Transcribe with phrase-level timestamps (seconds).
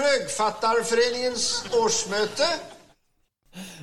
[0.00, 2.42] Trögfattarföreningens årsmöte.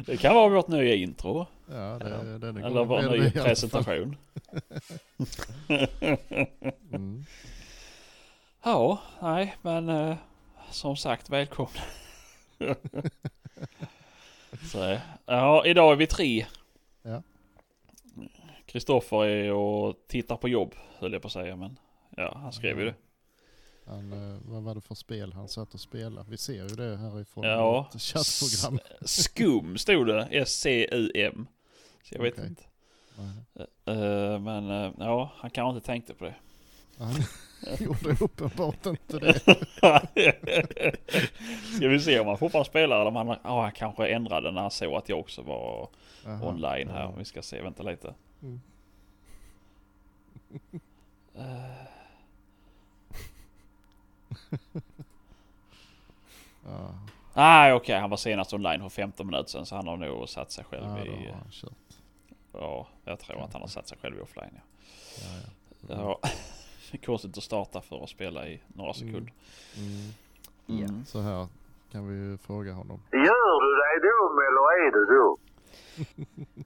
[0.06, 1.46] Det kan vara vårt nya intro.
[1.70, 4.18] Ja, det, det, det Eller vår nya presentation.
[6.92, 7.26] Mm.
[8.64, 10.16] Ja, nej, men eh,
[10.72, 11.82] som sagt, välkomna.
[14.72, 16.46] Så, ja, idag är vi tre.
[17.02, 17.22] Ja.
[18.66, 21.80] Kristoffer är och tittar på jobb, höll jag på att säga, men
[22.16, 22.94] ja, han skrev ju det.
[23.88, 26.30] Han, eh, vad var det för spel han satt och spelade?
[26.30, 27.90] Vi ser ju det härifrån Ja.
[27.98, 28.80] chattprogram.
[29.02, 31.48] Skum stod det, S-C-U-M.
[32.04, 32.64] Så jag vet inte.
[33.86, 36.36] Eh, men eh, ja, han kanske inte tänkte på det.
[36.98, 37.16] Han
[37.80, 39.40] gjorde uppenbart inte det.
[41.76, 44.62] Ska vi se om han fortfarande spelar eller om han, ja, han kanske ändrade när
[44.62, 45.90] han såg att jag också var
[46.26, 47.02] Aha, online här.
[47.02, 47.14] ja.
[47.18, 48.14] Vi ska se, vänta lite.
[48.42, 48.62] Mm.
[51.36, 51.44] Eh,
[56.66, 56.90] Ja,
[57.34, 60.52] Nej okej, han var senast online för 15 minuter sedan så han har nog satt
[60.52, 61.34] sig själv ja, i...
[62.54, 64.62] Ja, jag tror att han har satt sig själv i offline ja.
[65.22, 66.20] Ja, ja.
[66.22, 66.30] ja.
[67.06, 69.08] Konstigt att starta för att spela i några Mm.
[69.08, 69.34] sekunder.
[69.78, 70.84] Mm.
[70.86, 71.06] Mm.
[71.06, 71.48] Så här
[71.92, 73.00] kan vi ju fråga honom.
[73.12, 75.38] Gör du dig dum eller är du dum?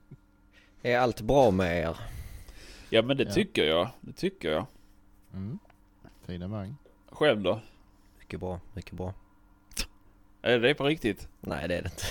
[0.82, 1.98] Är allt bra med er?
[2.90, 3.32] Ja men det Ja.
[3.34, 3.90] tycker jag.
[4.02, 4.66] Det tycker jag.
[5.34, 5.60] Mm.
[6.26, 6.76] Finemang.
[7.10, 7.60] Själv då?
[8.32, 9.14] Mycket bra, mycket bra.
[10.42, 11.28] Är det på riktigt?
[11.42, 12.04] Nej det är det inte.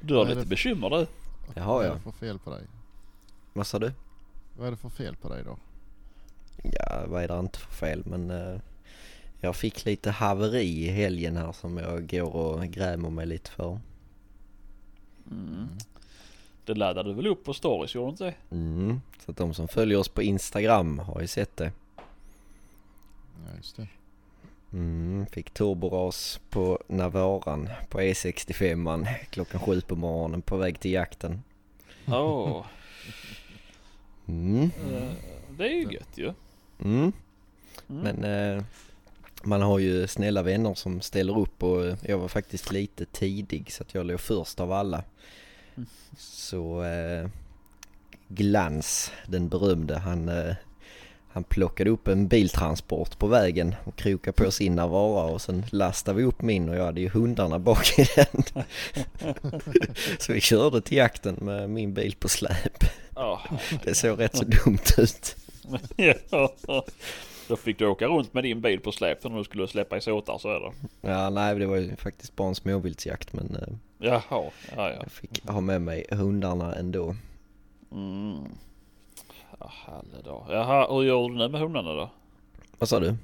[0.00, 1.06] du har lite bekymmer du.
[1.54, 1.96] Det har Vad är jag.
[1.96, 2.62] det för fel på dig?
[3.52, 3.92] Vad sa du?
[4.56, 5.58] Vad är det för fel på dig då?
[6.62, 8.60] Ja, vad är det inte för fel men eh,
[9.40, 13.80] jag fick lite haveri i helgen här som jag går och grämer mig lite för.
[15.30, 15.68] Mm.
[16.64, 18.34] Det laddade du väl upp på stories, gjorde du inte det?
[18.56, 19.00] Mm.
[19.24, 21.72] Så att de som följer oss på Instagram har ju sett det.
[23.46, 23.86] Ja, just det.
[24.72, 31.42] Mm, fick turboras på Navaran på E65 klockan sju på morgonen på väg till jakten.
[32.06, 32.66] Åh,
[34.28, 34.62] Mm.
[34.92, 35.12] eh,
[35.58, 36.32] det är ju gött ju.
[36.84, 37.12] Mm.
[37.88, 38.02] Mm.
[38.02, 38.64] Men eh,
[39.42, 43.72] man har ju snälla vänner som ställer upp och eh, jag var faktiskt lite tidig
[43.72, 45.04] så att jag låg först av alla.
[45.76, 45.86] Mm.
[46.18, 47.28] Så eh,
[48.28, 50.54] Glans, den berömde, han, eh,
[51.32, 56.16] han plockade upp en biltransport på vägen och krokade på sin Navara och sen lastade
[56.16, 58.64] vi upp min och jag hade ju hundarna bak i den.
[60.18, 62.84] så vi körde till jakten med min bil på släp.
[63.14, 63.40] Ja.
[63.84, 65.36] Det såg rätt så dumt ut.
[66.30, 66.54] Ja.
[67.48, 70.00] Då fick du åka runt med din bil på släp när du skulle släppa i
[70.00, 70.72] såtar så är det.
[71.08, 74.92] Ja, nej det var ju faktiskt bara en småviltsjakt men eh, Jaha, ja ja.
[74.92, 77.16] jag fick ha med mig hundarna ändå.
[77.92, 78.44] Mm.
[79.60, 80.46] Ja, då.
[80.50, 82.10] Jaha, hur gör du nu med hundarna då?
[82.78, 83.14] Vad sa du?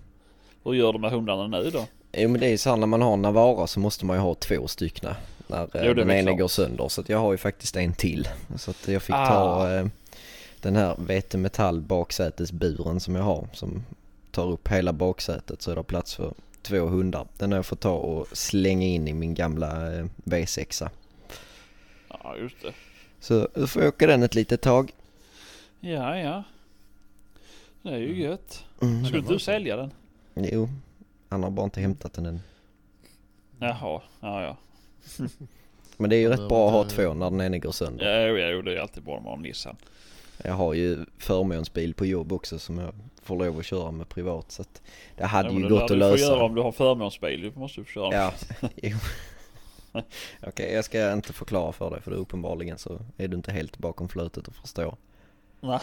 [0.64, 1.86] Hur gör du med hundarna nu då?
[2.12, 4.20] Jo men det är ju så här när man har Navara så måste man ju
[4.22, 5.14] ha två stycken
[5.46, 6.88] när eh, Jo, den ena går sönder.
[6.88, 8.28] Så att jag har ju faktiskt en till.
[8.56, 9.26] Så att jag fick Ah.
[9.26, 9.86] ta eh,
[10.60, 13.84] den här VT Metall baksätesburen som jag har som
[14.30, 16.32] tar upp hela baksätet så är det plats för
[16.62, 17.26] två hundar.
[17.38, 20.88] Den har jag fått ta och slänga in i min gamla eh, V6.
[22.08, 22.72] Ja, just det.
[23.20, 24.92] Så då får jag åka den ett litet tag.
[25.80, 26.42] Ja, ja.
[27.82, 28.64] Det är ju gött.
[28.82, 29.04] Mm.
[29.04, 29.90] Skulle inte du sälja den?
[30.34, 30.68] Jo,
[31.28, 32.40] han har bara inte hämtat den än.
[33.58, 34.56] Jaha, ja ja.
[35.96, 37.72] Men det är ju rätt det- bra att ha det- två när den ena går
[37.72, 38.20] sönder.
[38.20, 39.76] Ja, jo, jo, det är alltid bra med en Nissan.
[40.44, 44.52] Jag har ju förmånsbil på jobb också som jag får lov att köra med privat
[44.52, 44.82] så att
[45.16, 46.44] det hade Ja, ju gått det att lär Du får göra lösa.
[46.44, 47.40] om du har förmånsbil.
[47.40, 48.14] Du måste ju få köra.
[48.14, 48.32] Ja,
[48.82, 48.96] jo.
[50.46, 53.78] Okej, jag ska inte förklara för dig för det uppenbarligen så är du inte helt
[53.78, 54.96] bakom flötet och förstår.
[55.60, 55.80] Nej.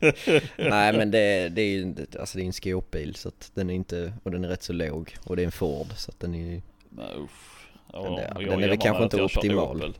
[0.56, 3.74] Nej men det, det är ju alltså det är en skåpbil så att den är
[3.74, 6.34] inte, och den är rätt så låg och det är en Ford så att den
[6.34, 7.68] är Men usch.
[7.92, 9.76] Ja, det- och den är väl kanske inte optimal.
[9.76, 9.98] Opel.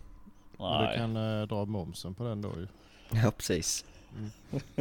[0.56, 0.96] Och du Nej.
[0.96, 2.66] kan eh, dra momsen på den då ju.
[3.22, 3.84] ja precis.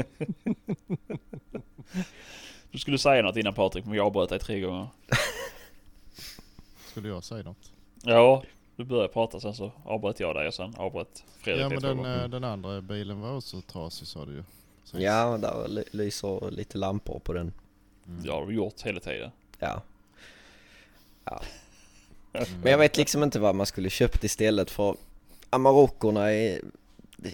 [2.71, 4.87] Du skulle säga något innan Patrik men jag avbröt dig tre gånger.
[6.91, 7.71] Skulle jag säga något?
[8.03, 8.43] Ja,
[8.79, 12.05] du började prata sen så avbröt jag dig och sen avbröt Fredrik Ja men den,
[12.21, 14.43] eh, den andra bilen var också trasig sa du ju.
[14.83, 17.53] Så- Ja, där ly- lyser lite lampor på den.
[18.07, 18.23] Mm.
[18.23, 19.31] Det har du gjort hela tiden.
[19.59, 19.81] Ja.
[21.25, 21.41] ja.
[22.33, 22.47] Mm.
[22.63, 24.95] Men jag vet liksom inte vad man skulle köpt istället för
[25.49, 26.61] Amarockorna är,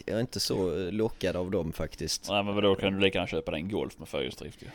[0.06, 2.30] jag är inte så lockad av dem faktiskt.
[2.30, 4.68] Nej men då kan du lika gärna köpa dig en Golf med fyrhjulsdrift ju.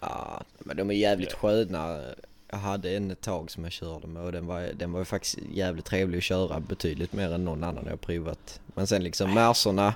[0.00, 1.38] Ja, men de är jävligt Ja.
[1.38, 2.00] sköna.
[2.50, 5.38] Jag hade en ett tag som jag körde med och den var, den var faktiskt
[5.52, 8.60] jävligt trevlig att köra betydligt mer än någon annan jag provat.
[8.74, 9.94] Men sen liksom Mercerna,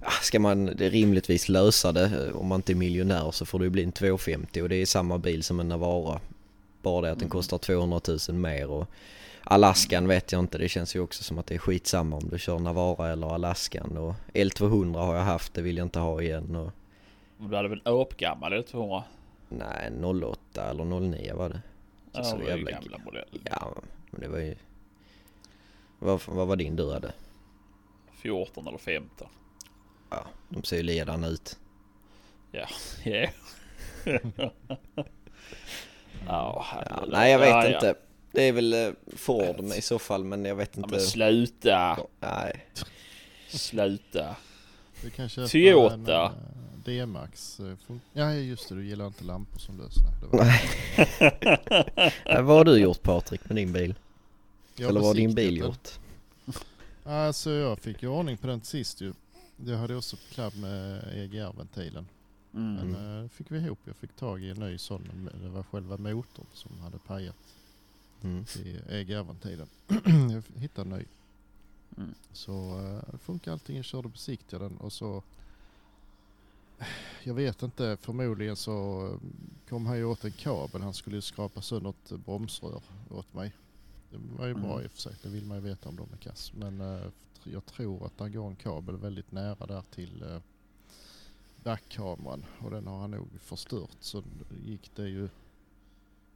[0.00, 3.70] ja, ska man rimligtvis lösa det om man inte är miljonär så får det ju
[3.70, 6.20] bli en 250 och det är samma bil som en Navara.
[6.82, 7.30] Bara det att den Mm.
[7.30, 8.86] kostar 200 000 mer och
[9.44, 12.38] Alaskan vet jag inte, det känns ju också som att det är skitsamma om du
[12.38, 16.56] kör Navara eller Alaskan och L200 har jag haft, det vill jag inte ha igen
[16.56, 16.70] och
[17.38, 19.02] Du hade väl åpgammal eller 200?
[19.48, 19.92] nej
[20.22, 21.60] 08 eller 09 var det.
[22.24, 23.40] Så, Ja, så det var ju jävla gamla modeller.
[23.44, 23.74] Ja,
[24.10, 24.56] men det var ju...
[25.98, 27.12] Vad, vad var din du hade?
[28.12, 29.28] 14 eller 15.
[30.10, 31.58] Ja, de ser ju ledande ut.
[32.52, 32.66] Ja.
[34.04, 34.50] ja,
[36.26, 37.12] Ja, herregud.
[37.12, 37.74] nej jag vet Ja, ja.
[37.74, 37.94] inte.
[38.32, 40.90] Det är väl eh, Ford i så fall men jag vet Ja, inte.
[40.90, 41.98] men sluta.
[42.20, 42.66] nej.
[43.48, 44.36] Sluta.
[45.02, 45.94] Du kan köpa Toyota.
[45.94, 46.30] en eh,
[46.88, 47.60] D-Max.
[47.60, 47.76] eh,
[48.12, 49.94] Ja just det, du gillar inte lampor som lös.
[50.32, 50.62] Nej,
[52.42, 53.94] vad har du gjort Patrik med din bil?
[54.76, 55.88] Jag Eller vad har din bil gjort?
[57.04, 59.12] Alltså jag fick ju ordning på den sist ju.
[59.66, 62.06] Jag hade också klabb med EGR-ventilen.
[62.54, 62.74] Mm.
[62.74, 63.78] Men eh, fick vi ihop.
[63.84, 65.30] Jag fick tag i en ny sån.
[65.42, 67.36] Det var själva motorn som hade pajat
[68.22, 68.44] Mm.
[68.64, 69.66] i EGR-ventilen.
[70.32, 71.04] jag hittade en ny.
[71.96, 72.14] Mm.
[72.32, 73.76] Så uh, det funkar allting.
[73.76, 75.22] Jag körde och besiktigade den och så...
[77.24, 79.18] Jag vet inte, förmodligen så eh,
[79.68, 80.82] kom han ju åt en kabel.
[80.82, 83.52] Han skulle ju skrapa sönder ett bromsrör åt mig.
[84.10, 84.84] Det var ju bra Mm.
[84.84, 86.52] i och för sig, det vill man ju veta om de är kass.
[86.54, 87.06] Men eh,
[87.44, 90.38] jag tror att det går en kabel väldigt nära där till uh,
[91.62, 93.96] backkameran och den har han nog förstört.
[94.00, 94.22] Så
[94.64, 95.28] gick det ju...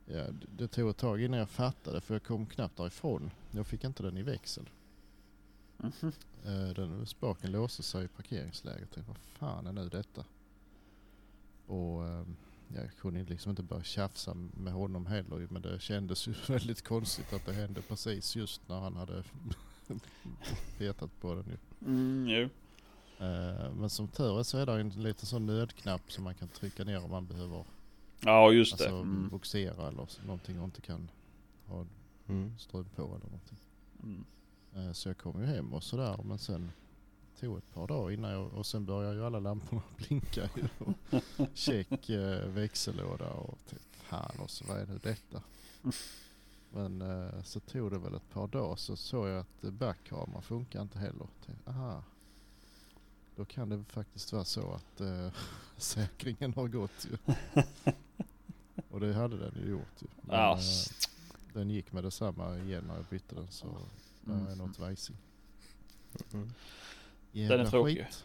[0.07, 3.31] Ja, det- det tog ett tag innan jag fattade för jag kom knappt därifrån.
[3.51, 4.69] Jag fick inte den i växel.
[5.83, 6.13] Mhm.
[6.45, 8.97] Eh, Den spaken låste sig i parkeringsläget.
[8.97, 10.25] Jag vad fan är nu detta?
[11.67, 12.25] Och eh,
[12.69, 15.47] jag kunde liksom inte börja tjafsa med honom heller.
[15.51, 19.25] Men det kändes ju väldigt konstigt att det hände precis just när han hade
[20.79, 21.45] petat på den.
[21.47, 21.57] Ju.
[21.87, 22.49] Mm, jo.
[23.27, 26.49] Eh, Men som tur är så är det en liten sån nödknapp som man kan
[26.49, 27.65] trycka ner om man behöver
[28.21, 28.85] Ja, just det.
[28.85, 29.29] alltså, Mm.
[29.29, 31.11] boxera eller så- någonting och inte kan
[31.67, 31.87] ha
[32.29, 32.59] Mm.
[32.59, 33.59] ström på eller någonting.
[34.03, 34.25] Mm.
[34.77, 36.73] Eh, Så jag kom ju hem och sådär men sen
[37.41, 40.49] tog ett par dagar innan jag, och sen började ju alla lamporna blinka
[41.55, 45.43] Check eh, växellåda och tänkte, fan och så vad är nu detta?
[46.71, 50.83] Men eh, så tog det väl ett par dagar så såg jag att backkameran funkar
[50.83, 51.27] inte heller.
[51.47, 52.03] Tänkte, aha.
[53.37, 55.29] Då kan det faktiskt vara så att eh,
[55.77, 57.17] säkringen har gått ju.
[58.91, 60.07] och det hade den ju gjort ju.
[60.23, 61.09] Men, s-
[61.53, 63.67] den gick med detsamma igen när jag bytte den så
[64.25, 65.17] det är något vajsing.
[66.33, 66.51] Mm.
[67.33, 67.97] Jävla tråkig.
[67.99, 68.25] skit.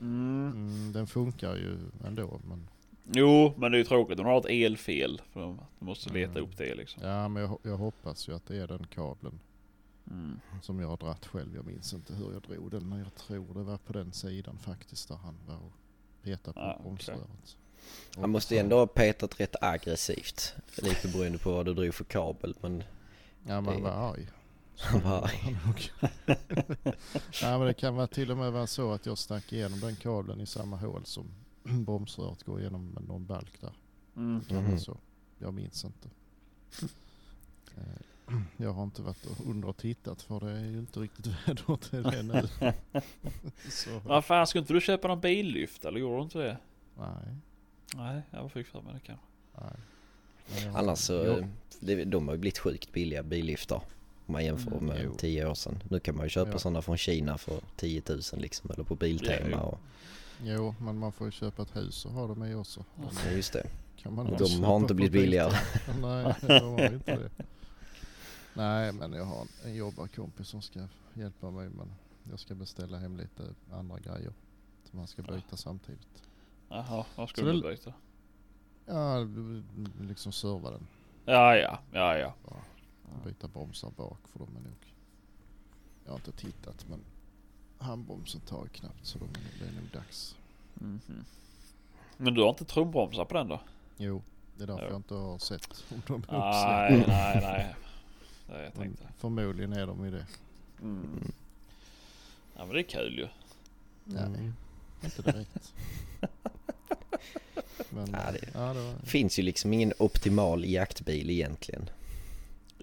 [0.00, 0.52] Mm.
[0.54, 2.68] Mm, den funkar ju ändå men,
[3.12, 5.22] Jo, men det är ju tråkigt du har ett elfel.
[5.32, 6.44] För du måste leta Mm.
[6.44, 7.02] upp det liksom.
[7.02, 9.40] ja, men jag, jag hoppas ju att det är den kabeln
[10.10, 10.40] Mm.
[10.62, 11.54] som jag har dratt själv.
[11.56, 14.58] Jag minns inte hur jag drog den men jag tror det var på den sidan
[14.58, 15.72] faktiskt där han var och
[16.22, 17.56] petade på Ah, bromsröret.
[18.16, 20.54] Han måste ändå ha petat rätt aggressivt.
[20.82, 22.82] Lite beroende på vad du drog för kabel men
[23.46, 24.26] Ja men han var arg.
[24.80, 25.36] Han var arg.
[25.42, 25.90] Han nog.
[27.42, 29.96] ja men det kan vara till och med vara så att jag stack igenom den
[29.96, 31.26] kabeln i samma hål som
[31.62, 33.72] bromsröret går igenom med någon balk där.
[34.16, 34.40] Mm.
[34.48, 34.66] Kan Mhm.
[34.70, 34.96] vara så.
[35.38, 36.08] Jag minns inte.
[37.76, 41.76] Eh, Jag har inte varit under och tittat för det är ju inte riktigt väder
[41.76, 42.48] till det nu.
[43.70, 46.58] så, Vad fan, ska inte du köpa någon billyft eller gjorde du inte det?
[46.98, 47.36] nej,
[47.96, 49.26] Nej, jag fick för mig det kanske.
[49.60, 50.70] nej.
[50.74, 51.46] Annars så, eh,
[51.80, 53.82] det, de har ju blivit sjukt billiga billiftar.
[54.28, 55.14] Om man jämför Mm, med jo.
[55.18, 55.82] 10 år sedan.
[55.88, 56.58] Nu kan man ju köpa Ja.
[56.58, 58.70] sådana från Kina för 10 000 liksom.
[58.70, 59.68] Eller på Biltema Ja, jo.
[59.68, 59.78] och,
[60.42, 62.84] Jo, men man får ju köpa ett hus och ha dem i också.
[62.96, 63.66] De ja, just det.
[63.96, 65.52] kan man Och de har inte blivit billigare.
[66.02, 67.30] Nej, de har ju inte det.
[68.54, 70.80] Nej, men jag har en jobbarkompis som ska
[71.14, 71.68] hjälpa mig.
[71.68, 71.88] Men
[72.30, 73.42] jag ska beställa hem lite
[73.72, 74.32] andra grejer
[74.90, 76.22] som han ska byta samtidigt.
[76.68, 77.92] Jaha, vad Så skulle du det- byta?
[78.86, 79.26] Ja,
[80.00, 80.86] liksom serva den.
[81.24, 82.34] Ja, ja, ja, ja.
[83.24, 84.72] Byta bromsar bak för de är nog...
[86.04, 87.00] Jag har inte tittat men
[87.78, 89.28] handbromsen tar ju knappt så de,
[89.60, 90.36] det är nog dags.
[90.74, 91.00] Mhm.
[92.16, 93.60] Men du har inte trumbromsar på den då?
[93.96, 94.22] Jo,
[94.56, 94.88] det är därför Ja.
[94.88, 97.74] jag inte har sett om de är Nej, nej, nej.
[98.46, 100.26] Det jag Men förmodligen är de i det.
[100.82, 101.32] Mm.
[102.56, 103.28] Ja men det är kul ju.
[104.04, 104.54] Nej, Mm.
[105.04, 105.74] inte direkt.
[107.90, 111.90] Men, Ja, det- ja, det var, finns ju liksom ingen optimal jaktbil egentligen.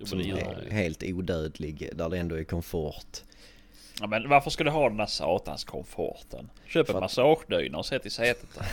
[0.03, 0.23] Som är
[0.65, 0.73] det.
[0.73, 3.23] helt odödlig, där det ändå är komfort.
[3.99, 6.49] Ja, men varför ska du ha den där satans komforten?
[6.67, 8.67] Köp en att- massagedyna och sätt i sätet där.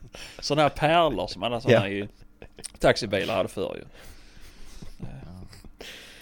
[0.40, 2.04] Sådana här pärlor som alla sådana Ja.
[2.04, 2.08] i
[2.78, 3.84] taxibilar hade förr ju.
[5.00, 5.06] ja.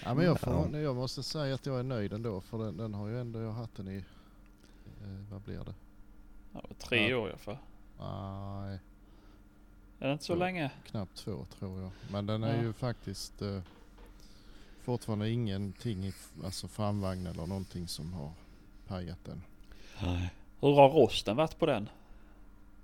[0.04, 2.94] ja, men jag, får, jag måste säga att jag är nöjd ändå för den, den
[2.94, 3.96] har ju ändå, jag har haft den i,
[5.02, 5.74] eh, vad blir det?
[6.54, 7.16] Ja, tre Ja.
[7.16, 7.56] år i alla fall.
[7.98, 8.78] Nej,
[10.00, 10.36] Är det inte så Ja.
[10.36, 10.70] länge?
[10.90, 11.90] Knappt två tror jag.
[12.12, 12.62] Men den är Ja.
[12.62, 13.60] ju faktiskt eh,
[14.88, 16.12] fortfarande ingenting i
[16.44, 18.30] alltså framvagn eller någonting som har
[18.86, 19.42] pajat än.
[20.02, 20.30] Nej.
[20.60, 21.88] Hur har rosten varit på den?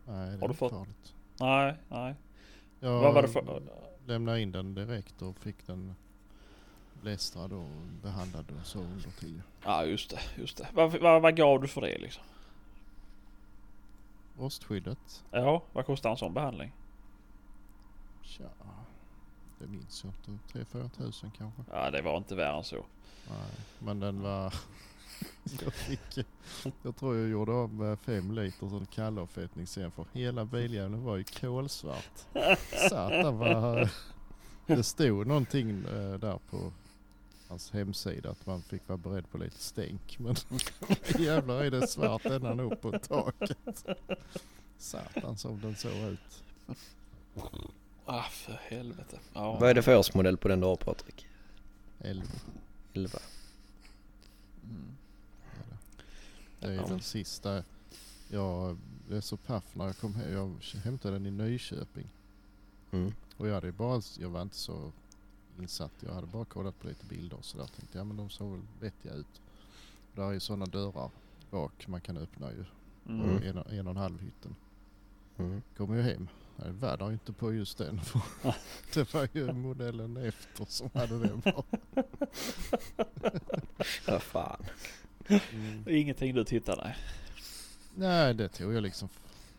[0.07, 1.15] Nej, det Har du fått- farligt.
[1.41, 2.15] Nej, nej.
[2.81, 3.63] Jag Vad var det för...
[4.07, 5.95] lämnade in den direkt och fick den
[7.03, 7.69] lästrad och
[8.03, 9.43] behandlad och så under tio.
[9.65, 10.69] Ja just det, just det.
[10.73, 12.23] Vad, vad, vad gav du för det liksom?
[14.39, 15.25] Rostskyddet?
[15.31, 16.73] Ja, vad kostar en sån behandling?
[18.23, 18.45] Tja,
[19.59, 20.59] det minns jag inte.
[20.79, 21.63] 3-4 tusen kanske.
[21.71, 22.85] Ja det var inte värre än så.
[23.29, 24.55] Nej, men den var...
[25.65, 26.27] jag fick...
[26.83, 31.17] Jag tror jag gjorde av med fem liter sån kallavfettning sen för hela biljäveln var
[31.17, 32.27] ju kolsvart.
[32.91, 33.89] Satan vad...
[34.67, 36.73] Det stod någonting eh, där på
[37.49, 40.19] hans hemsida att man fick vara beredd på lite stänk.
[40.19, 40.37] Men
[41.19, 43.87] jävlar är det svart ända upp på taket.
[44.79, 46.43] Satan som den såg ut.
[48.07, 49.19] Ah för helvete.
[49.35, 49.59] Ja.
[49.61, 51.27] Vad är det för årsmodell på den du har Patrik?
[52.01, 52.27] Elva.
[52.95, 53.19] 11?
[54.65, 54.97] Mm.
[56.61, 56.67] det.
[56.67, 56.87] Är Ja.
[56.89, 57.65] den sista.
[58.29, 58.77] Jag
[59.09, 60.33] blev så paff när jag kom hem.
[60.33, 62.07] Jag hämtade den i Nyköping.
[62.91, 63.13] Mm.
[63.37, 64.93] Och jag hade ju bara, jag var inte så
[65.61, 65.93] insatt.
[66.01, 67.67] Jag hade bara kollat på lite bilder och sådär.
[67.77, 69.41] Tänkte ja men de såg väl vettiga ut.
[70.15, 71.11] Där är ju sådana dörrar
[71.51, 72.65] bak man kan öppna ju.
[73.09, 73.43] Mm.
[73.43, 74.57] En, och- en och en halv hytten.
[75.39, 75.63] Mm.
[75.77, 76.29] Kom ju hem.
[76.57, 78.01] Nej, ju inte på just den.
[78.95, 81.63] det var ju modellen efter som hade den bara.
[84.07, 84.65] Ja fan.
[85.29, 85.85] Mm.
[85.89, 86.97] Ingenting du tittar nej.
[87.95, 89.09] Nej det tog jag liksom.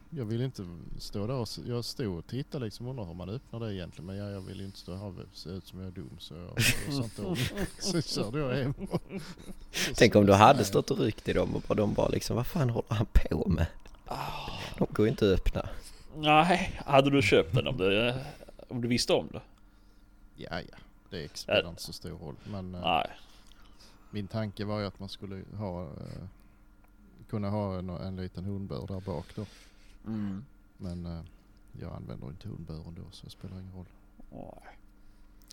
[0.09, 0.67] Jag ville inte
[0.99, 4.05] stå där och jag stod och tittade liksom och undrade hur man öppnar det egentligen.
[4.05, 6.33] Men jag, jag ville inte stå här och se ut som jag är dum så
[6.33, 6.57] jag,
[7.03, 7.35] inte om.
[7.79, 8.73] Så körde jag hem.
[9.95, 10.65] Tänk om du hade Nej.
[10.65, 13.65] stått och ryckt i dem och de bara liksom, vad fan håller han på med?
[14.77, 15.69] De går ju inte att öppna.
[16.15, 18.13] Nej, hade du köpt den om du,
[18.67, 19.41] om du visste om det?
[20.35, 20.77] Ja ja,
[21.09, 22.35] det spelar inte så stor roll.
[22.43, 23.07] Men eh, Nej.
[24.11, 26.27] min tanke var ju att man skulle ha eh,
[27.29, 29.45] kunna ha en, en liten hundbur där bak då.
[30.07, 30.45] Mm.
[30.77, 31.21] Men eh,
[31.79, 33.85] jag använder inte hundburen då så det spelar ingen roll.
[34.31, 34.77] Nej.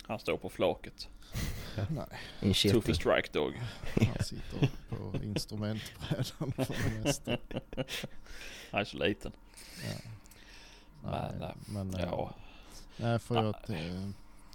[0.06, 1.08] Han står på flaket.
[1.90, 2.06] Nej,
[2.40, 2.94] En Tuffe kätting.
[2.94, 3.54] strike dog.
[4.14, 7.30] han sitter på instrumentbrädan för det mesta.
[8.70, 9.32] Han är så liten.
[9.84, 10.10] Ja.
[11.02, 12.34] Men, Nej, eh, men eh, Ja.
[12.96, 14.08] nej för jag, eh,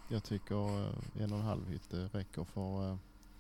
[0.08, 2.96] jag tycker eh, en och en halv hytt räcker för eh,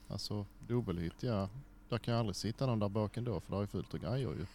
[0.07, 1.49] alltså dubbelhytt ja.
[1.89, 3.99] Där kan jag aldrig sitta någon där bak ändå för det har ju fullt av
[3.99, 4.45] grejer ju.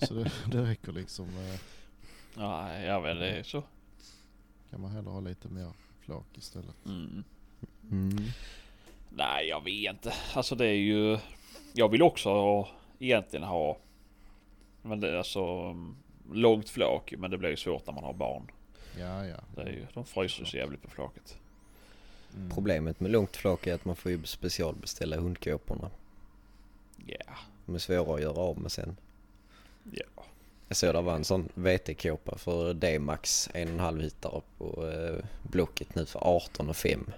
[0.06, 1.28] så det, det räcker liksom.
[1.28, 1.60] eh,
[2.34, 3.62] Nej, ja men det är så.
[4.70, 6.86] Kan man hellre ha lite mer flak istället.
[6.86, 7.24] Mm.
[7.90, 8.24] Mm.
[9.10, 10.14] Nej, jag vet inte.
[10.34, 11.18] Alltså det är ju...
[11.72, 13.78] Jag vill också ha, egentligen ha...
[14.82, 15.96] Men det är alltså mm,
[16.32, 17.14] långt flak.
[17.18, 18.50] Men det blir ju svårt när man har barn.
[18.98, 19.36] Ja ja.
[19.56, 21.36] Det är ju, de fryser så jävligt på flaket.
[22.36, 22.50] Mm.
[22.50, 25.90] Problemet med långt flak är att man får ju specialbeställa hundkåporna.
[27.06, 27.34] Ja.
[27.66, 28.96] De är svåra att göra av med sen.
[29.92, 30.24] Ja.
[30.68, 36.06] Jag såg det var en sån VT-kåpa för D-max 1,5 hittare på eh, Blocket nu
[36.06, 37.10] för 18 och 5.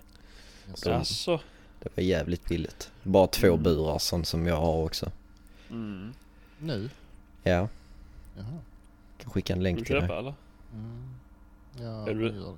[0.69, 1.41] Jag Så- ser- Alltså.
[1.83, 2.91] Det var jävligt billigt.
[3.03, 3.63] Bara två Mm.
[3.63, 5.11] burar sån som jag har också.
[5.71, 6.13] Mm.
[6.59, 6.91] Nu?
[7.43, 7.69] Ja,
[8.37, 8.59] Jaha.
[9.19, 10.03] Kan skicka en länk du till dig.
[10.03, 10.35] köpa eller?
[10.73, 11.15] Mm.
[11.81, 12.57] Ja, du- det gör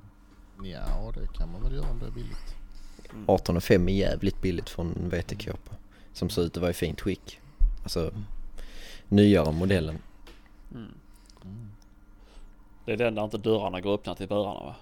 [0.63, 0.69] det.
[0.69, 2.55] Ja, det kan man väl göra om det är billigt.
[3.13, 3.25] Mm.
[3.29, 5.75] 18 och 5 är jävligt billigt för en VT-kåpa.
[6.13, 7.41] Som ser ut att vara i fint skick.
[7.83, 8.13] Alltså
[9.09, 9.99] nyare modellen.
[10.75, 10.93] Mm.
[11.45, 11.71] Mm.
[12.85, 14.75] Det är den där inte dörrarna går öppna till burarna va?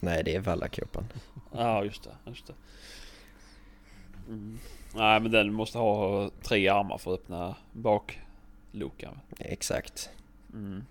[0.00, 1.04] Nej det är Vallakåpan.
[1.52, 2.54] Ja just det, just det.
[4.28, 4.58] Mm.
[4.94, 7.56] Nej men den måste ha tre armar för att öppna
[8.72, 9.18] bakluckan.
[9.38, 10.10] Exakt.
[10.52, 10.84] Mm.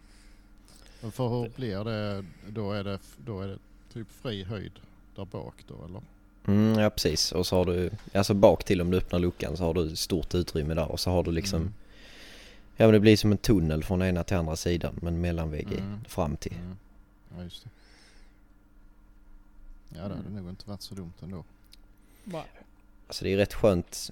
[1.01, 2.71] Men för hur blir det då?
[2.71, 3.57] Är det, då är det
[3.93, 4.71] typ fri höjd
[5.15, 6.01] där bak då eller?
[6.47, 7.31] Mm, ja precis.
[7.31, 10.35] Och så har du, alltså bak till om du öppnar luckan så har du stort
[10.35, 11.73] utrymme där och så har du liksom Mm.
[12.79, 15.99] Ja men det blir som en tunnel från ena till andra sidan men mellanvägg Mm.
[16.07, 16.53] fram till.
[16.53, 16.77] Mm.
[17.37, 17.69] Ja just det.
[19.89, 20.33] Ja det hade Mm.
[20.35, 21.43] nog inte varit så dumt ändå.
[22.23, 22.43] Nej.
[23.07, 24.11] Alltså det är rätt skönt.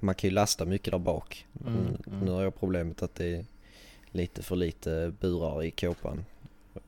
[0.00, 1.46] Man kan ju lasta mycket där bak.
[1.66, 2.20] Mm, mm.
[2.20, 3.44] Nu har jag problemet att det är
[4.10, 6.24] lite för lite burar i kåpan.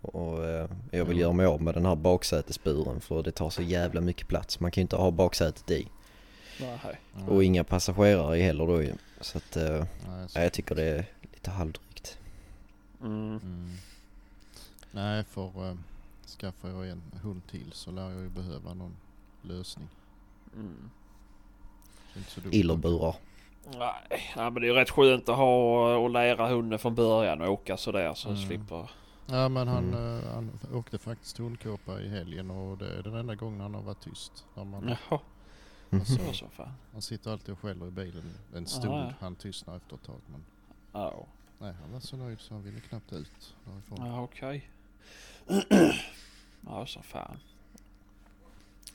[0.00, 1.18] Och eh, jag vill Mm.
[1.18, 4.60] göra mig av med den här baksätesburen för det tar så jävla mycket plats.
[4.60, 5.88] Man kan ju inte ha baksätet i.
[6.60, 6.78] Nej.
[7.28, 8.92] Och inga passagerare i heller då ju.
[9.20, 10.38] Så att eh, Nej, så.
[10.38, 12.18] ja, jag tycker det är lite halvdrygt.
[13.00, 13.40] Mm.
[13.42, 13.70] Mm.
[14.90, 15.76] Nej för äh,
[16.38, 18.96] skaffar jag en hund till så lär jag ju behöva någon
[19.42, 19.88] lösning.
[20.54, 20.76] Mm.
[20.76, 20.90] Så inte så dumt.
[22.50, 23.14] Illerburar.
[23.78, 27.40] Nej, ja, men det är ju rätt skönt att ha och lära hunden från början
[27.42, 28.40] och åka sådär så Mm.
[28.46, 28.90] slipper...
[29.26, 30.18] Ja men han, Mm.
[30.24, 33.82] eh, han åkte faktiskt hundkåpa i helgen och det är den enda gången han har
[33.82, 34.44] varit tyst.
[34.54, 35.20] När man, Jaha,
[35.90, 36.04] Mm.
[36.34, 36.72] så fan.
[36.92, 38.92] Han sitter alltid och skäller i bilen en stund.
[38.94, 39.12] Ja, ja.
[39.20, 40.20] Han tystnar efter ett tag.
[40.26, 40.44] Men
[40.92, 41.26] Ja,
[41.58, 44.06] nej, han var så nöjd så han ville knappt ut därifrån.
[44.06, 44.68] ja okej.
[46.66, 47.38] Ja, som fan.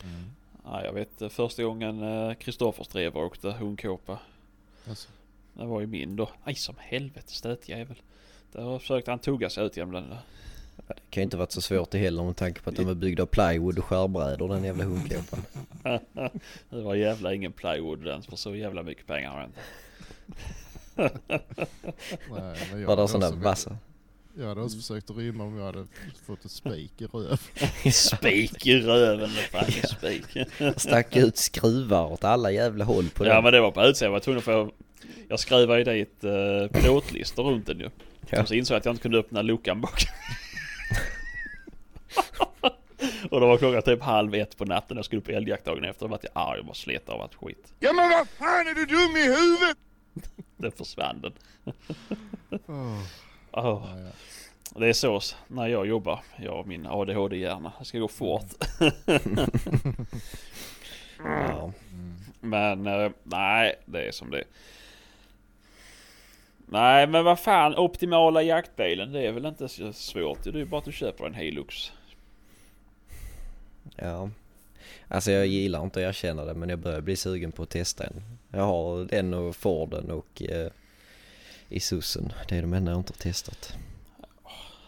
[0.04, 0.26] Mm.
[0.72, 4.20] Ja, jag vet eh, första gången eh, Kristoffer Strever åkte hundkåpa.
[4.90, 5.10] Alltså,
[5.54, 6.30] Det var ju min då.
[6.44, 8.02] Aj som helvete stötjävel.
[8.52, 10.20] Där försökte han tugga sig ut genom den där.
[10.88, 12.94] Det kan ju inte varit så svårt det heller med tanke på att de var
[12.94, 15.40] byggda av plywood och skärbrädor den jävla hundkåpan.
[16.70, 19.60] Det var jävla ingen plywood den för så jävla mycket pengar har jag inte.
[22.30, 23.78] nej, men jag Var det hade sån där vassa?
[24.40, 25.86] Jag hade också försökt att rymma om jag hade
[26.26, 27.40] fått ett spik i röv.
[27.92, 29.30] Spik i röven.
[29.30, 30.26] Fan en spik.
[30.78, 33.44] Stack ut skruvar åt alla jävla håll på Ja den.
[33.44, 34.06] men det var på utsidan.
[34.06, 34.72] Jag var tvungen att få...
[35.28, 37.90] Jag skruvade ju dit uh, plåtlistor runt den ju.
[38.30, 38.42] Ja.
[38.42, 40.04] Och så insåg jag att jag inte kunde öppna luckan bak.
[43.32, 44.98] och då var klockan typ halv ett på natten.
[44.98, 46.06] Jag skulle upp älgjakt dagen efter.
[46.06, 47.74] Då var jag arg och bara slet av allt skit.
[47.80, 49.78] Ja men vad fan är du dum i huvudet?
[50.58, 51.34] Den försvann den.
[52.68, 53.02] Oh,
[53.58, 54.80] Åh, ja, ja.
[54.80, 56.20] det är så när jag jobbar.
[56.38, 57.72] Jag och min ADHD-hjärna.
[57.80, 58.46] Det ska gå fort.
[61.20, 61.72] Ja.
[61.92, 62.16] Mm.
[62.40, 64.46] Men eh, nej, det är som det är.
[66.66, 70.44] Nej men vad fan, optimala jaktbilen det är väl inte så svårt.
[70.44, 71.92] Det är ju bara att du köper en Hilux.
[73.96, 74.30] ja.
[75.08, 78.04] Alltså jag gillar inte att erkänna det men jag börjar bli sugen på att testa
[78.04, 78.22] en.
[78.52, 80.72] Jag har den och Forden och eh,
[81.70, 82.34] Isuzen.
[82.50, 83.74] Det är de enda jag inte har testat.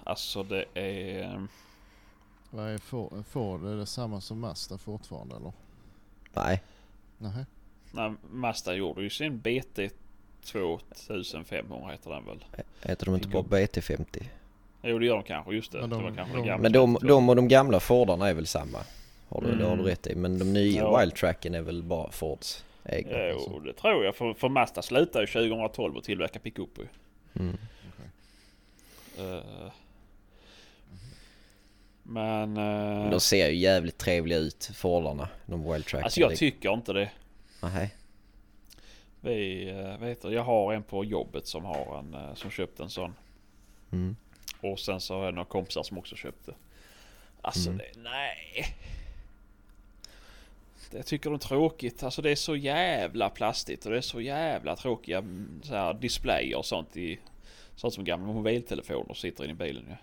[0.04, 1.48] Alltså det är...
[2.50, 3.24] Vad är Ford?
[3.30, 3.64] Ford?
[3.66, 5.54] Är det samma som Mazda fortfarande eller?
[6.34, 6.64] Nej,
[7.18, 7.46] Nej.
[7.92, 9.90] Nej, Mazda gjorde ju sin BT
[10.44, 12.46] 2500 heter den väl?
[12.82, 14.24] heter de inte bara BT50?
[14.84, 15.80] Jo det gör de kanske, just det.
[15.82, 17.08] Men det de- var kanske de- gamla Men de, 52.
[17.08, 18.80] de och de gamla Fordarna är väl samma?
[19.30, 19.86] Har du, Det har du Mm.
[19.86, 20.16] rätt i.
[20.16, 21.00] Men de nya Ja.
[21.00, 23.28] Wildtracken är väl bara Fords egna?
[23.30, 24.16] Jo det tror jag.
[24.16, 26.88] För, för Mazda slutade ju 2012 att tillverka pickuper.
[27.36, 27.58] Mm.
[29.18, 29.72] Eh,
[32.04, 32.58] Men...
[32.58, 35.30] eh, De ser ju jävligt trevliga ut, Fordarna.
[35.46, 36.04] De Wildtracken.
[36.04, 37.12] alltså jag tycker inte det.
[37.62, 37.96] Nej.
[39.22, 42.84] Vi, eh, vet du, jag har en på jobbet som har en eh, som köpte
[42.84, 43.16] en sån.
[43.92, 44.16] Mm.
[44.62, 46.54] Och sen så har jag några kompisar som också köpte.
[47.42, 47.78] Alltså Mm.
[47.94, 48.76] det, nej.
[50.92, 52.04] Jag tycker det är tråkigt.
[52.04, 55.94] Alltså det är så jävla plastigt och det är så jävla tråkiga mm, så här,
[55.94, 57.20] displayer och sånt i
[57.76, 59.96] sånt som gamla mobiltelefoner sitter in i bilen ju.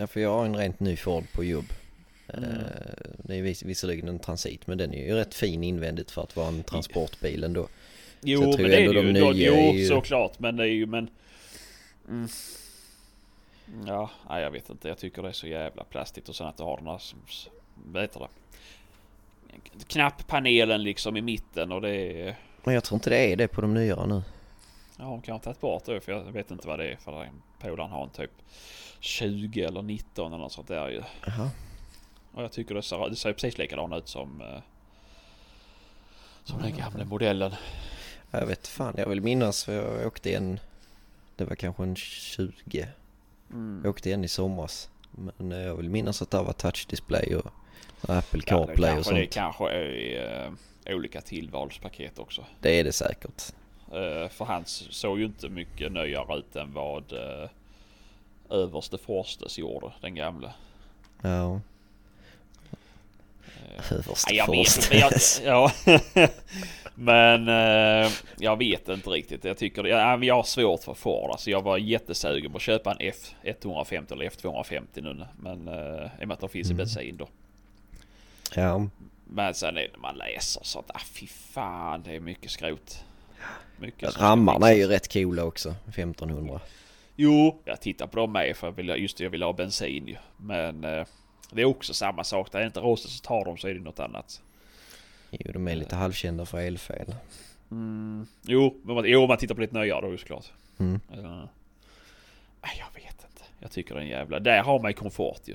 [0.00, 1.64] Ja, för jag har en rent ny Ford på jobb.
[2.28, 2.50] Mm.
[2.50, 2.56] Eh,
[3.18, 6.36] Det är vis- visserligen en transit men den är ju rätt fin invändigt för att
[6.36, 7.68] vara en transportbil ändå.
[8.20, 8.92] Jo men det är det ju.
[8.92, 11.10] de Då, nya jo är ju- såklart men det är ju men...
[12.08, 12.28] Mm.
[13.86, 14.88] Ja, nej, jag vet inte.
[14.88, 17.00] Jag tycker det är så jävla plastigt och sen att du har den här
[17.74, 18.28] Vad heter det?
[19.86, 22.36] Knapppanelen liksom i mitten och det är...
[22.64, 24.22] Men jag tror inte det är det på de nyare nu.
[24.98, 27.30] Ja, hon kan ha tagit bort det för jag vet inte vad det är för
[27.60, 28.30] polaren har en typ
[29.00, 31.02] 20 eller 19 eller något sånt där ju.
[31.26, 31.50] Jaha.
[32.32, 34.40] Och jag tycker det ser, det ser precis likadan ut som...
[34.40, 34.60] eh,
[36.44, 37.52] Som den gamla modellen.
[38.30, 40.60] Jag vet fan, jag vill minnas för jag åkte en...
[41.36, 42.88] Det var kanske en 20.
[43.50, 43.80] Mm.
[43.84, 44.90] Jag åkte en i somras.
[45.10, 47.50] Men eh, jag vill minnas att det var touch display och
[48.00, 49.32] Apple Ja, CarPlay och kanske, det sånt.
[49.34, 50.46] kanske är
[50.86, 52.44] eh, olika tillvalspaket också.
[52.60, 53.42] Det är det säkert.
[53.92, 57.48] Eh, för han såg ju inte mycket nöjare ut än vad uh,
[58.50, 60.52] överste Forstes gjorde, den gamla.
[61.22, 61.60] Ja.
[63.90, 64.92] Överste Nej, jag vet Forst.
[64.92, 64.96] inte.
[64.98, 65.12] Jag,
[65.44, 65.72] ja.
[66.94, 67.46] Men
[68.38, 69.44] jag vet inte riktigt.
[69.44, 71.30] Jag tycker ja, men jag har svårt för Ford.
[71.30, 75.26] Alltså jag var jättesugen på att köpa en F150 eller F250 nu.
[75.38, 75.58] Men
[76.20, 76.76] i och med att de finns i Mm.
[76.76, 77.28] bensin då.
[78.54, 78.88] Ja.
[79.24, 80.90] Men sen är det när man läser sånt.
[80.94, 83.04] Ah, fy fan, det är mycket skrot.
[83.76, 85.74] Mycket Rammarna är ju rätt coola också.
[85.88, 86.60] 1500.
[87.16, 90.06] Jo, jag tittar på dem med för jag vill, just det, jag vill ha bensin
[90.06, 90.16] ju.
[90.36, 91.06] Men eh,
[91.50, 92.52] det är också samma sak.
[92.52, 94.42] Där är inte rosten så tar de så är det något annat.
[95.30, 97.14] Jo, de är lite halvkända för elfel.
[97.70, 98.26] Mm.
[98.42, 100.52] Jo, men man, jo, om man tittar på lite nyare då såklart.
[100.78, 101.00] Mm.
[101.16, 101.44] Uh,
[102.62, 103.42] jag vet inte.
[103.58, 104.40] Jag tycker det är en jävla...
[104.40, 105.54] Där har man ju komfort ju.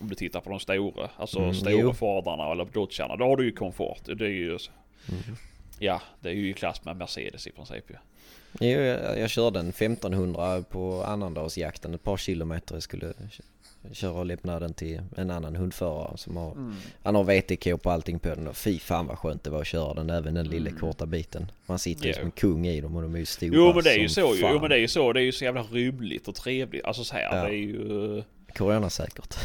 [0.00, 1.10] Om du tittar på de stora.
[1.16, 1.92] Alltså Mm, stora jo.
[1.94, 3.16] Fordarna eller Dodgarna.
[3.16, 4.00] Då har du ju komfort.
[4.04, 4.48] Det är ju...
[5.08, 5.22] Mm.
[5.78, 7.96] Ja, det är ju i klass med Mercedes i princip ju.
[8.60, 12.74] Jo, jag, jag körde en 1500 på annandagsjakten ett par kilometer.
[12.74, 13.12] Jag skulle
[13.92, 16.74] köra och lämna den till en annan hundförare som har, Mm.
[17.02, 19.66] han har VTK på allting på den och fy fan vad skönt det var att
[19.66, 20.80] köra den även den lilla Mm.
[20.80, 21.50] korta biten.
[21.66, 23.84] Man sitter ju som en kung i dem och de är ju stora Jo men
[23.84, 24.26] det är ju så ju.
[24.40, 24.60] Jo fan.
[24.60, 25.12] men det är ju så.
[25.12, 26.84] Det är ju så jävla rymligt och trevligt.
[26.84, 27.42] Alltså så här, Ja.
[27.42, 28.22] det är ju...
[28.56, 29.34] Coronasäkert.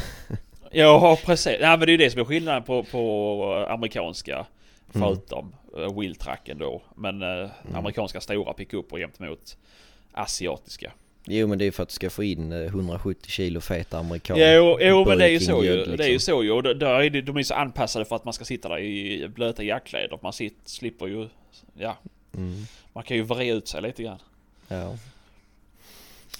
[0.76, 1.56] Ja precis.
[1.60, 4.34] Nej men det är ju det som är skillnaden på, på amerikanska.
[4.34, 4.46] Mm.
[4.92, 5.96] Förutom mm.
[5.96, 6.82] wheeltracken då.
[6.96, 9.56] Men eh, amerikanska stora pickuper jämt mot
[10.12, 10.92] asiatiska.
[11.26, 14.36] Jo men det är för att du ska få in eh, 170 kilo fet amerikan.
[14.40, 15.70] Jo, jo men det är ju så ju.
[15.70, 16.34] Jug, Det är ju liksom.
[16.34, 16.50] så ju.
[16.50, 18.78] Och då- då är det, de är så anpassade för att man ska sitta där
[18.78, 20.18] i blöta jackkläder.
[20.22, 21.28] Man sitter, slipper ju...
[21.78, 21.96] Ja,
[22.36, 22.54] Mm.
[22.92, 24.18] man kan ju vrida ut sig lite grann.
[24.68, 24.96] Ja.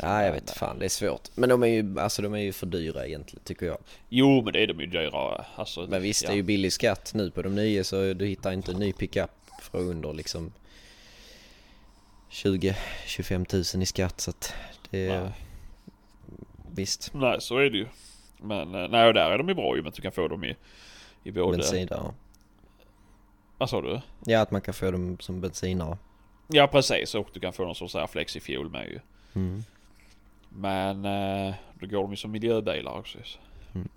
[0.03, 1.29] Ja, jag vet fan, det är svårt.
[1.35, 3.79] Men de är ju, alltså de är ju för dyra egentligen tycker jag.
[4.09, 5.45] Jo men det är de ju dyrare.
[5.57, 6.29] Alltså, Men visst, ja.
[6.29, 8.93] det är ju billig skatt nu på de nya så du hittar inte en ny
[8.93, 9.31] pickup
[9.61, 10.53] för under liksom
[12.31, 14.55] 20-25 tusen i skatt så att
[14.91, 15.21] det.
[15.21, 15.31] Nej.
[16.75, 17.87] Visst, Nej så är det ju.
[18.41, 20.57] Men eh, nej där är de ju bra ju men du kan få dem i,
[21.23, 21.57] i både...
[21.57, 22.13] bensin där.
[23.59, 24.01] Vad sa du?
[24.25, 25.99] Ja, att man kan få dem som bensinare.
[26.49, 29.01] Ja precis och du kan få så här flexifuel med ju.
[29.35, 29.65] Mm.
[30.57, 33.19] Men eh, då går de ju som miljöbilar också.
[33.25, 33.39] så.
[33.75, 33.89] Mm.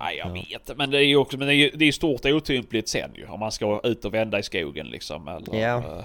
[0.00, 0.32] Nej jag Ja.
[0.50, 3.10] vet men det är ju också men det är ju det är stort otympligt sen
[3.14, 3.26] ju.
[3.26, 5.28] Om man ska ut och vända i skogen liksom.
[5.28, 5.76] Eller Ja.
[5.78, 6.04] eh,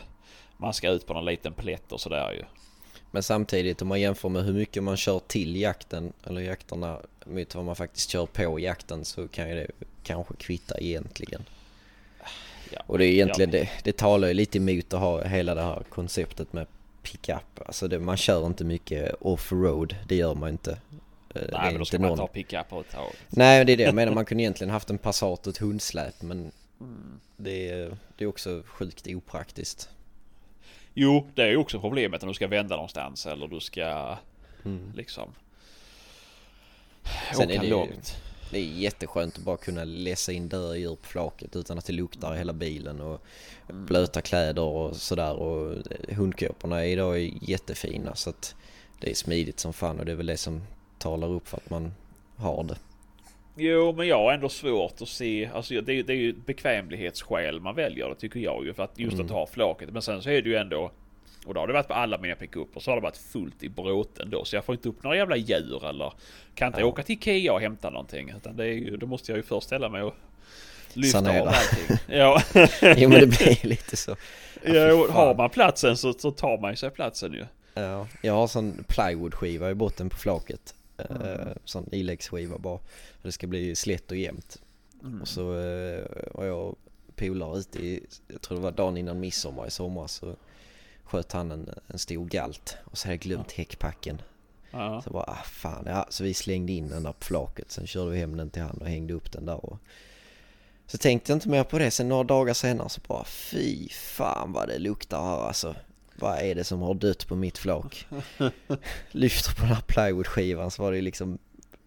[0.57, 2.43] man ska ut på någon liten plätt och sådär ju.
[3.11, 7.55] Men samtidigt om man jämför med hur mycket man kör till jakten eller jakterna mot
[7.55, 9.67] vad man faktiskt kör på jakten så kan ju det
[10.03, 11.43] kanske kvitta egentligen.
[12.71, 12.81] Ja.
[12.87, 15.83] Och det är egentligen det, det talar ju lite emot att ha hela det här
[15.89, 16.67] konceptet med
[17.11, 17.59] pickup.
[17.65, 20.71] Alltså det, man kör inte mycket off-road, det gör man inte.
[20.71, 20.77] Eh,
[21.29, 23.15] det är Nej men då ska man inte ha pickup överhuvudtaget.
[23.29, 26.21] Nej det är det jag menar, man kunde egentligen haft en Passat och ett hundsläp
[26.21, 27.19] men Mm.
[27.37, 29.89] det är, det är också sjukt opraktiskt.
[30.93, 34.17] Jo det är ju också problemet när du ska vända någonstans eller du ska
[34.65, 34.91] Mm.
[34.95, 35.33] liksom
[37.35, 38.15] Sen åka är det långt.
[38.51, 42.35] Det är jätteskönt att bara kunna läsa in dödjur på flaket utan att det luktar
[42.35, 43.21] i hela bilen och
[43.67, 45.75] blöta kläder och sådär och
[46.09, 48.55] hundkåporna idag är jättefina så att
[48.99, 50.61] det är smidigt som fan och det är väl det som
[50.97, 51.93] talar upp för att man
[52.37, 52.77] har det.
[53.57, 57.59] Jo men jag har ändå svårt att se, alltså det är, det är ju bekvämlighetsskäl
[57.59, 59.25] man väljer det tycker jag ju för att just Mm.
[59.25, 59.89] att ha flaket.
[59.93, 60.91] Men sen så är det ju ändå
[61.45, 63.69] och då har det varit på alla mina pickuper så har det varit fullt i
[63.69, 66.13] bråten då så jag får inte upp några jävla djur eller
[66.55, 66.85] kan inte Ja.
[66.85, 69.67] åka till Ikea och hämta någonting utan det är ju, då måste jag ju först
[69.67, 70.15] ställa mig och
[70.93, 71.41] lyfta Sanera.
[71.41, 71.97] av allting.
[72.17, 72.41] Ja,
[72.97, 74.15] Jo men det blir lite så.
[74.63, 75.15] ja fan.
[75.15, 77.45] har man platsen så, så tar man ju sig platsen ju.
[77.73, 80.75] Ja, jag har sån plywoodskiva i botten på flaket.
[81.09, 81.21] Mm.
[81.21, 82.79] Eh, sån iläggsskiva bara.
[83.21, 84.61] Det ska bli slätt och jämnt.
[85.03, 85.21] Mm.
[85.21, 86.03] Och så eh,
[86.33, 86.77] var jag och
[87.15, 90.35] polare ute i, jag tror det var dagen innan midsommar i somras så
[91.05, 94.21] sköt han en, en stor galt och så hade jag glömt häckpacken.
[94.71, 95.01] Ja.
[95.01, 96.05] Så bara, ah, fan, ja.
[96.09, 97.71] Så vi slängde in den där på flaket.
[97.71, 99.65] Sen körde vi hem den till han och hängde upp den där.
[99.65, 99.79] Och...
[100.87, 101.91] Så tänkte jag inte mer på det.
[101.91, 105.75] Sen några dagar senare så bara, fy fan vad det luktar här alltså.
[106.15, 108.07] Vad är det som har dött på mitt flak?
[109.11, 111.37] Lyfter på den här plywoodskivan så var det liksom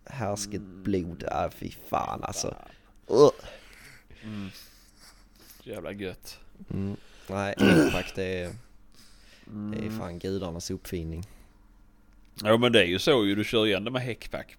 [0.05, 1.25] härsket blod.
[1.31, 2.55] Ah, fy fan alltså.
[3.07, 3.35] Ugh.
[4.23, 4.51] Mm.
[5.63, 6.39] Jävla gött.
[6.71, 6.97] Mm.
[7.27, 8.53] Nej, häckpack det är,
[9.53, 9.99] det är Mm.
[9.99, 11.25] fan gudarnas uppfinning.
[12.43, 14.57] Ja men det är ju så ju, du kör ju ändå med häckpack.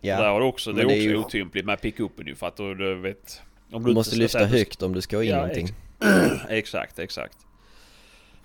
[0.00, 2.34] Ja, Där har du också, det är det också är ju- otympligt med pickupen ju
[2.34, 3.42] för att du, du vet...
[3.72, 5.68] Om du inte måste lyfta du- högt om du ska ha in Ja, någonting.
[6.48, 7.38] Exakt, exakt.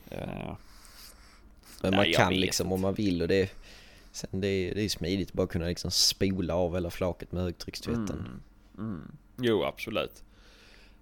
[0.09, 0.57] Ja.
[1.81, 3.49] Men Nej, man jag kan vet liksom om man vill och det är,
[4.11, 7.43] sen det är, det är smidigt att bara kunna liksom spola av hela flaket med
[7.43, 8.41] högtryckstvätten.
[8.77, 8.89] Mm.
[8.91, 9.11] Mm.
[9.41, 10.23] Jo absolut.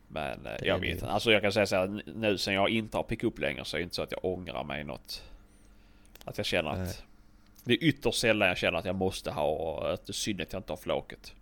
[0.08, 0.94] Men eh, jag det vet ju.
[0.94, 1.08] inte.
[1.10, 3.80] Alltså jag kan säga så här, nu sen jag inte har pickup längre så är
[3.80, 5.24] det inte så att jag ångrar mig något.
[6.26, 6.78] Att jag känner att...
[6.78, 6.94] Nej.
[7.64, 10.54] Det är ytterst sällan jag känner att jag måste ha, att det är synd att
[10.54, 11.34] jag inte har flaket.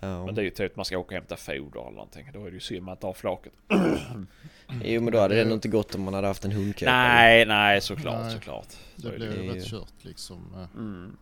[0.00, 0.26] Ja.
[0.26, 2.30] Men det är ju typ att man ska åka och hämta foder eller någonting.
[2.32, 3.52] Då är det ju synd att man inte har flaket.
[4.84, 6.92] Jo men då hade det ändå inte gått om man hade haft en hundkåpa.
[6.92, 8.32] Nej, nej såklart, Nej.
[8.32, 8.66] såklart.
[8.96, 10.36] Så Det är blir ju rätt kört liksom.
[10.54, 11.16] Eh, Mm.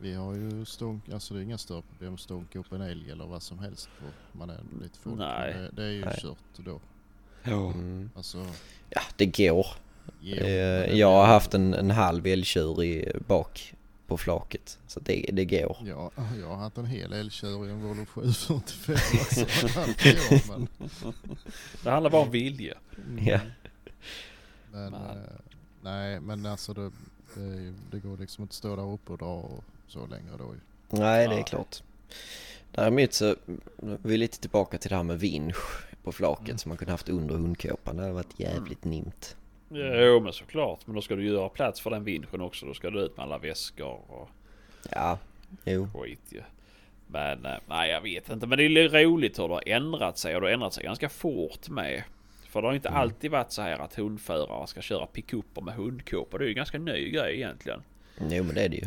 [0.00, 3.10] Vi har ju stånk, alltså det är inga större problem att stånka upp en älg
[3.10, 5.18] eller vad som helst på man är lite folk.
[5.18, 5.52] Nej.
[5.54, 6.18] Det, det är ju Nej.
[6.22, 6.80] kört då.
[7.44, 8.10] Mm.
[8.16, 8.46] Alltså,
[8.90, 9.66] Ja det går.
[10.20, 13.74] jo, Eh, det jag har haft en, en halv älgtjur i bak
[14.06, 14.78] på flaket.
[14.86, 15.76] Så det, det går.
[15.84, 19.80] Ja, jag har haft en hel älgtjur i en Volvo 745 alltså.
[19.80, 20.68] Allt går, men,
[21.82, 22.74] Det handlar bara om vilja.
[23.20, 23.40] Ja.
[24.72, 25.22] men Men- eh,
[25.82, 26.90] nej men alltså det,
[27.34, 30.60] det, det går liksom att stå där uppe och dra och så längre då ju.
[30.98, 31.76] Nej det är klart.
[32.72, 33.34] Däremot så,
[34.02, 35.84] vi är lite tillbaka till det här med vinsch.
[36.02, 37.96] på flaket som man kunde haft under hundkåpan.
[37.96, 39.36] Det hade varit jävligt nimt.
[39.70, 40.86] Jo men såklart.
[40.86, 42.66] Men då ska du göra plats för den vinschen också.
[42.66, 44.28] Då ska du ut med alla väskor och
[44.92, 45.18] Ja,
[45.64, 45.88] jo.
[45.94, 46.42] skit ju.
[47.06, 48.46] Men eh, nej jag vet inte.
[48.46, 50.34] Men det är roligt hur det har ändrat sig.
[50.34, 52.02] Och det har ändrat sig ganska fort med.
[52.48, 56.38] För det har inte alltid varit så här att hundförare ska köra pickuper med hundkåpor.
[56.38, 57.82] Det är ju en ganska ny grej egentligen.
[58.20, 58.86] Jo men det är det ju.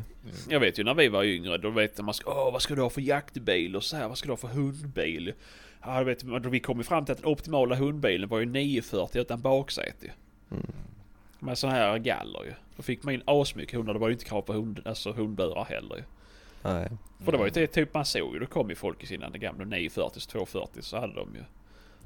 [0.49, 2.81] Jag vet ju när vi var yngre, då vet man ska, åh vad ska du
[2.81, 5.33] ha för jaktbil och så här, vad ska du ha för hundbil?
[5.81, 8.45] Ja, du vet, då vi kom ju fram till att den optimala hundbilen var ju
[8.45, 10.11] 940 utan baksäte ju.
[11.39, 12.53] Med sådana här galler ju.
[12.75, 15.65] Då fick man in asmycket hundar, det var ju inte krav på hund, alltså hundburar
[15.65, 16.03] heller ju.
[16.61, 16.89] Nej.
[17.19, 19.29] För det var ju det typ man såg ju, då kom ju folk i sina
[19.29, 21.43] gamla 940 240 så hade de ju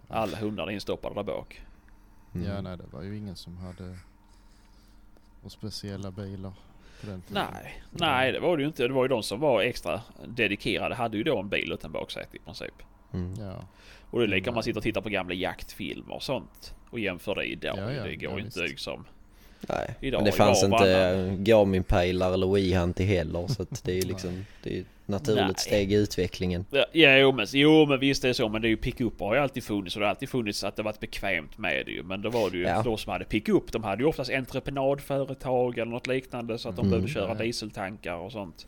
[0.08, 1.62] alla hundar instoppade där bak.
[2.36, 2.48] Mm.
[2.48, 3.98] Ja nej det var ju ingen som hade
[5.44, 6.54] och speciella bilar.
[7.28, 8.88] Nej, nej det var det ju inte.
[8.88, 12.38] Det var ju de som var extra dedikerade hade ju då en bil utan baksäte
[12.38, 12.74] i princip.
[13.14, 13.34] Mm.
[13.40, 13.68] Ja,
[14.10, 16.76] Och det är lika om man sitter och tittar på gamla jaktfilmer och sånt.
[16.90, 17.78] Och jämför det idag.
[17.78, 18.70] Ja, ja, det går ja, inte visst.
[18.70, 19.06] liksom.
[19.70, 19.96] Nej.
[20.02, 24.46] Idag Men det fanns inte Garmin-pejlar eller Wii-Hunt heller så att det är ju liksom
[24.64, 25.56] det är naturligt Nej.
[25.58, 26.66] steg i utvecklingen.
[26.72, 26.86] Ja,
[27.18, 28.50] jo, men, jo men visst är det så.
[28.50, 29.96] Men det är ju pickup har ju alltid funnits.
[29.96, 32.04] Och det har alltid funnits att det varit bekvämt med det ju.
[32.04, 32.82] Men då var det ju Ja.
[32.84, 33.72] de som hade pickup.
[33.72, 36.58] De hade ju oftast entreprenadföretag eller något liknande.
[36.58, 36.90] Så att de Mm.
[36.92, 37.44] behövde köra Ja.
[37.44, 38.68] dieseltankar och sånt.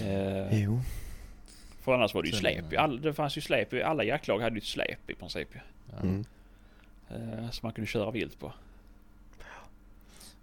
[0.00, 0.80] Eh, Jo.
[1.82, 2.64] för annars var det ju släp.
[2.78, 3.74] all- Det fanns ju släp.
[3.84, 5.48] Alla jaktlag hade ju ett släp i princip.
[5.54, 5.60] ju.
[5.92, 6.02] ja.
[6.02, 6.24] Mm.
[7.10, 8.52] Eh, som man kunde köra vilt på.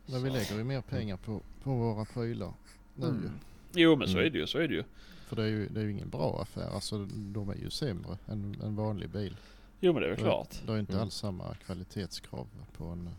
[0.06, 2.54] Men vi lägger ju mer pengar på, på våra prylar
[2.96, 3.06] nu.
[3.08, 3.32] Mm.
[3.78, 4.26] Jo men så Mm.
[4.26, 4.48] är det ju.
[4.48, 4.84] Så är det ju.
[5.28, 6.70] För det är ju, det är ju ingen bra affär.
[6.76, 9.38] Alltså de är ju sämre än en vanlig bil.
[9.80, 10.50] Jo men det är väl Det- klart.
[10.66, 11.04] Det är inte Mm.
[11.04, 13.10] alls samma kvalitetskrav på en...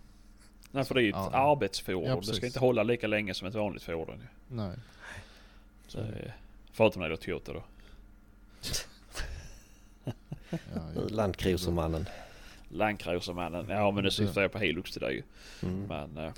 [0.71, 1.31] Nej för det är ju ett Ja.
[1.53, 2.05] arbetsfordon.
[2.05, 4.19] Ja, det ska inte hålla lika länge som ett vanligt fordon.
[4.21, 4.55] ju.
[4.57, 4.77] Nej.
[5.87, 6.07] Så, eh,
[6.73, 7.63] förutom när det är Toyota då.
[10.51, 10.57] Ja,
[10.95, 11.01] ja.
[11.09, 12.07] Landcruisermannen.
[12.69, 13.67] Landcruisermannen.
[13.69, 15.23] Ja men det syftar jag på Hilux till dig ju.
[15.69, 15.83] Mm.
[15.89, 16.25] Men...
[16.25, 16.33] Eh,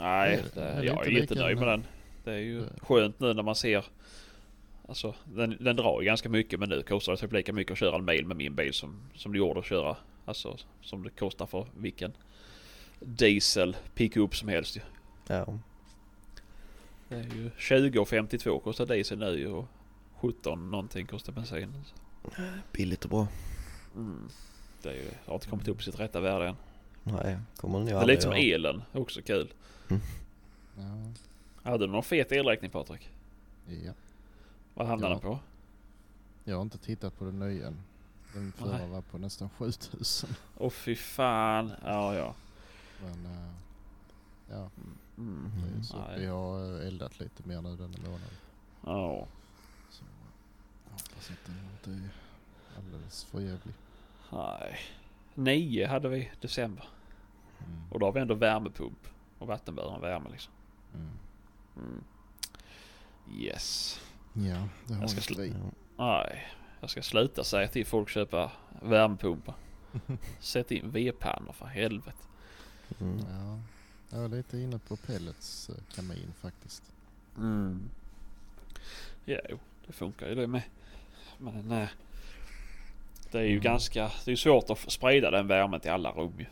[0.00, 1.84] nej, det- det, det jag är inte jättenöjd med den.
[2.28, 3.84] Det är ju Det- skönt nu när man ser...
[4.88, 7.78] Alltså den, den drar ju ganska mycket men nu kostar det typ lika mycket att
[7.78, 9.96] köra en mil med min bil som, som det gjorde att köra.
[10.24, 12.12] Alltså som det kostar för vilken
[13.00, 14.80] diesel pickup som helst ju.
[15.26, 15.58] Ja.
[17.08, 19.66] Det är ju 20,52 kostar diesel nu ju och
[20.16, 21.74] 17 någonting kostar bensin.
[22.72, 23.26] Billigt och bra.
[23.96, 24.28] Mm.
[24.82, 26.56] Det är ju, har inte kommit upp i sitt rätta värde än.
[27.02, 29.48] Nej, kommer ni Det är lite som elen, också kul.
[29.88, 31.12] Ja.
[31.70, 33.10] Hade du någon fet elräkning Patrik?
[33.84, 33.92] ja.
[34.74, 35.20] Vad hamnade Ja.
[35.20, 35.38] den på?
[36.44, 37.80] Jag har inte tittat på den nya än.
[38.34, 40.30] Den förra var på nästan 7000.
[40.58, 41.72] Åh fy fan.
[41.84, 42.34] Ja ja.
[43.02, 43.50] Men äh,
[44.50, 44.70] ja,
[45.18, 45.50] Mm.
[45.78, 45.96] är så.
[45.96, 46.20] Nej.
[46.20, 48.20] Vi har äh, eldat lite mer nu den månaden.
[48.84, 49.26] Ja.
[49.90, 50.04] Så
[50.84, 52.10] jag hoppas att den inte är
[52.78, 53.74] alldeles för jävlig.
[54.32, 54.78] Nej.
[55.34, 56.84] Nio hade vi december.
[57.66, 57.92] Mm.
[57.92, 59.06] Och då har vi ändå värmepump.
[59.38, 60.52] Och vattenburen värme liksom.
[60.94, 61.10] Mm.
[61.78, 62.04] Mm.
[63.40, 64.00] Yes.
[64.32, 65.54] Ja, det har Jag ska vi.
[65.96, 66.46] Nej.
[66.80, 69.54] Jag ska sluta säga till folk köpa värmepumpar.
[70.40, 72.18] Sätt in vedpannor för helvete.
[73.00, 73.18] Mm.
[73.18, 73.58] Ja,
[74.10, 76.82] jag är lite inne på pellets eh, kamin faktiskt.
[77.36, 77.90] Mm.
[79.24, 80.62] Ja, jo, det funkar ju det med.
[81.38, 81.88] Men eh,
[83.30, 83.62] det är ju Mm.
[83.62, 86.46] ganska, det är ju svårt att sprida den värmen till alla rum ju.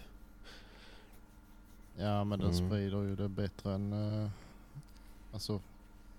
[1.98, 2.68] Ja men den Mm.
[2.68, 4.28] sprider ju det bättre än uh,
[5.36, 5.60] alltså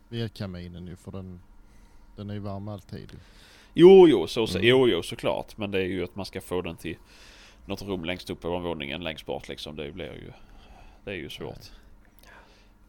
[0.09, 1.39] vedkaminen ju för den,
[2.15, 3.11] den är ju varm alltid.
[3.73, 4.69] Jo, jo, så, så, Mm.
[4.69, 5.57] jo, jo, såklart.
[5.57, 6.97] Men det är ju att man ska få den till
[7.65, 9.75] något rum längst upp på våningen längst bort liksom.
[9.75, 10.31] Det blir ju,
[11.03, 11.71] det är ju svårt.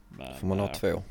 [0.09, 1.03] Men, Får man ha eh, två?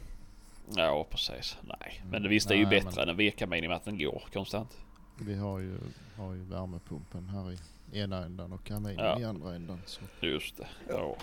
[0.75, 1.57] Ja, precis.
[1.61, 2.29] Nej, men det Mm.
[2.29, 3.97] visst det är ju Nej, bättre men- än en vedkamin i och med att den
[3.97, 4.77] går konstant.
[5.19, 5.77] Vi har ju,
[6.17, 7.57] har ju värmepumpen här i
[7.99, 9.19] ena ändan och kaminen Ja.
[9.19, 10.67] i andra ändan så Just det.
[10.89, 11.15] Ja,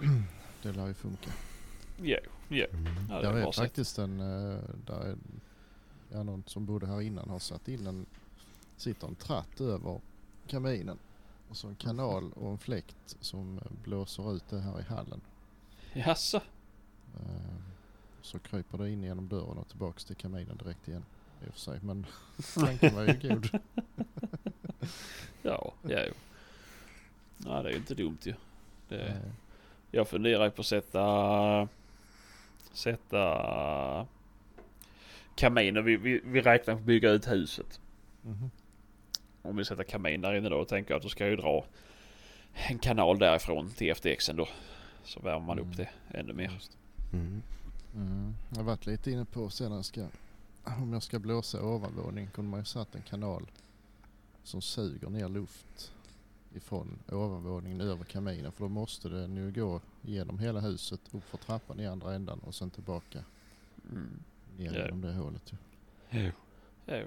[0.62, 1.30] det lär ju funka.
[2.52, 2.78] Jo, jo.
[3.10, 5.16] Ja, det är faktiskt en, eh, där är,
[6.12, 8.06] ja, någon som bodde här innan har satt in en,
[8.76, 10.00] sitter en tratt över
[10.46, 10.98] kaminen.
[11.48, 15.20] Och så en kanal och en fläkt som eh, blåser ut det här i hallen.
[15.92, 16.36] Jaså?
[17.16, 17.54] Eh,
[18.22, 21.04] Så kryper det in genom dörren och tillbaks till kaminen direkt igen.
[21.46, 22.06] I och för sig, men
[22.54, 23.48] tanken var ju god.
[25.42, 26.14] Ja, ja, jo.
[27.38, 28.34] Ja, det är ju inte dumt ju.
[28.88, 29.20] Det,
[29.90, 31.68] Jag funderar ju på att sätta...
[32.72, 34.06] Sätta...
[35.34, 35.82] Kaminer.
[35.82, 37.80] Vi, vi, vi räknar på att bygga ut huset.
[38.22, 38.50] mhm.
[39.42, 41.64] Om vi sätter kamin där inne då tänker jag att då ska jag ju dra
[42.52, 44.48] en kanal därifrån till FTXen då.
[45.04, 45.76] Så värmer man upp Mm.
[45.76, 46.60] det ännu mer.
[47.12, 47.42] Mm.
[47.94, 48.34] Mm.
[48.50, 50.06] Jag har varit lite inne på sen jag ska,
[50.64, 53.46] om jag ska blåsa ovanvåning kunde man ju satt en kanal
[54.42, 55.92] som suger ner luft
[56.56, 58.52] ifrån ovanvåningen över kaminen.
[58.52, 62.38] För då måste den ju gå genom hela huset, upp för trappan i andra ändan
[62.38, 63.24] och sen tillbaka
[63.90, 64.22] Mm.
[64.58, 64.84] ner Ja.
[64.84, 65.52] genom det hålet.
[65.52, 65.56] Ju.
[66.24, 66.30] Jo.
[66.86, 67.06] Jo.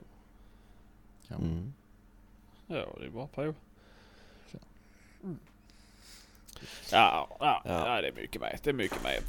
[1.27, 1.51] Kan man.
[1.51, 1.73] Mm.
[2.67, 3.43] Ja, det är bara på.
[4.51, 4.59] Ja.
[5.23, 5.39] Mm.
[6.91, 7.95] Ja, ja, Ja.
[7.95, 8.59] ja, det är mycket med.
[8.63, 9.21] Det är mycket med.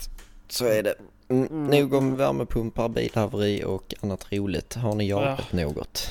[0.48, 0.94] Så är det.
[1.28, 4.74] Mm, nog om värmepumpar, bilhaveri och annat roligt.
[4.74, 6.08] Har ni jagat något?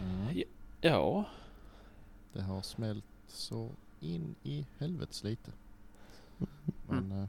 [0.00, 0.42] Mm.
[0.80, 1.24] Ja,
[2.32, 5.50] Det har smält så in i helvetes lite.
[6.88, 7.28] Men eh,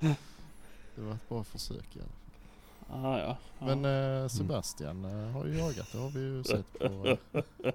[0.94, 3.02] det var ett bra försök i alla fall.
[3.02, 3.36] ja, ja.
[3.66, 3.84] Men
[4.22, 7.16] eh, Sebastian eh, har ju jagat, det har vi ju sett på.
[7.32, 7.72] eh,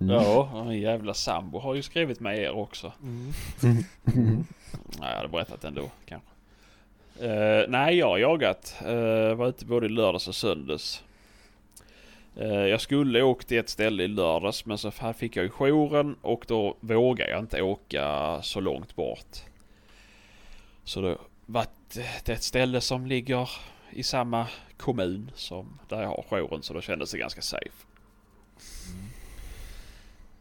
[0.00, 2.92] Ja, en jävla sambo har ju skrivit med er också.
[3.02, 3.32] mm.
[5.00, 6.28] Nej, jag hade berättat ändå kanske.
[7.22, 8.76] Uh, nej, jag har jagat.
[8.86, 11.02] Uh, var ute både i lördags och söndags.
[12.36, 15.50] Eh, jag skulle åkt till ett ställe i lördags men så här fick jag ju
[15.50, 19.36] jouren och då vågar jag inte åka så långt bort.
[20.84, 21.66] Så då var
[22.24, 23.50] det ett ställe som ligger
[23.90, 27.86] i samma kommun som där jag har jouren så då kändes det ganska safe.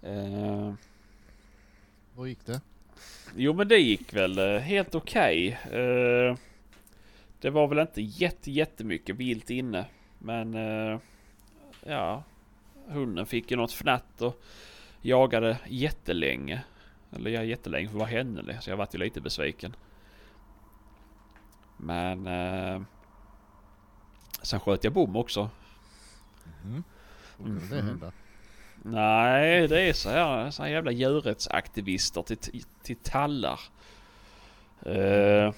[0.01, 0.73] Eh,
[2.15, 2.61] Hur gick det?
[3.35, 5.59] Jo men det gick väl eh, helt okej.
[5.71, 6.35] Eh,
[7.41, 9.85] det var väl inte jätte, jättemycket vilt inne.
[10.19, 10.99] Men eh,
[11.85, 12.23] ja,
[12.87, 14.41] hunden fick ju något fnatt och
[15.01, 16.63] jagade jättelänge.
[17.15, 19.75] Eller ja, jättelänge för att vara henne så jag vart ju lite besviken.
[21.77, 22.81] Men eh,
[24.41, 25.49] sen sköt jag bom också.
[26.63, 26.83] Mm.
[27.37, 27.87] Kunde det Mhm.
[27.87, 28.11] hända?
[28.85, 33.59] Nej, det är så här, så här jävla djurrättsaktivister till, till tallar.
[34.87, 35.53] Uh,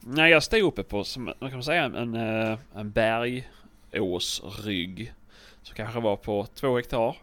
[0.00, 2.90] nej, jag stod uppe på, som, vad kan man säga, en, eh, en
[3.92, 5.12] bergåsrygg.
[5.62, 7.16] Som kanske var på två hektar.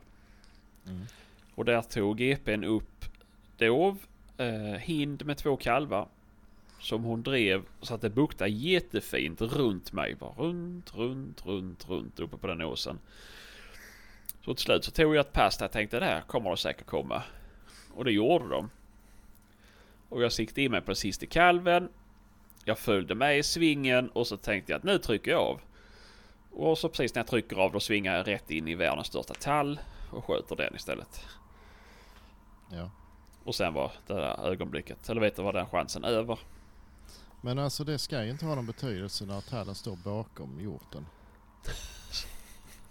[0.88, 1.06] Mm.
[1.56, 3.06] Och där tog GPn upp
[3.58, 3.98] dov,
[4.38, 6.08] eh, hind med två kalvar.
[6.80, 10.16] Som hon drev så att det buktade jättefint runt mig.
[10.16, 13.00] Bara runt, runt, runt, runt uppe på den åsen.
[14.46, 16.58] Så till slut så tog jag ett pass där jag tänkte det här kommer det
[16.58, 17.24] säkert komma.
[17.94, 18.70] Och det gjorde de.
[20.10, 21.90] Och jag siktade in mig på den sista kalven.
[22.66, 25.62] Jag följde med i svingen och så tänkte jag att nu trycker jag av.
[26.52, 29.34] Och så precis när jag trycker av då svingar jag rätt in i världens största
[29.34, 29.80] tall
[30.12, 31.26] och skjuter den istället.
[32.72, 32.90] Ja.
[33.44, 36.40] Och sen var det där ögonblicket, eller vet du vad den chansen över.
[37.42, 41.06] Men alltså det ska ju inte ha någon betydelse när tallen står bakom hjorten.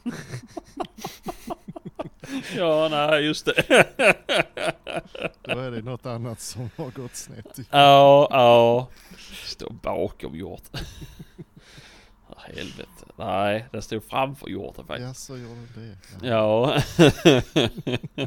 [2.57, 3.55] Ja, nej just det.
[5.43, 7.59] Då är det något annat som har gått snett.
[7.71, 8.89] Ja, ja.
[9.45, 10.81] Står bakom hjorten.
[12.47, 13.05] Helvete.
[13.17, 15.07] Nej, den stod framför hjorten faktiskt.
[15.09, 15.97] Ja, så gjorde det.
[16.29, 16.81] Ja.
[16.97, 18.27] Ja.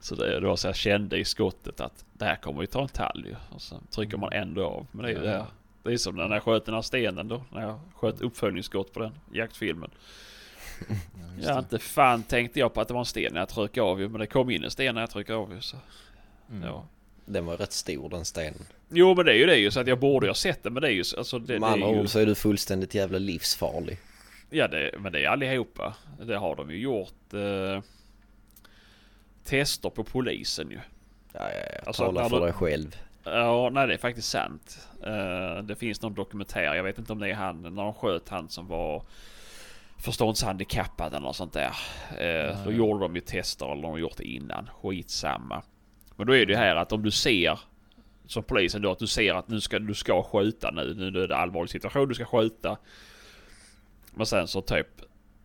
[0.00, 2.88] så det var så jag kände i skottet att det här kommer ju ta en
[2.88, 3.34] tall ju.
[3.54, 4.86] Och så trycker man ändå av.
[4.92, 5.32] Men det är ju Ja.
[5.32, 5.46] det.
[5.82, 7.42] Det är som när jag sköt den här stenen då.
[7.52, 9.90] När jag sköt uppföljningsskott på den jaktfilmen.
[10.88, 13.82] Ja, Ja, inte fan tänkte jag på att det var en sten när jag tryckte
[13.82, 14.08] av ju.
[14.08, 15.60] Men det kom in en sten när jag tryckte av ju.
[15.60, 15.76] Så,
[16.50, 16.62] Mm.
[16.68, 16.84] ja.
[17.26, 18.66] Den var rätt stor den stenen.
[18.88, 19.70] Jo men det är ju det ju.
[19.70, 20.70] Så att jag borde ju ha sett det.
[20.70, 22.00] Men det är ju så- alltså det, Med andra är ju...
[22.00, 23.98] ord så är du fullständigt jävla livsfarlig.
[24.50, 25.94] Ja, det, men det är allihopa.
[26.22, 27.34] Det har de ju gjort.
[27.34, 27.80] Eh,
[29.44, 30.78] tester på polisen ju.
[31.32, 31.80] Ja, ja, ja.
[31.86, 32.96] Alltså, Tala för du- dig själv.
[33.24, 34.88] Ja, nej det är faktiskt sant.
[35.06, 38.28] Eh, det finns någon dokumentär, jag vet inte om det är han, när de sköt
[38.28, 39.02] han som var
[39.98, 41.70] förståndshandikappad eller något sånt där.
[42.18, 42.76] Eh, då Nej.
[42.78, 44.70] gjorde de ju tester, eller de har gjort det innan.
[44.82, 45.62] Skitsamma.
[46.16, 47.58] Men då är det ju här att om du ser,
[48.26, 50.94] som polisen då, att du ser att nu ska, du ska skjuta nu.
[50.94, 52.78] Nu är det allvarlig situation, du ska skjuta.
[54.14, 54.86] Men sen så typ,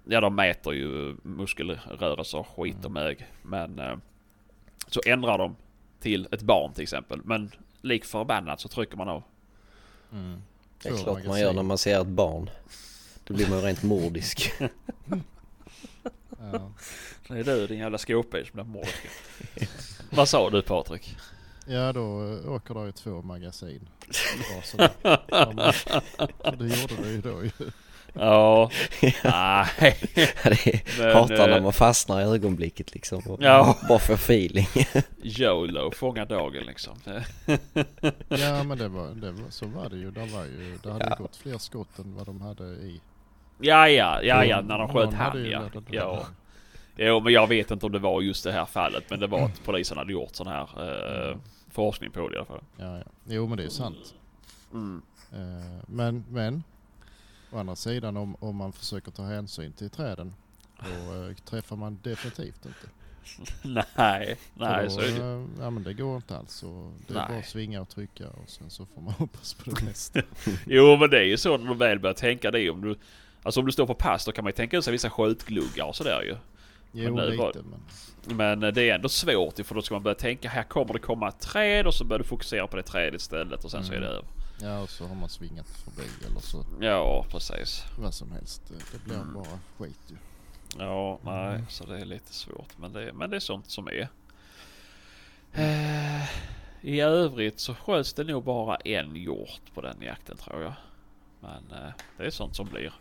[0.05, 3.27] ja de mäter ju muskelrörelser och skit och mög.
[3.41, 3.95] Men eh,
[4.87, 5.55] så ändrar de
[5.99, 7.19] till ett barn till exempel.
[7.23, 7.51] Men
[7.81, 9.23] lik förbannat så trycker man av.
[10.11, 10.41] Mm.
[10.83, 12.49] Det är klart man gör när man ser ett barn.
[13.23, 14.51] Då blir man ju rent mordisk.
[16.51, 16.71] Ja.
[17.27, 19.07] Det är du din jävla skåpbil som blir mordisk.
[20.11, 21.15] Vad sa du Patrik?
[21.65, 23.89] ja, då eh, åker det ju två magasin.
[26.43, 27.51] Ja, det gjorde det ju då ju.
[28.13, 28.69] Ja,
[29.23, 29.95] nej.
[30.13, 30.27] det
[30.67, 33.21] är, Men, hatar när eh, man fastnar i ögonblicket liksom.
[33.27, 33.77] Och Ja.
[33.89, 34.67] Bara får feeling.
[35.23, 36.97] YOLO, fånga dagen liksom.
[38.29, 40.11] Ja men det var, det var, så var det ju.
[40.11, 41.15] Det, var ju, det hade Ja.
[41.15, 43.01] gått fler skott än vad de hade i.
[43.59, 45.91] Ja, ja, ja, ja, när de sköt Någon hade han ja.
[45.91, 46.25] ja.
[47.03, 49.03] Jo, men jag vet inte om det var just det här fallet.
[49.09, 50.61] Men det var att polisen hade gjort sån här
[51.31, 51.37] eh,
[51.69, 52.63] forskning på det i alla fall.
[52.77, 53.03] Ja, ja.
[53.25, 54.13] Jo men det är sant.
[54.73, 55.01] Mm.
[55.33, 56.63] Eh, men, men.
[57.51, 60.33] Å andra sidan om, om man försöker ta hänsyn till träden.
[60.79, 62.87] då eh, träffar man definitivt inte.
[63.97, 65.25] nej, nej då, så är det.
[65.25, 66.63] eh, Ja men det går inte alls.
[66.63, 67.25] Och det är Nej.
[67.29, 70.19] bara att svinga och trycka och sen så får man hoppas på det mesta.
[70.65, 72.69] Jo men det är ju så när du väl börjar tänka det.
[72.69, 72.95] Om du,
[73.43, 75.95] alltså om du står på pass då kan man ju tänka sig vissa skjutgluggar och
[75.95, 76.35] sådär ju.
[76.91, 80.15] Jo det lite men Men eh, det är ändå svårt för då ska man börja
[80.15, 83.21] tänka här kommer det komma ett träd och så börjar du fokusera på det trädet
[83.21, 84.17] istället och sen så är det Mm.
[84.17, 84.25] över.
[84.61, 87.83] ja och så har man svingat förbi eller så Ja precis.
[87.99, 88.61] vad som helst.
[88.67, 89.33] Det, det blir Mm.
[89.33, 90.15] bara skit ju.
[90.77, 92.77] Ja, nej, så det är lite svårt.
[92.77, 94.07] Men det, men det är sånt som är.
[95.53, 96.23] Eh,
[96.81, 100.73] I övrigt så sköts det nog bara en hjort på den jakten tror jag.
[101.39, 102.93] Men eh, det är sånt som blir.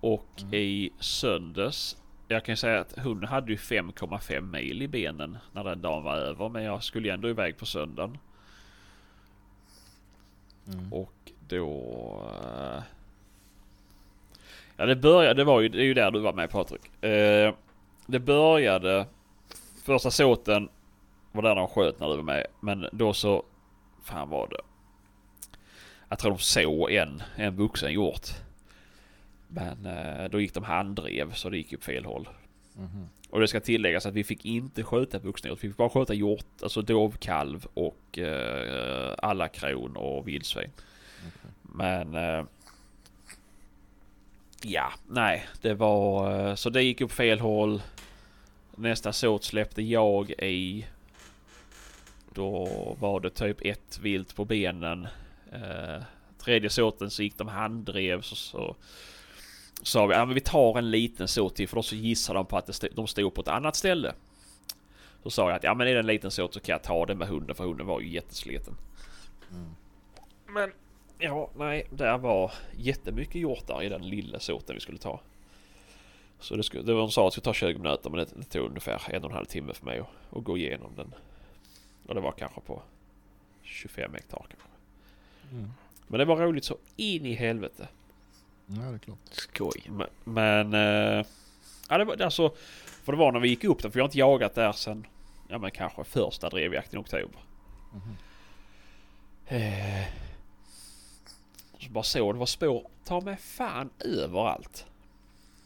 [0.00, 0.54] Och Mm.
[0.54, 1.96] i söndags.
[2.28, 6.16] Jag kan säga att hon hade ju 5,5 mil i benen när den dagen var
[6.16, 6.48] över.
[6.48, 8.18] Men jag skulle ändå iväg på söndagen.
[10.72, 10.92] Mm.
[10.92, 11.66] Och då...
[12.44, 12.82] eh,
[14.76, 17.04] Ja det började, det var ju, det är ju där du var med Patrik.
[17.04, 17.54] Eh,
[18.06, 19.06] det började...
[19.84, 20.68] Första såten
[21.32, 22.46] var där de sköt när du var med.
[22.60, 23.42] Men då så...
[24.04, 24.60] Fan var det?
[26.08, 28.26] Jag tror de såg en, en vuxen hjort.
[29.48, 32.28] Men eh, då gick de handdrev så det gick ju på fel håll.
[32.74, 33.08] Mhm.
[33.30, 35.64] Och det ska tilläggas att vi fick inte skjuta vuxna hjort.
[35.64, 40.70] Vi fick bara skjuta hjort, alltså dovkalv och eh, alla kron och vildsvin.
[41.18, 41.50] Okej.
[41.62, 42.14] Men...
[42.14, 42.44] Eh,
[44.62, 45.46] ja, nej.
[45.60, 46.32] Det var...
[46.48, 47.82] Eh, så det gick upp fel håll.
[48.76, 50.86] Nästa såt släppte jag i.
[52.34, 52.68] Då
[53.00, 55.08] var det typ ett vilt på benen.
[55.52, 56.02] Eh,
[56.38, 58.76] tredje såten så gick de handdrev så, så
[59.82, 62.56] sa vi att vi tar en liten såt till för då så gissar de på
[62.56, 64.14] att st- de stod på ett annat ställe.
[65.22, 67.06] Så sa jag att ja men är det en liten såt så kan jag ta
[67.06, 68.76] den med hunden för hunden var ju jättesliten.
[69.50, 69.70] Mm.
[70.46, 70.72] Men
[71.18, 75.20] ja, nej, där var jättemycket hjortar i den lilla såten vi skulle ta.
[76.40, 78.26] Så det, skulle, det var de sa att det skulle ta 20 minuter men det,
[78.36, 81.14] det tog ungefär en och en halv timme för mig att, att gå igenom den.
[82.06, 82.82] Och det var kanske på
[83.62, 84.68] 25 hektar kanske.
[85.52, 85.70] Mm.
[86.06, 87.88] Men det var roligt så in i helvete.
[88.68, 89.18] Ja det är klart.
[89.30, 89.82] Skoj.
[89.86, 91.26] Men, men eh,
[91.88, 92.54] ja, det var alltså,
[93.02, 95.06] för det var när vi gick upp där, för vi har inte jagat där sen,
[95.48, 97.40] ja men kanske första drevjakten i oktober.
[97.92, 98.16] Mhm.
[99.46, 100.06] Eh,
[101.78, 104.86] så bara så, det var spår, ta mig fan överallt.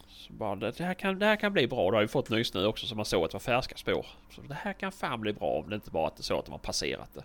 [0.09, 1.91] Så bara, det, här kan, det här kan bli bra.
[1.91, 4.07] Då har vi fått nysnö också så man såg att det var färska spår.
[4.31, 6.45] Så det här kan fan bli bra om det inte bara att det så att
[6.45, 7.23] de har passerat det.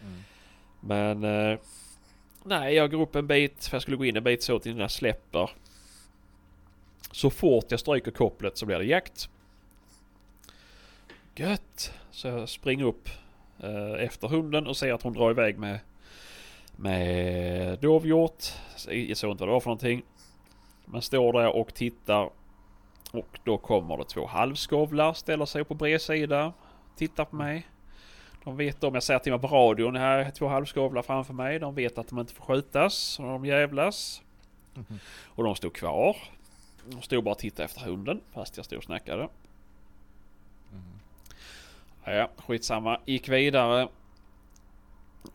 [0.00, 0.22] Mm.
[0.80, 1.58] Men eh,
[2.44, 4.70] nej, jag går upp en bit för jag skulle gå in en bit så till
[4.70, 5.50] innan jag släpper.
[7.10, 9.28] Så fort jag stryker kopplet så blir det jakt.
[11.34, 11.92] Gött!
[12.10, 13.08] Så jag springer upp
[13.60, 15.78] eh, efter hunden och ser att hon drar iväg med
[16.76, 18.44] med dovhjort.
[18.88, 20.02] Jag såg inte vad det var för någonting.
[20.84, 22.30] Men står där och tittar.
[23.12, 26.52] Och då kommer det två halvskovlar, ställer sig på bredsida.
[26.96, 27.66] Tittar på mig.
[28.44, 31.58] De vet om jag säger till mig på radion, här är två halvskovlar framför mig.
[31.58, 33.18] De vet att de inte får skjutas.
[33.18, 34.22] Och de jävlas.
[34.74, 34.98] Mhm.
[35.26, 36.16] Och de stod kvar.
[36.86, 39.28] De stod bara och tittade efter hunden fast jag stod och snackade.
[40.70, 41.00] Mhm.
[42.04, 43.00] Ja, skitsamma.
[43.04, 43.88] Gick vidare.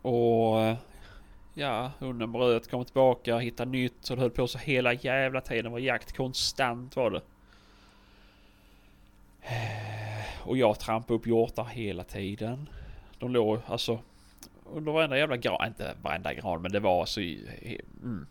[0.02, 0.76] Och
[1.54, 3.96] ja, hunden bröt, kom tillbaka, hittade nytt.
[4.00, 5.64] Så det höll på så hela jävla tiden.
[5.64, 7.22] Det var jakt konstant var det.
[10.42, 12.68] Och jag trampade upp hjortar hela tiden.
[13.18, 13.98] De låg alltså
[14.72, 15.66] under varenda jävla gran.
[15.66, 17.20] Inte varenda gran men det var så...
[17.20, 18.26] i- Mm.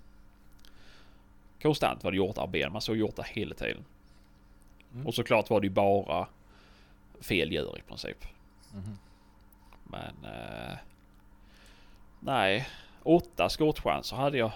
[1.62, 2.72] Konstant var det hjortar och ben.
[2.72, 3.86] Man såg hjortar hela tiden.
[4.94, 5.08] Mm.
[5.08, 6.28] Och såklart var det ju bara
[7.22, 8.18] fel djur i princip.
[8.74, 8.98] Mhm.
[9.84, 10.32] Men...
[10.34, 10.78] Eh,
[12.20, 12.68] nej.
[13.04, 14.52] Åtta skottchanser hade jag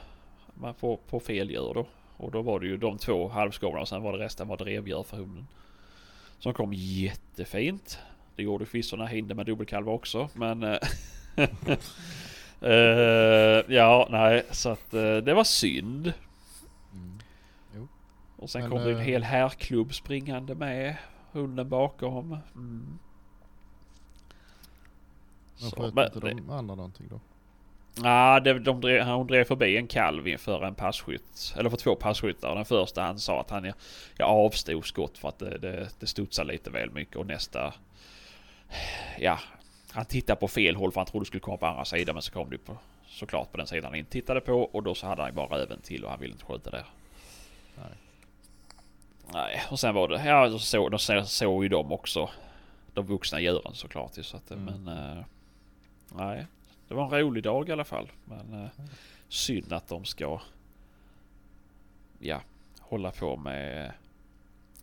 [0.53, 1.85] men på, på fel djur då.
[2.17, 5.03] Och då var det ju de två halvskovlarna och sen var det resten var drevdjur
[5.03, 5.47] för hunden.
[6.39, 7.99] Som kom jättefint.
[8.35, 10.63] Det gjorde förvisso när hinden med dubbelkalvar också men...
[12.61, 16.13] eh, ja, nej så att eh, det var synd.
[16.93, 17.19] Mm.
[18.41, 20.95] Och sen Men, kom det en hel herrklubb springande med.
[21.31, 22.37] Hunden bakom.
[22.55, 22.99] Mm.
[25.61, 27.19] Men sköt inte de andra någonting då?
[28.03, 31.53] Ja, det, de drev, hon drev förbi en kalv inför en passkytt.
[31.57, 32.55] Eller för två passkyttar.
[32.55, 33.73] Den första han sa att han
[34.17, 37.15] jag avstod skott för att det, det, det studsade lite väl mycket.
[37.15, 37.73] Och nästa...
[39.19, 39.39] Ja,
[39.91, 42.15] han tittade på fel håll för han trodde det skulle komma på andra sidan.
[42.15, 44.53] Men så kom det på, såklart på den sidan han inte tittade på.
[44.53, 46.85] Och då så hade han bara röven till och han ville inte skjuta där.
[47.75, 47.91] Nej.
[49.33, 50.25] Nej, och sen var det...
[50.25, 52.29] Ja, så de så, såg ju de också.
[52.93, 54.23] De vuxna djuren såklart ju.
[54.23, 54.83] Så att, Mm.
[54.83, 55.17] Men...
[55.17, 55.23] eh,
[56.15, 56.45] nej.
[56.87, 58.11] Det var en rolig dag i alla fall.
[58.25, 58.69] Men eh,
[59.29, 60.39] synd att de ska...
[62.19, 62.41] Ja,
[62.79, 63.91] hålla på med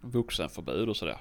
[0.00, 1.18] vuxenförbud och sådär.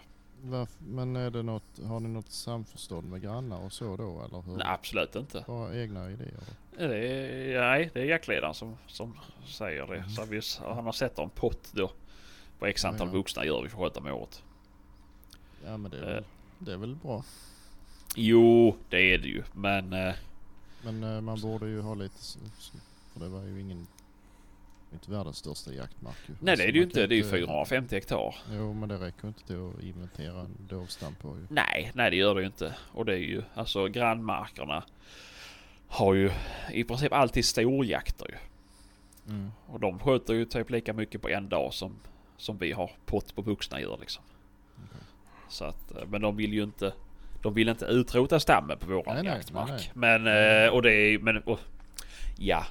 [0.80, 4.58] Men är det något, har ni något samförstånd med grannar och så då eller hur?
[4.58, 5.44] Nej, absolut inte.
[5.48, 6.32] Bara egna idéer?
[6.78, 9.18] Det är, nej, det är jaktledaren som, som
[9.48, 10.10] säger det.
[10.10, 10.42] Så vi,
[10.76, 11.92] han har sett en pott då.
[12.60, 13.14] På x antal Ja.
[13.14, 14.44] vuxna djur vi får skjuta om året.
[15.66, 16.08] Ja men det är, Eh.
[16.14, 16.24] väl,
[16.60, 17.24] det är väl bra.
[18.16, 19.44] Jo, det är det ju.
[19.54, 20.14] Men eh,
[20.84, 22.16] Men eh, man borde ju ha lite,
[23.14, 23.88] för det var ju ingen,
[24.94, 26.36] inte världens största jaktmark ju.
[26.40, 27.08] nej det är Alltså, det ju kan inte.
[27.08, 28.36] Det är ju 450 hektar.
[28.52, 31.46] Jo men det räcker inte till att inventera en dovstam på ju.
[31.50, 32.76] Nej, nej det gör det ju inte.
[32.92, 34.84] Och det är ju alltså grannmarkerna
[35.88, 36.32] har ju
[36.72, 38.38] i princip alltid storjakter ju.
[39.34, 39.52] Mm.
[39.68, 41.96] Och de skjuter ju typ lika mycket på en dag som,
[42.38, 44.24] som vi har pott på vuxna djur liksom.
[44.76, 45.02] Okej.
[45.50, 46.94] Så att, eh, men de vill ju inte
[47.42, 49.70] de vill inte utrota stammen på våran Nej, nej, jaktmark.
[49.70, 51.60] nej, Men, eh, och det är men, och,
[52.38, 52.66] ja.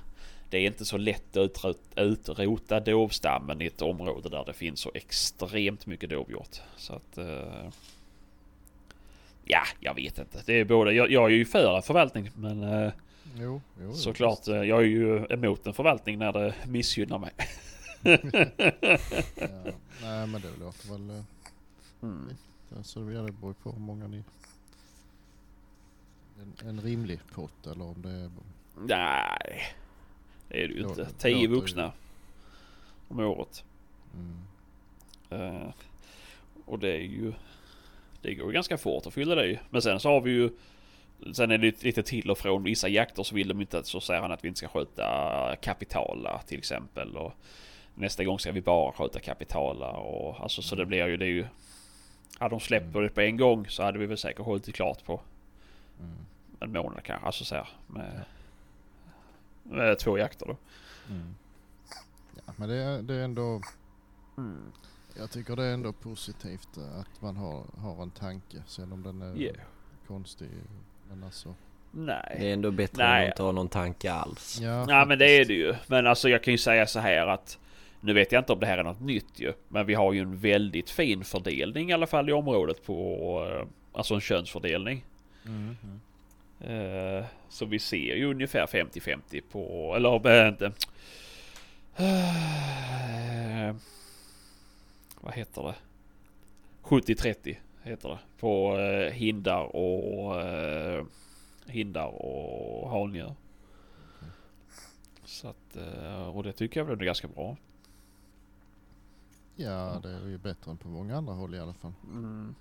[0.50, 1.64] Det är inte så lätt att
[1.96, 6.60] utrota, dovstammen i ett område där det finns så extremt mycket dovhjort.
[6.76, 7.18] Så att...
[7.18, 7.68] Eh,
[9.44, 10.42] ja, jag vet inte.
[10.46, 12.92] Det är både, jag, jag är ju för en förvaltning men eh,
[13.38, 14.48] Jo, jo, såklart visst.
[14.48, 17.32] eh, jag är ju emot en förvaltning när det missgynnar mig.
[19.36, 19.72] Ja.
[20.02, 21.22] Nej men det låter väl eh,
[22.02, 22.28] Mm.
[22.76, 24.22] Alltså det beror på hur många ni...
[26.40, 28.30] En, en rimlig pott eller om det är...
[28.78, 29.62] Nej,
[30.48, 31.08] det är det ju inte.
[31.18, 31.92] Tio ju- vuxna
[33.08, 33.64] om året.
[34.14, 34.36] Mm.
[35.30, 35.68] Eh,
[36.64, 37.32] och det är ju...
[38.22, 39.58] Det går ju ganska fort att fylla det ju.
[39.70, 40.50] Men sen så har vi ju...
[41.32, 44.20] Sen är det lite till och från vissa jakter så vill de inte så säger
[44.20, 47.16] han att vi inte ska skjuta kapitala till exempel.
[47.16, 47.32] Och
[47.94, 51.46] nästa gång ska vi bara skjuta kapitala och alltså så det blir ju det ju...
[52.38, 55.04] Hade de släppt på det på en gång så hade vi väl säkert skjutit klart
[55.04, 55.20] på
[56.00, 56.16] Mm.
[56.60, 57.26] en månad kanske.
[57.26, 58.22] Alltså så här med,
[59.68, 60.56] med två jakter då.
[61.10, 61.34] Mm.
[62.46, 63.60] Ja, men det är, det är ändå...
[65.18, 68.56] Jag tycker det är ändå positivt eh, att man har, har en tanke.
[68.66, 69.52] Sen om den är Ja.
[70.06, 70.48] konstig.
[71.08, 71.54] Men alltså...
[71.90, 72.36] Nej.
[72.40, 73.22] Det är ändå bättre Nej.
[73.22, 74.58] än att inte ha någon tanke alls.
[74.62, 75.74] Ja, Ja men det är det ju.
[75.86, 77.58] Men alltså jag kan ju säga så här att
[78.00, 79.52] nu vet jag inte om det här är något nytt ju.
[79.68, 82.92] Men vi har ju en väldigt fin fördelning i alla fall i området på
[83.50, 85.04] eh, alltså en könsfördelning.
[85.46, 86.00] Mm, mm.
[86.60, 90.66] Eh, Så vi ser ju ungefär 50-50 på, eller äh, inte.
[91.96, 93.74] Eh,
[95.20, 95.74] Vad heter det?
[96.82, 98.18] 70-30 heter det.
[98.38, 101.04] På eh, hindar och eh,
[101.66, 103.34] hindar och handjur.
[105.24, 107.56] Så att, eh, och det tycker jag väl är ganska bra.
[109.58, 111.92] Ja, det är ju bättre än på många andra håll i alla fall.
[112.12, 112.54] Mm.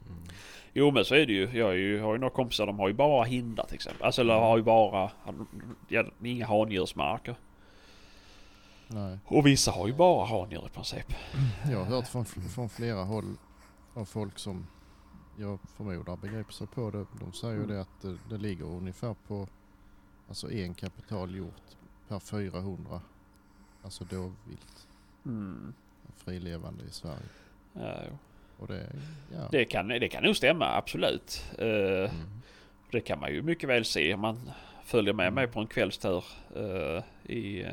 [0.73, 1.49] Jo men så är det ju.
[1.57, 4.03] Jag, är ju, har ju några kompisar de har ju bara hindar till exempel.
[4.05, 5.11] Alltså eller har ju bara,
[5.87, 7.35] ja, inga handjursmarker.
[8.87, 9.19] Nej.
[9.25, 11.13] Och vissa har ju bara handjur i princip.
[11.71, 13.37] Jag har hört från, från flera håll
[13.93, 14.67] av folk som
[15.39, 17.05] jag förmodar begriper sig på det.
[17.19, 17.75] De säger ju Mm.
[17.75, 19.47] det att det, det ligger ungefär på
[20.29, 21.77] alltså en kapitalhjort
[22.07, 23.01] per 400
[23.83, 24.87] alltså dovvilt
[25.25, 25.73] Mm.
[26.25, 27.17] Frilevande i Sverige.
[27.73, 27.95] Ja.
[28.59, 28.87] Och det,
[29.33, 29.47] ja.
[29.51, 31.43] det, kan, det kan nog stämma absolut.
[31.57, 31.65] Eh,
[32.11, 32.11] Mm.
[32.91, 34.51] Det kan man ju mycket väl se om man
[34.83, 36.23] följer med mig på en kvällstur
[36.55, 37.03] eh,
[37.35, 37.65] i,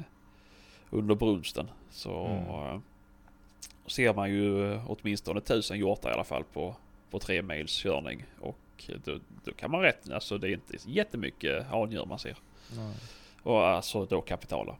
[0.90, 1.68] under brunsten.
[1.90, 2.44] Så Mm.
[2.74, 2.80] eh,
[3.86, 6.76] ser man ju åtminstone tusen hjortar i alla fall på,
[7.10, 8.24] på tre mils körning.
[8.40, 12.36] Och då, då kan man rätt, alltså det är inte jättemycket handjur man ser.
[12.76, 12.94] Nej.
[13.42, 14.76] Och alltså då kapitala.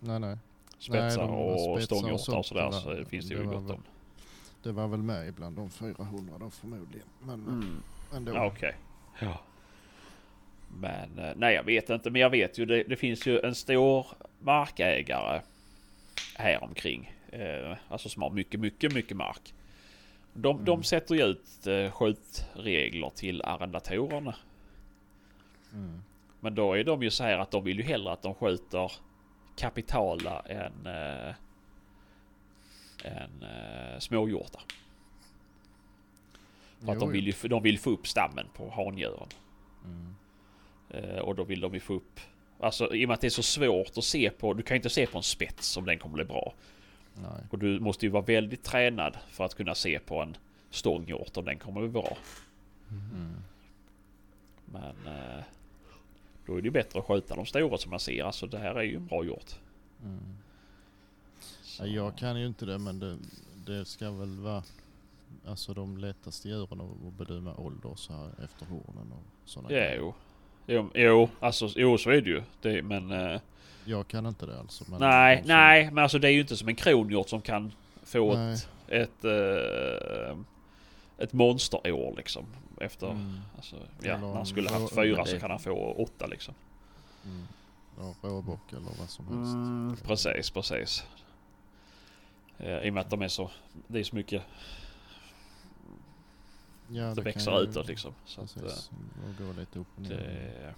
[0.00, 0.36] nej, nej.
[0.80, 3.82] Spetsar de och stånghjortar och sådär så finns det det ju gott väl- om.
[4.62, 7.06] Det var väl med ibland de 400 då förmodligen.
[7.20, 7.82] Men Mm.
[8.14, 8.32] ändå.
[8.34, 8.74] Ja, Okej.
[9.20, 9.40] Ja.
[10.80, 12.10] Men eh, nej jag vet inte.
[12.10, 14.06] Men jag vet ju det, det finns ju en stor
[14.40, 15.40] markägare
[16.36, 17.12] här omkring.
[17.32, 19.54] Eh, alltså som har mycket, mycket, mycket mark.
[20.32, 20.64] De, Mm.
[20.64, 24.34] de sätter ju ut eh, skjutregler till arrendatorerna.
[25.72, 26.02] Mm.
[26.40, 28.92] Men då är de ju så här att de vill ju hellre att de skjuter
[29.60, 31.34] kapitala än, eh,
[33.04, 34.62] än eh, småhjortar.
[36.84, 39.28] För att de vill ju de vill få upp stammen på handjuren.
[39.84, 40.14] Mm.
[40.90, 42.20] Eh, och då vill de ju få upp...
[42.60, 44.54] Alltså i och med att det är så svårt att se på...
[44.54, 46.54] Du kan ju inte se på en spets om den kommer bli bra.
[47.14, 47.46] Nej.
[47.50, 50.36] Och du måste ju vara väldigt tränad för att kunna se på en
[50.70, 52.16] stånghjort om den kommer bli bra.
[52.90, 53.34] Mm.
[54.64, 55.06] Men...
[55.06, 55.44] Eh,
[56.50, 58.24] då är det bättre att skjuta de stora som man ser.
[58.24, 59.54] Alltså det här är ju bra hjort.
[60.04, 60.18] Mm.
[61.78, 63.16] Ja, jag kan ju inte det men det,
[63.66, 64.62] det ska väl vara
[65.46, 70.14] alltså de lättaste djuren att bedöma ålder så här efter hornen och sådana Ja, jo.
[70.66, 72.42] Jo, jo, alltså, jo så är det ju.
[72.62, 73.10] Det, men...
[73.10, 73.40] Eh,
[73.84, 74.84] Jag kan inte det alltså.
[74.88, 75.90] Men nej, som- nej.
[75.90, 77.72] Men alltså det är ju inte som en kronhjort som kan
[78.02, 78.54] få Nej.
[78.54, 80.38] ett, ett, eh,
[81.20, 82.46] ett monsterår liksom.
[82.80, 83.40] Efter, Mm.
[83.56, 86.54] alltså, ja, Eller när han skulle haft fyra det- så kan han få åtta liksom.
[87.24, 87.46] Mm.
[87.98, 89.54] Ja, råbock eller vad som helst.
[89.54, 91.04] Mm, precis, precis.
[92.58, 93.50] Eh, I och med att de är så,
[93.86, 94.42] det är så mycket,
[96.92, 98.14] Ja, det, kan växer utåt liksom.
[98.26, 98.90] Så att, eh, Precis,
[99.28, 100.10] och gå lite upp och ner.
[100.10, 100.74] det,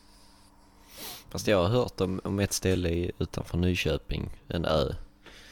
[1.28, 4.94] Fast jag har hört om, om ett ställe i, utanför Nyköping, en ö,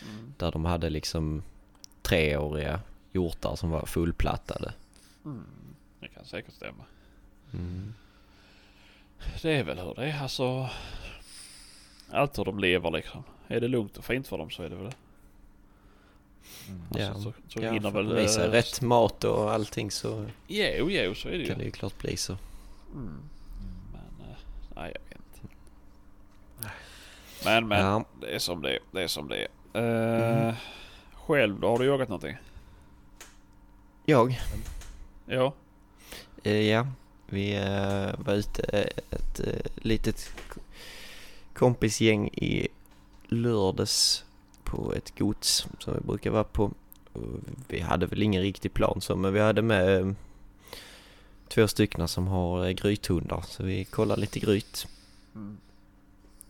[0.03, 1.43] mm, där de hade liksom
[2.03, 2.81] treåriga
[3.13, 4.73] hjortar som var fullplattade.
[5.25, 5.45] mm,
[6.01, 6.85] det kan säkert stämma.
[7.53, 7.95] Mm.
[9.43, 10.69] Det är väl hur det är alltså.
[12.11, 13.23] Allt hur de lever liksom.
[13.49, 14.95] Är det lugnt och fint för dem så är det väl det.
[16.69, 16.83] Mm.
[16.97, 18.15] Ja, Alltså, så, så ja hinner väl...
[18.15, 21.69] visa eh, rätt mat och allting så Jo, jo, så är det kan det ju.
[21.69, 22.37] ju klart bli så.
[22.95, 23.19] Mm.
[23.93, 24.37] Men, eh,
[24.77, 25.57] nej jag vet inte.
[27.45, 27.81] Men, men.
[27.87, 28.05] Ja.
[28.21, 28.79] Det är som det är.
[28.93, 30.49] Det är som det är.
[30.49, 30.55] Eh,
[31.15, 31.69] Själv då?
[31.69, 32.37] Har du jagat någonting?
[34.11, 34.41] Jag?
[35.27, 35.55] Ja.
[36.43, 36.87] Eh, ja,
[37.27, 38.63] vi eh, var ute
[39.11, 40.61] ett eh, litet k-
[41.55, 42.69] kompisgäng i
[43.29, 44.25] lördags
[44.65, 46.71] på ett gods som vi brukar vara på.
[47.69, 50.15] Vi hade väl ingen riktig plan så, men vi hade med
[51.49, 54.87] två stycken som har grythundar så vi kollade lite gryt.
[55.35, 55.59] Mm.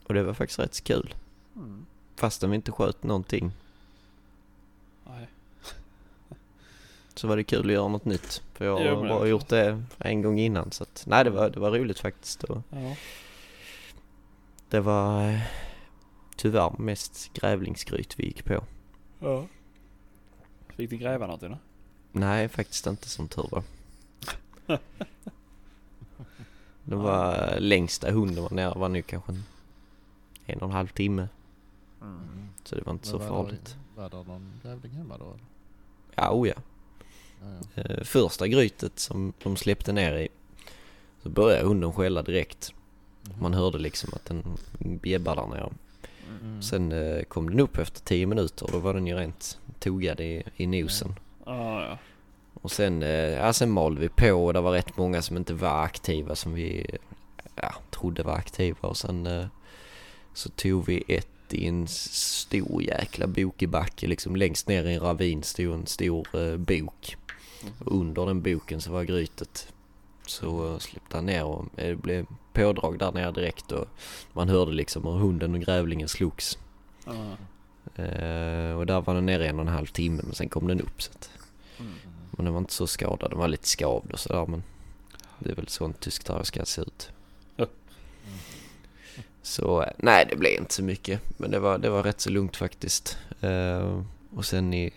[0.04, 1.14] Och det var faktiskt rätt kul.
[1.56, 1.86] Mm.
[2.16, 3.52] Fastän vi inte sköt någonting
[5.06, 5.28] Nej.
[7.14, 8.42] Så var det kul att göra något nytt.
[8.54, 11.60] För jag har bara gjort det en gång innan så att, nej det var, det
[11.60, 12.44] var roligt faktiskt.
[12.44, 12.96] Och Ja.
[14.68, 15.40] det var eh,
[16.36, 18.64] tyvärr mest grävlingsgryt vi gick på.
[19.20, 19.46] ja.
[20.76, 21.58] Fick ni gräva någonting då?
[22.12, 23.62] Nej, faktiskt inte som tur var.
[26.84, 29.42] Det var eh, längsta hunden var nere var nu kanske en,
[30.46, 31.28] en och en halv timme.
[32.02, 32.48] Mm.
[32.64, 33.76] Så det var inte Men så var farligt.
[33.94, 35.44] Det, var det någon grävling hemma då eller?
[36.14, 36.54] Ja, oh ja.
[37.40, 37.82] Ja, ja.
[37.82, 40.28] Eh, Första grytet som de släppte ner i
[41.22, 42.72] så började hunden skälla direkt.
[43.22, 43.42] Mhm.
[43.42, 44.42] Man hörde liksom att den
[44.78, 45.70] bjäbbade där nere.
[46.42, 46.62] Mm.
[46.62, 50.20] Sen eh, kom den upp efter 10 minuter och då var den ju rent togad
[50.20, 51.14] i, i nosen.
[51.46, 51.98] Ja, ja.
[52.54, 55.54] Och sen, eh, ja, sen malde vi på och det var rätt många som inte
[55.54, 56.86] var aktiva som vi
[57.54, 58.88] ja, trodde var aktiva.
[58.88, 59.48] Och sen
[60.34, 64.06] så tog vi ett i en stor jäkla bok i backe.
[64.06, 67.16] Liksom längst ner i en ravin stod en stor eh, bok.
[67.78, 69.72] Under den boken så var grytet.
[70.26, 73.84] Så släppte han ner och det blev pådrag där nere direkt och
[74.32, 76.58] man hörde liksom hur hunden och grävlingen slogs.
[77.96, 80.80] Eh, och där var den nere en och en halv timme men sen kom den
[80.80, 81.02] upp.
[81.02, 81.30] Så att,
[81.78, 81.92] Mm.
[82.30, 84.62] men den var inte så skadad, den var lite skavd och sådär men
[85.38, 87.10] det är väl så en tysk ska se ut.
[89.42, 92.56] Så nej det blev inte så mycket men det var, det var rätt så lugnt
[92.56, 93.18] faktiskt.
[93.40, 94.02] Eh,
[94.34, 94.92] och sen i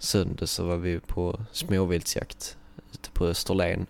[0.00, 2.56] söndag så var vi på småviltsjakt
[2.92, 3.86] ute på Österlen.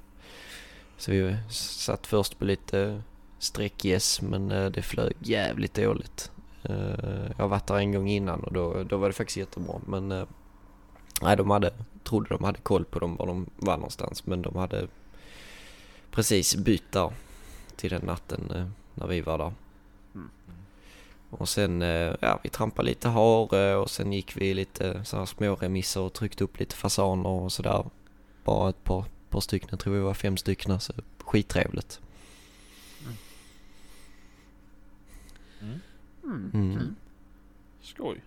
[0.97, 3.03] Så vi satt först på lite
[3.39, 6.31] sträckgäss men eh, det flög jävligt dåligt.
[6.63, 9.81] Eh, jag har varit där en gång innan och då, då var det faktiskt jättebra
[9.87, 10.27] men eh,
[11.23, 11.73] nej de hade,
[12.05, 14.89] trodde de hade koll på dem var de var någonstans men de hade
[16.11, 17.13] precis bytt där
[17.77, 19.53] till den natten när vi var där.
[20.15, 20.31] Mm.
[21.31, 25.27] Och sen, eh, ja vi trampade lite hare och sen gick vi lite så här
[25.27, 27.91] små remisser och tryckte upp lite fasaner och sådär.
[28.45, 32.01] Bara ett par, par stycken, jag tror vi var fem stycken så skittrevligt.
[35.61, 36.51] Mm.
[36.55, 36.97] Mm.
[37.83, 38.23] Skoj.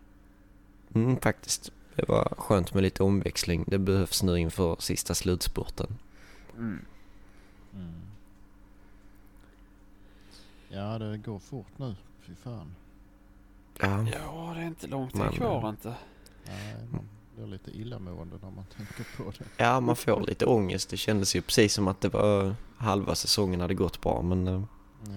[0.93, 1.72] Mm, faktiskt.
[1.95, 3.66] Det var skönt med lite omväxling.
[3.68, 5.97] Det behövs nu inför sista slutspurten.
[6.58, 6.86] Mm.
[7.74, 8.01] Mm.
[10.70, 12.76] Ja det går fort nu, fy fan.
[13.80, 15.95] Ja, Ja, det är inte långt Men, kvar inte.
[16.45, 19.45] Nej, man blir lite illamående när man tänker på det.
[19.63, 20.89] ja man får lite ångest.
[20.89, 24.63] Det kändes ju precis som att det var halva säsongen hade gått bra men eh,
[25.05, 25.09] Ja,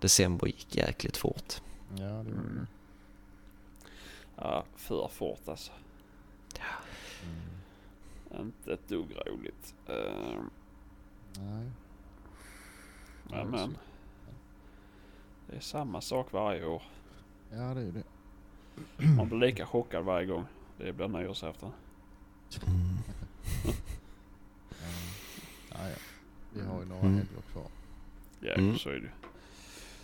[0.00, 1.60] december gick jäkligt fort.
[1.90, 2.66] ja det gjorde Mm.
[4.36, 5.72] Ja, för fort alltså.
[7.22, 8.46] mm.
[8.46, 9.74] Inte ett dugg roligt.
[9.90, 10.40] Uh,
[11.38, 11.70] Nej.
[13.30, 13.76] Ja, men, men.
[15.50, 16.82] Det är samma sak varje år.
[17.52, 18.02] Ja det är ju det.
[19.16, 20.44] Man blir lika chockad varje gång.
[20.78, 21.72] Det blir nyårsafton.
[22.66, 22.98] Mm.
[25.72, 25.88] Ja.
[25.88, 25.96] Ja.
[26.52, 27.14] Vi har ju några Mm.
[27.14, 27.66] helger kvar.
[28.40, 28.78] Ja, Mm.
[28.78, 29.10] så är det ju.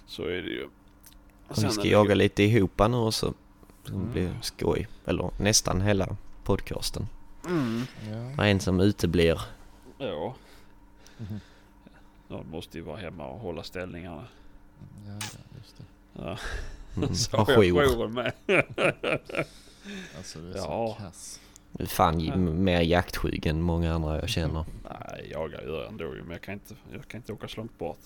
[0.07, 0.65] Så är det ju.
[1.49, 3.35] Och vi ska jaga ju- lite ihop nu också.
[3.87, 4.13] Det Mm.
[4.13, 4.89] blir skoj.
[5.05, 7.07] Eller nästan hela podcasten.
[7.47, 7.83] Mm.
[8.37, 8.45] Ja.
[8.47, 9.41] En som uteblir.
[9.99, 10.35] Ja,
[11.19, 11.41] Mhm.
[12.29, 14.25] någon måste ju vara hemma och hålla ställningarna.
[15.07, 15.85] ja, ja just det.
[16.23, 16.39] Ja.
[16.97, 17.15] Mm.
[17.15, 17.85] Så Och har jag jour.
[17.85, 18.33] jouren med.
[20.17, 20.97] Alltså det är Ja.
[20.99, 21.41] så kass.
[21.73, 24.65] Du är fan mer jaktskygg än många andra jag känner.
[24.91, 27.57] Nej, jagar gör jag ändå ju, men jag kan inte, jag kan inte åka så
[27.57, 27.99] långt bort.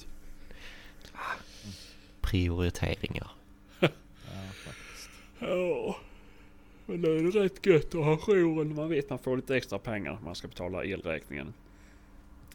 [2.21, 3.31] Prioriteringar.
[3.81, 3.89] Ja,
[4.65, 5.11] faktiskt.
[5.39, 5.97] Ja,
[6.87, 8.75] men det är rätt gött att ha jouren.
[8.75, 11.55] Man vet man får lite extra pengar när man ska betala elräkningen.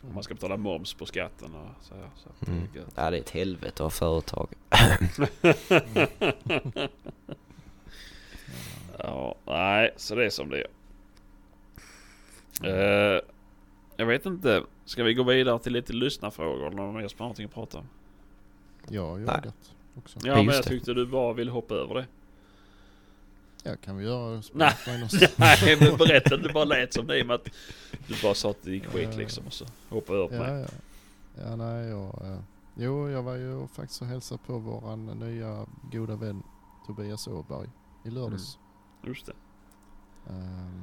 [0.07, 2.09] Och man ska betala moms på skatten och så här.
[2.15, 2.63] Så att det Mm.
[2.73, 2.93] är gött.
[2.95, 4.47] Ja det är ett helvete att ha företag.
[8.97, 10.67] Ja, nej, så det är som det
[12.63, 13.15] är.
[13.15, 13.21] Eh,
[13.97, 14.63] jag vet inte.
[14.85, 16.67] Ska vi gå vidare till lite lyssnarfrågor?
[16.67, 17.85] Eller någon mer som har någonting att prata om?
[18.89, 20.19] Jag har jagat också.
[20.23, 20.69] Ja, Ja, men jag det.
[20.69, 22.05] tyckte du bara ville hoppa över det.
[23.67, 24.41] Ja, kan vi göra.
[24.53, 24.73] Nej.
[25.37, 25.77] Nej.
[25.79, 26.37] Men berätta.
[26.37, 27.49] Det bara lät som det med att
[28.07, 30.67] du bara sa att det gick skit liksom och så hoppa över på Ja, mig.
[31.37, 31.43] ja.
[31.43, 32.21] ja, nej, jag...
[32.31, 32.39] eh,
[32.77, 36.43] Jo, jag var ju faktiskt och hälsade på våran nya goda vän
[36.87, 37.69] Tobias Åberg
[38.05, 38.57] i lördags.
[39.03, 39.33] Just det.
[40.29, 40.81] Ehm,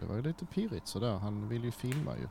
[0.00, 1.12] det var ju lite pirrigt sådär.
[1.18, 2.28] Han vill ju filma ju.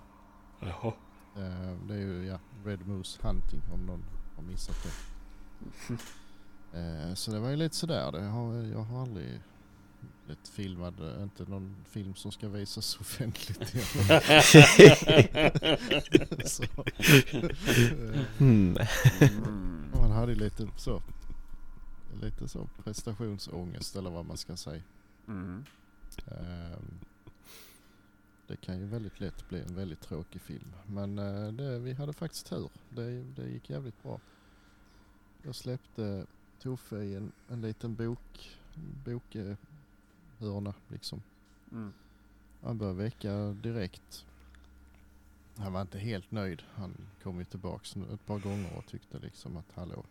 [0.60, 0.94] Jaha.
[1.38, 4.04] Ehm, det är ju ja, Red Moose Hunting om någon
[4.36, 5.98] har missat det.
[6.80, 8.12] Ehm, så det var ju lite sådär.
[8.12, 9.42] Det har, jag har aldrig
[10.26, 11.00] blivit filmad.
[11.18, 13.70] eh, Inte någon film som ska visas offentligt.
[16.46, 16.64] så.
[18.40, 18.78] Mm.
[19.94, 21.02] Han hade lite så,
[22.22, 24.82] lite så prestationsångest eller vad man ska säga.
[25.28, 25.66] Mm.
[26.28, 27.00] Ehm,
[28.48, 30.74] det kan ju väldigt lätt bli en väldigt tråkig film.
[30.88, 32.70] Men eh, det, vi hade faktiskt tur.
[32.90, 34.20] Det, det gick jävligt bra.
[35.44, 36.26] Jag släppte
[36.62, 38.58] Toffe i en, en liten bok,
[40.40, 41.22] bokhörna liksom.
[41.72, 41.94] Mm.
[42.62, 44.26] Han började väcka direkt.
[45.58, 46.64] Han var inte helt nöjd.
[46.74, 50.04] Han kom ju tillbaks ett par gånger och tyckte liksom att hallå,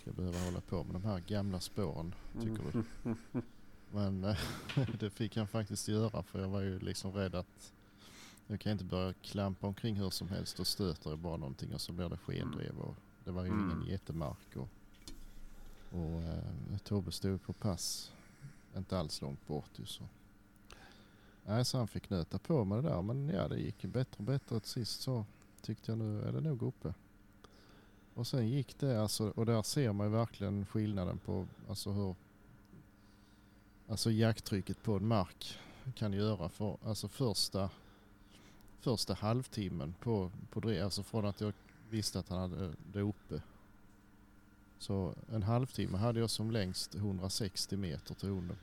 [0.00, 2.84] ska jag behöva hålla på med de här gamla spåren, tycker du?
[3.90, 4.38] Men eh,
[5.00, 7.72] det fick han faktiskt göra för jag var ju liksom rädd att
[8.46, 11.80] jag kan inte börja klampa omkring hur som helst och stöter jag bara någonting och
[11.80, 13.70] så blir det skendrev och det var ju Mm.
[13.70, 14.68] ingen jättemark och,
[15.90, 18.12] och eh, Tobbe stod på pass
[18.76, 20.04] inte alls långt bort ju så.
[21.44, 24.18] Nej, så han fick nöta på med det där men ja det gick ju bättre
[24.18, 25.24] och bättre till sist så
[25.62, 26.94] tyckte jag nu är det nog uppe.
[28.14, 32.14] Och sen gick det alltså och där ser man ju verkligen skillnaden på alltså hur
[33.88, 35.58] alltså jakttrycket på en mark
[35.94, 37.70] kan göra för alltså första
[38.86, 41.52] första halvtimmen på, på det, alltså från att jag
[41.90, 43.42] visste att han hade det uppe.
[44.78, 48.56] Så en halvtimme hade jag som längst 160 meter till hunden.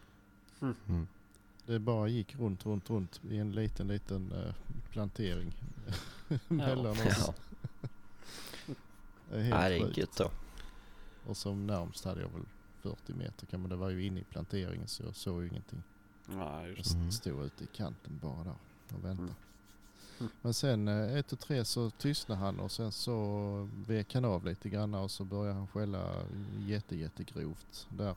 [0.64, 1.07] Mm.
[1.66, 4.53] Det bara gick runt, runt, runt i en liten, liten eh,
[4.89, 5.53] plantering
[6.47, 6.99] mellan oss.
[7.28, 7.34] Ja.
[9.30, 10.32] Det är helt Ja, det är gött då.
[11.28, 12.41] Och som närmst hade jag väl
[12.82, 15.84] 40 meter kan man, det var ju inne i planteringen så jag såg ju ingenting.
[16.26, 17.11] Nej, just Jag Mm.
[17.11, 18.55] stod ute i kanten bara där
[18.95, 19.18] och väntade.
[19.22, 19.34] Mm.
[20.20, 20.32] Mm.
[20.41, 24.45] Men sen eh, ett och tre så tystnade han och sen så vek han av
[24.45, 26.24] lite grann och så började han skälla
[26.59, 28.16] jätte, jättegrovt där.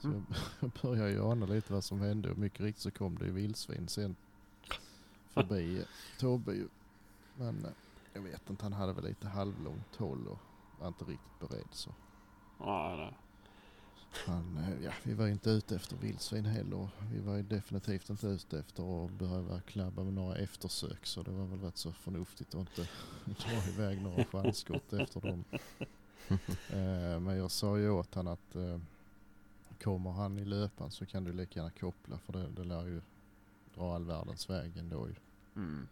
[0.00, 0.24] Så Mm.
[0.60, 3.32] jag började ju ana lite vad som hände och mycket riktigt så kom det ju
[3.32, 4.16] vildsvin sen
[5.30, 5.84] förbi
[6.18, 6.68] Tobbe ju.
[7.36, 7.70] Men eh,
[8.12, 10.38] jag vet inte, han hade väl lite halvlångt håll och
[10.80, 11.90] var inte riktigt beredd så.
[12.60, 13.14] Nej, nej.
[14.26, 16.88] Han, eh, ja, vi var ju inte ute efter vildsvin heller.
[17.12, 21.06] Vi var ju definitivt inte ute efter att behöva klabba med några eftersök.
[21.06, 22.88] Så det var väl rätt så förnuftigt att inte
[23.24, 25.44] dra iväg några chansskott efter dem.
[26.70, 28.56] Eh, Men jag sa ju åt han att
[29.82, 33.00] kommer han i löpan så kan du lika gärna koppla för det, det lär ju
[33.74, 35.14] dra all världens väg ändå ju.
[35.56, 35.88] Mm.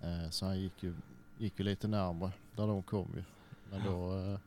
[0.00, 0.94] Eh, Så han gick ju,
[1.38, 3.24] gick ju lite närmare där de kom ju.
[3.70, 4.18] Men då...
[4.18, 4.38] Eh,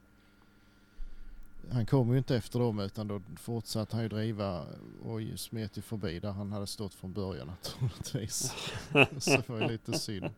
[1.72, 4.66] han kom ju inte efter dem utan då fortsatte han ju driva
[5.04, 8.54] och smet ju förbi där han hade stått från början naturligtvis.
[9.18, 10.30] så det var ju lite synd.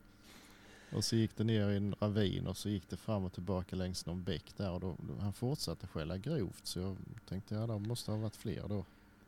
[0.94, 3.76] Och så gick det ner i en ravin och så gick det fram och tillbaka
[3.76, 4.72] längs någon bäck där.
[4.72, 6.66] Och då, då han fortsatte skälla grovt.
[6.66, 6.98] Så jag
[7.30, 8.86] tänkte ja det måste ha varit fler då.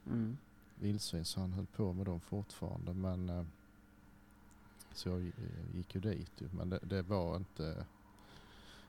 [0.08, 0.38] Mm.
[0.76, 2.94] vildsvin så han höll på med dem fortfarande.
[2.94, 3.44] Men eh,
[4.94, 5.32] så jag gi-
[5.76, 6.50] gick ju dit ju.
[6.52, 7.86] Men det, det var inte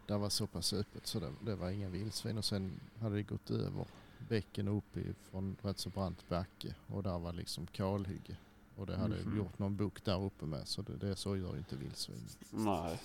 [0.07, 2.39] det var så pass öppet så det, det var inga vildsvin.
[2.39, 3.87] Och sen hade det gått över
[4.29, 4.97] bäcken upp
[5.31, 6.75] från rätt så brant backe.
[6.87, 8.37] Och där var liksom kalhygge
[8.77, 9.37] och det hade Mhm.
[9.37, 12.27] gjort någon buck där uppe med så det, det så gör inte vildsvin.
[12.51, 13.01] Nej.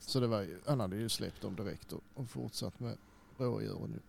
[0.00, 2.96] Så det var ju, han hade ju släppt dem direkt och, och fortsatt med
[3.38, 4.00] rådjuren ju.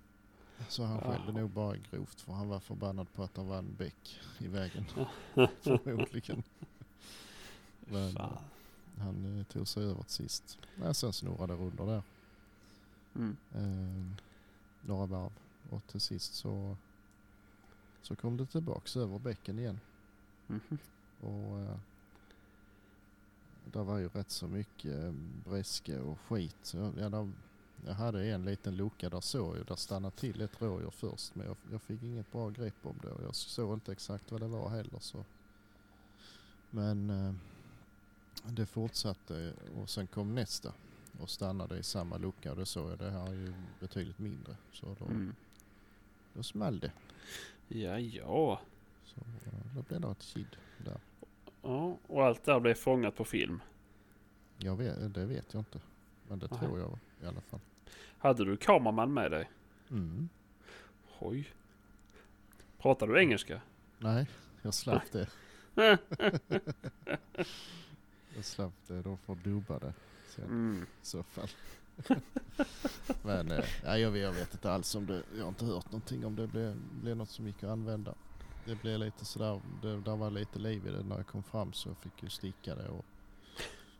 [0.69, 1.11] Så han Ja.
[1.11, 4.47] skällde nog bara grovt för han var förbannad på att det var en bäck i
[4.47, 4.85] vägen.
[5.61, 6.43] Förmodligen.
[7.79, 8.37] Men Fan.
[8.97, 10.57] han eh, tog sig över till sist.
[10.81, 12.03] Ja, sen snurrade det runder där.
[13.15, 13.37] Mm.
[13.55, 14.17] Eh,
[14.87, 15.31] några varv.
[15.69, 16.77] Och till sist så
[18.01, 19.79] Så kom det tillbaks över bäcken igen.
[20.49, 20.77] Mhm.
[21.21, 21.77] Och eh,
[23.65, 25.11] det var ju rätt så mycket eh,
[25.49, 26.55] bräske och skit.
[26.61, 27.31] Så jag, ja, där,
[27.85, 29.65] jag hade en liten lucka där såg jag.
[29.65, 31.35] Där stannade till ett rådjur först.
[31.35, 34.41] Men jag, jag fick inget bra grepp om det och jag såg inte exakt vad
[34.41, 34.99] det var heller.
[34.99, 35.25] Så.
[36.69, 37.33] Men eh,
[38.51, 40.73] det fortsatte och sen kom nästa
[41.19, 44.55] och stannade i samma lucka och då såg jag det här är ju betydligt mindre.
[44.73, 45.35] Så då, Mm.
[46.33, 46.91] då small det.
[47.67, 48.61] Ja, ja.
[49.15, 50.97] Så eh, då blev det ett kid där.
[51.61, 51.97] ja.
[52.07, 53.61] Och allt där blev fångat på film.
[54.57, 55.79] Jag vet, det vet jag inte.
[56.27, 56.59] Men det Nej.
[56.59, 57.59] tror jag i alla fall.
[58.17, 59.49] Hade du kameraman med dig?
[59.89, 60.29] Mm.
[61.19, 61.47] Oj.
[62.77, 63.61] Pratar du engelska?
[63.97, 64.27] Nej,
[64.61, 65.27] jag slapp det.
[68.35, 69.01] jag slapp det.
[69.01, 69.93] De får dubba det
[70.27, 70.83] sen Mm.
[71.01, 71.47] i så fall.
[73.23, 75.23] Men eh, jag, vet, jag vet inte alls om det.
[75.37, 78.13] Jag har inte hört någonting om det blev, blev något som gick att använda.
[78.65, 79.61] Det blev lite sådär.
[79.81, 82.29] Det, där var lite liv i det när jag kom fram så jag fick ju
[82.29, 82.87] sticka det.
[82.89, 83.05] Och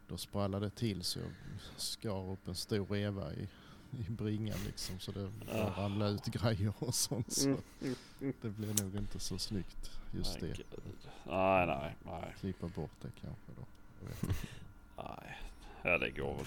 [0.08, 1.30] då sprallade det till så jag
[1.78, 3.48] skar upp en stor reva i,
[3.92, 5.00] i bringan liksom.
[5.00, 5.84] Så det Ah.
[5.84, 7.32] ramlade ut grejer och sånt.
[7.34, 7.50] Så
[7.82, 8.34] Mm.
[8.42, 10.64] Det blev nog inte så snyggt just Nej, det.
[11.32, 12.36] Nej, nej, nej.
[12.40, 13.66] Klippa bort det kanske då.
[15.04, 15.38] Nej.
[15.84, 16.46] Ja, det går väl.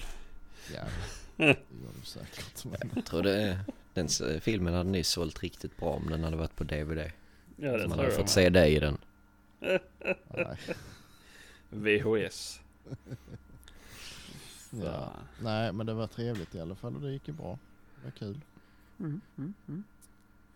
[0.74, 0.84] Ja,
[1.36, 1.56] det gör
[2.00, 2.64] det säkert.
[2.64, 3.58] Men Jag tror det,
[3.94, 4.08] den
[4.40, 7.10] filmen hade nyss sålt riktigt bra om den hade varit på DVD.
[7.62, 8.16] Ja, det man hade jag.
[8.16, 8.98] fått se dig i den.
[10.28, 10.58] nej.
[11.70, 12.60] VHS.
[14.74, 15.12] Ja.
[15.42, 17.58] Nej, men det var trevligt i alla fall och det gick ju bra.
[17.96, 18.40] Det var kul.
[18.98, 19.84] Mm, mm, mm.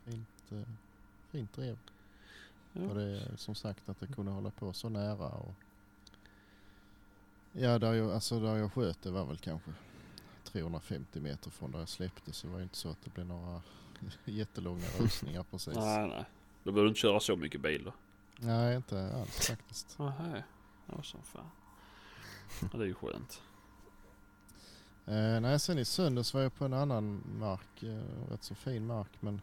[0.04, 0.72] Fint, eh,
[1.30, 1.78] fint drev.
[2.72, 2.82] Ja.
[2.82, 5.28] Och det är som sagt att det kunde hålla på så nära.
[5.28, 5.54] Och
[7.52, 9.70] ja, där jag, alltså där jag sköt det var väl kanske
[10.44, 12.32] 350 meter från där jag släppte.
[12.32, 13.62] Så det var ju inte så att det blev några
[14.24, 15.74] jättelånga rusningar precis.
[15.74, 16.24] Nej, nej.
[16.66, 17.92] Då behöver du inte köra så mycket bil då.
[18.38, 19.96] Nej, inte alls faktiskt.
[19.98, 20.44] Nej.
[20.86, 21.50] Ja, som fan.
[22.60, 23.42] Ja, det är ju skönt.
[25.06, 27.82] Eh, nej, sen i söndags var jag på en annan mark.
[27.82, 29.40] Eh, rätt så fin mark men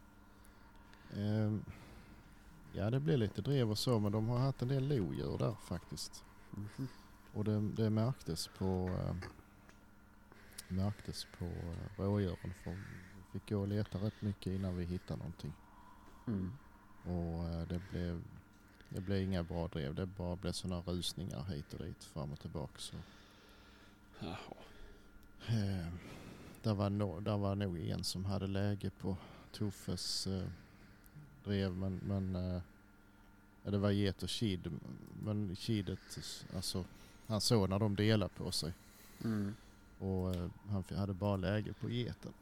[1.16, 1.64] ehm,
[2.72, 5.54] ja det blev lite drev och så men de har haft en del lodjur där
[5.64, 6.24] faktiskt.
[6.50, 6.88] Mhm.
[7.32, 9.14] Och det, det märktes på eh,
[10.68, 15.18] märktes på eh, rådjuren för vi fick gå och leta rätt mycket innan vi hittade
[15.18, 15.52] någonting.
[16.26, 16.52] Mm.
[17.04, 18.22] Och eh, det blev
[18.88, 19.94] det blev inga bra drev.
[19.94, 22.78] Det bara blev sådana rusningar hit och dit fram och tillbaka.
[22.78, 22.96] Så.
[24.20, 24.36] Jaha.
[25.46, 25.88] Eh,
[26.62, 29.16] där, var no, där var nog en som hade läge på
[29.52, 30.42] Tuffes eh,
[31.44, 32.62] drev men, men eh,
[33.62, 34.70] det var get och kid.
[35.22, 36.18] Men kidet,
[36.54, 36.84] alltså
[37.26, 38.72] han såg när de delade på sig
[39.24, 39.54] Mm.
[39.98, 42.32] och eh, han hade bara läge på geten.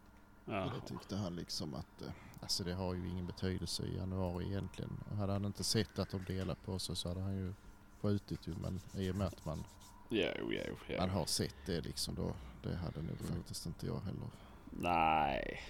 [0.46, 2.12] Och det tyckte han liksom att, eh,
[2.42, 4.90] alltså det har ju ingen betydelse i januari egentligen.
[5.18, 7.54] Hade han inte sett att de delade på sig så hade han ju
[8.00, 9.64] skjutit ju men i och med att man,
[10.08, 10.96] Jo, jo, jo.
[10.98, 13.32] man har sett det liksom då, det hade nog Mm.
[13.36, 14.28] faktiskt inte jag heller.
[14.70, 15.60] Nej.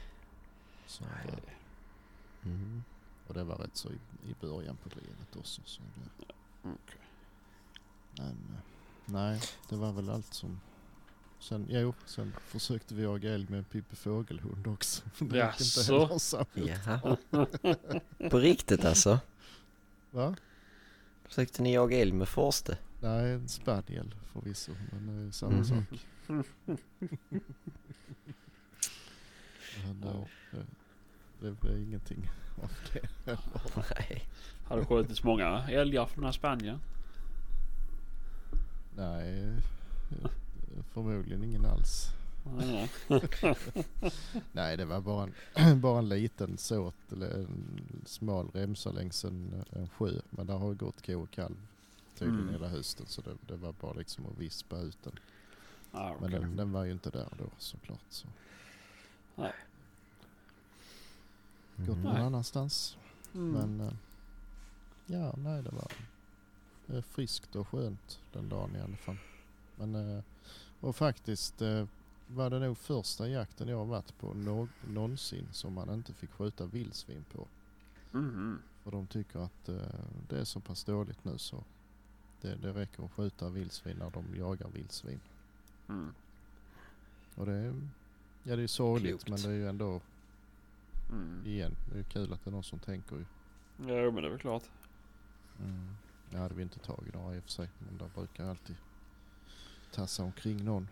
[0.86, 1.34] Så, eh,
[2.44, 2.82] Mm.
[3.28, 3.98] Och det var rätt så i,
[4.30, 5.62] i början på drevet också.
[5.64, 6.24] Så det,
[6.62, 7.00] Okej.
[8.18, 8.60] men eh,
[9.06, 10.60] nej, det var väl allt som...
[11.42, 15.02] Sen, jo, sen försökte vi jaga älg med en Pippi Fågelhund också.
[15.18, 16.46] Det gick inte Jaså?
[16.54, 17.16] Jaha.
[18.30, 19.20] På riktigt alltså?
[20.10, 20.36] Va?
[21.24, 22.78] Försökte ni jaga älg med Forste?
[23.00, 25.64] Nej, en spaniel förvisso, men det är ju samma Mhm.
[25.64, 26.06] sak.
[29.84, 30.66] Men, eh, det,
[31.40, 32.30] det blev ingenting
[32.62, 33.40] av det heller.
[33.98, 34.28] Nej.
[34.64, 36.80] Har du skjutits många älgar från den här Spanien?
[38.96, 40.30] Nej, eh,
[40.92, 42.06] förmodligen ingen alls.
[42.56, 42.90] Nej.
[44.52, 49.88] Nej, det var bara en, bara en liten såt, en smal remsa längs en, en
[49.88, 50.10] sjö.
[50.30, 51.56] Men där har gått ko och kalv
[52.18, 52.52] tydligen Mm.
[52.54, 53.06] hela hösten.
[53.06, 55.12] Så det, det var bara liksom att vispa ut den.
[55.92, 56.40] Ah, Men okej.
[56.40, 58.00] den, den var ju inte där då såklart.
[58.08, 58.26] Så.
[59.34, 59.52] Nej.
[61.76, 62.22] Gått någon Nej.
[62.22, 62.96] annanstans.
[63.34, 63.50] Mm.
[63.52, 63.94] Men eh,
[65.06, 65.90] ja, nej det var
[67.02, 69.16] friskt och skönt den dagen i alla fall.
[69.76, 70.22] Men eh,
[70.82, 71.86] och faktiskt eh,
[72.26, 76.66] var det nog första jakten jag varit på nå- någonsin som man inte fick skjuta
[76.66, 77.46] vildsvin på.
[78.12, 78.58] Mhm.
[78.82, 79.76] För de tycker att eh,
[80.28, 81.64] det är så pass dåligt nu så
[82.40, 85.20] det, det räcker att skjuta vildsvin när de jagar vildsvin.
[85.88, 86.14] Mm.
[87.34, 87.74] Och det är,
[88.42, 89.42] ja det är sorgligt Klokt.
[89.42, 90.00] men det är ju ändå
[91.12, 91.46] Mm.
[91.46, 93.24] igen, det är kul att det är någon som tänker ju.
[93.78, 94.62] Jo men det är väl klart.
[95.64, 95.94] Mm.
[96.30, 97.68] Det hade vi inte tagit några i och för sig.
[97.78, 98.76] Men där brukar alltid
[99.92, 100.88] tassa omkring någon.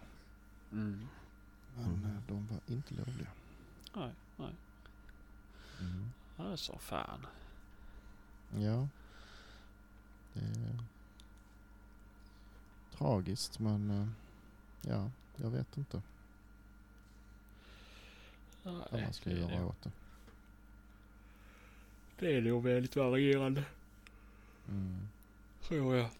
[0.72, 1.09] Mm.
[1.76, 2.05] Men Mm.
[2.05, 3.28] eh, de var inte lovliga.
[3.96, 4.55] Nej, nej.
[5.80, 6.11] Mm.
[6.36, 7.26] Ja, så fan.
[8.59, 8.88] Ja.
[10.32, 10.78] Det är
[12.98, 14.09] tragiskt men eh,
[14.90, 16.03] ja, jag vet inte
[18.62, 19.90] vad man ska göra åt det.
[22.18, 23.64] Det är nog väldigt varierande.
[24.68, 25.09] Mm.
[25.62, 26.11] Tror jag.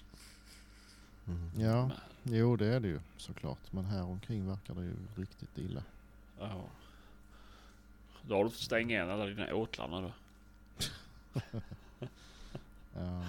[1.27, 1.51] Mm.
[1.57, 1.91] Ja,
[2.23, 3.73] jo det är det ju såklart.
[3.73, 5.83] Men här omkring verkar det ju riktigt illa.
[6.39, 6.65] Ja.
[8.23, 10.13] Då har du fått stänga igen alla dina åtlar nu då.
[12.95, 13.25] Ja,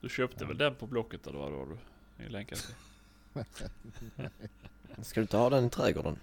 [0.00, 2.24] Du köpte väl den på Blocket eller vad var du?
[2.24, 2.74] I länken till?
[5.04, 6.18] Ska du inte ha den i trädgården?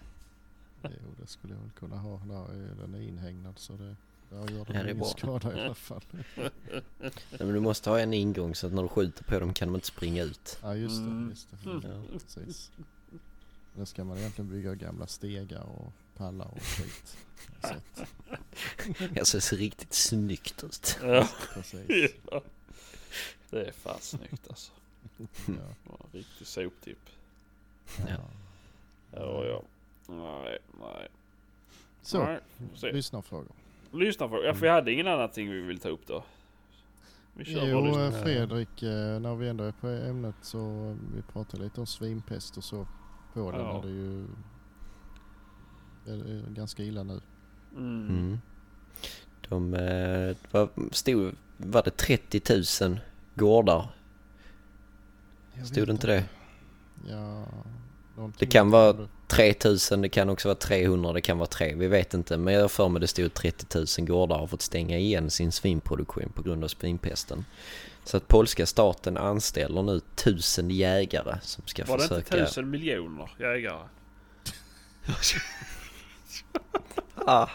[0.84, 2.18] jo det skulle jag väl kunna ha.
[2.18, 3.96] Där är, den är inhägnad så det,
[4.30, 5.08] där gör Ja, det ingen bra.
[5.08, 6.02] skada i alla fall.
[6.36, 9.68] Nej, men du måste ha en ingång så att när du skjuter på dem kan
[9.68, 10.60] de inte springa ut.
[10.62, 11.04] Ja just det.
[11.04, 11.30] Mm.
[11.30, 11.58] Just det.
[11.66, 11.80] Ja.
[11.84, 12.72] Ja, precis.
[13.74, 17.18] Där ska man egentligen bygga gamla stegar och pallar och skit.
[17.62, 18.08] Så att,
[19.20, 20.98] Alltså det ser riktigt snyggt ut.
[21.04, 21.28] Ja.
[21.54, 22.12] precis.
[22.32, 22.42] ja.
[23.50, 24.72] Det är fan snyggt alltså.
[25.18, 25.54] Ja.
[25.90, 27.10] Ja, Riktig soptipp.
[28.08, 28.18] Ja.
[29.12, 29.64] Ja, ja.
[30.08, 31.08] Nej, nej.
[32.02, 32.40] Så,
[32.82, 33.52] lyssnarfrågor.
[33.92, 36.24] Lyssna för, ja, för vi hade ingen annan ting vi vill ta upp då.
[37.34, 41.64] Vi kör Jo, eh, Fredrik, eh, när vi ändå är på ämnet så vi pratade
[41.64, 42.88] lite om svinpest och så.
[43.34, 43.78] Polen Ja.
[43.78, 44.28] är det ju
[46.08, 47.22] är ganska illa nu.
[47.76, 48.10] Mm.
[48.10, 48.40] Mm.
[49.50, 52.42] De, eh, vad stod, var det 30
[52.88, 53.00] 000
[53.36, 53.96] gårdar?
[55.54, 56.26] Jag Stod det inte det?
[57.10, 57.46] Ja,
[58.18, 61.76] någonting Det kan var vara 3000, det kan också vara 300, det kan vara 3,
[61.76, 62.38] vi vet inte.
[62.38, 66.32] Men jag för mig det stod 30 000 gårdar har fått stänga igen sin svinproduktion
[66.36, 67.46] på grund av svinpesten.
[68.04, 72.36] Så att polska staten anställer nu tusen jägare som ska Var det försöka...
[72.38, 73.88] inte tusen miljoner jägare?
[77.26, 77.48] Ah,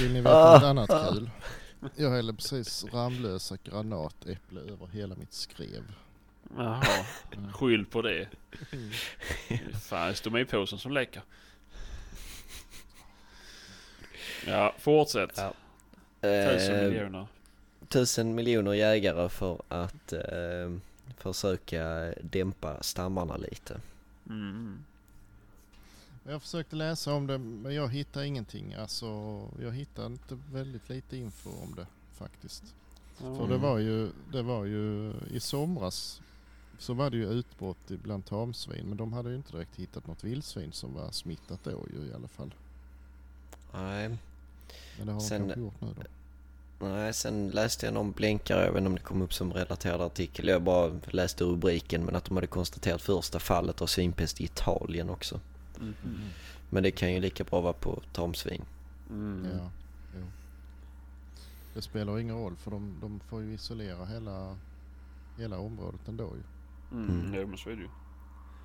[0.00, 1.30] Vill ni veta något annat kul?
[1.96, 5.84] Jag hällde precis Ramlösa granatäpple över hela mitt skrev.
[6.56, 7.06] Jaha,
[7.54, 8.28] skyll på det.
[9.82, 11.22] Fan, det är stomipåsen som läcker.
[14.46, 15.32] Ja, fortsätt.
[15.36, 15.52] Ja.
[16.20, 17.26] Tusen eh, miljoner.
[17.88, 20.76] tusen miljoner jägare för att eh,
[21.16, 23.80] försöka dämpa stammarna lite.
[24.28, 24.84] Mm.
[26.24, 28.74] Jag försökte läsa om det men jag hittade ingenting.
[28.74, 29.06] Alltså
[29.62, 32.74] jag hittade inte väldigt lite info om det faktiskt.
[33.16, 36.22] För det var ju, det var ju i somras
[36.78, 40.24] så var det ju utbrott bland tamsvin men de hade ju inte direkt hittat något
[40.24, 42.54] vildsvin som var smittat då ju i alla fall.
[43.72, 44.16] Nej,
[44.98, 45.88] Men det har Sen- de kanske gjort nu
[46.78, 46.86] då.
[46.86, 50.00] nej, sen läste jag någon blänkare, jag vet inte om det kom upp som relaterad
[50.00, 50.48] artikel.
[50.48, 55.10] Jag bara läste rubriken men att de hade konstaterat första fallet av svinpest i Italien
[55.10, 55.40] också.
[55.80, 55.94] Mm.
[56.70, 58.64] Men det kan ju lika bra vara på tamsvin.
[59.10, 59.48] Mm.
[59.58, 59.70] Ja,
[60.16, 60.22] jo.
[61.74, 64.56] Det spelar ingen roll för de, de får ju isolera hela,
[65.38, 66.42] hela området ändå ju.
[66.92, 67.10] Mm.
[67.20, 67.34] Mm.
[67.34, 67.88] Jo men så är det ju.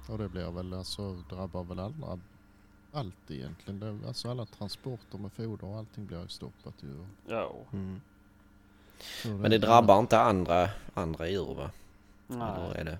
[0.07, 2.19] Och det blir väl alltså, drabbar väl andra
[2.93, 3.79] allt egentligen.
[3.79, 7.05] Det, alltså alla transporter med foder och allting blir ju stoppat ju.
[7.27, 7.55] Ja.
[7.73, 8.01] Mm.
[9.25, 11.71] Men det drabbar inte andra, andra djur va?
[12.29, 12.79] Eller Nej.
[12.79, 12.97] är det?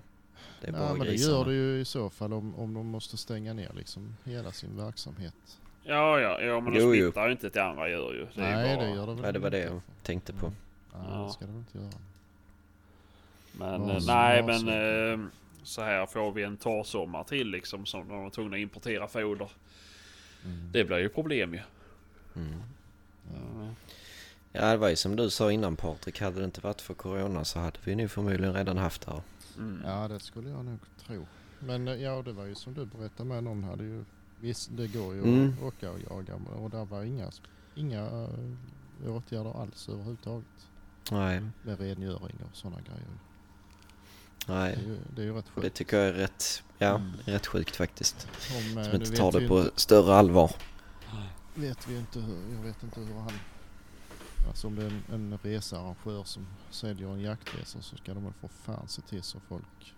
[0.60, 1.36] Det är Nej bara men det grisarna.
[1.36, 4.76] gör det ju i så fall om, om de måste stänga ner liksom hela sin
[4.76, 5.58] verksamhet.
[5.84, 7.06] Ja, ja, ja men de Jo, jo.
[7.06, 8.26] smittar ju inte till andra djur ju.
[8.34, 8.84] Det är Nej ju bara...
[8.86, 10.46] det gör det väl Ja, det var det jag tänkte på.
[10.46, 10.58] Mm.
[10.94, 11.24] Nej Ja.
[11.24, 11.90] det ska det väl inte göra.
[13.62, 14.70] Men så- nej men så.
[14.70, 15.18] eh,
[15.62, 19.08] så här får vi en torr sommar till liksom som de var tvungna att importera
[19.08, 19.50] foder.
[20.44, 20.72] Mm.
[20.72, 21.60] Det blir ju problem ju.
[22.36, 22.62] Mm.
[23.34, 23.68] Ja.
[24.52, 27.44] Ja det var ju som du sa innan Patrik, hade det inte varit för Corona
[27.44, 29.22] så hade vi nu förmodligen redan haft det här.
[29.58, 29.82] Mm.
[29.86, 31.26] ja det skulle jag nog tro.
[31.58, 34.04] Men eh, ja det var ju som du berättade med någon hade ju
[34.40, 35.54] Visst det går ju Mm.
[35.58, 37.30] att åka och jaga och där var inga,
[37.74, 38.00] inga
[39.04, 40.46] eh, åtgärder alls överhuvudtaget.
[41.10, 43.08] Nej, Med rengöring och sådana grejer.
[44.46, 44.78] Det nej.
[45.14, 45.76] det är ju rätt Och det sjukt.
[45.76, 47.12] tycker jag är rätt, ja, Mm.
[47.24, 48.28] rätt sjukt faktiskt.
[48.50, 50.50] Om, eh, Som inte tar det på inte- större allvar.
[51.54, 53.32] vet vi inte hur, jag vet inte hur han...
[54.48, 58.32] Alltså om det är en, en researrangör som säljer en jaktresa så ska de väl
[58.40, 59.94] få fan se till så folk.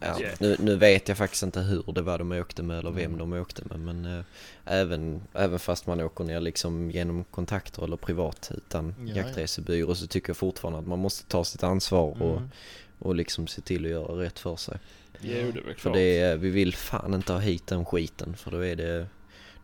[0.00, 0.34] Ja, Yeah.
[0.40, 3.18] nu, nu vet jag faktiskt inte hur det var de åkte med eller vem Mm.
[3.18, 4.24] de åkte med men eh,
[4.64, 9.16] även, även fast man åker ner liksom genom kontakter eller privat utan Ja, ja.
[9.16, 12.50] jaktresebyrå så tycker jag fortfarande att man måste ta sitt ansvar och, Mm.
[12.98, 14.78] och liksom se till att göra rätt för sig.
[15.20, 18.50] Jo det är För det är, vi vill fan inte ha hit den skiten för
[18.50, 19.06] då är det,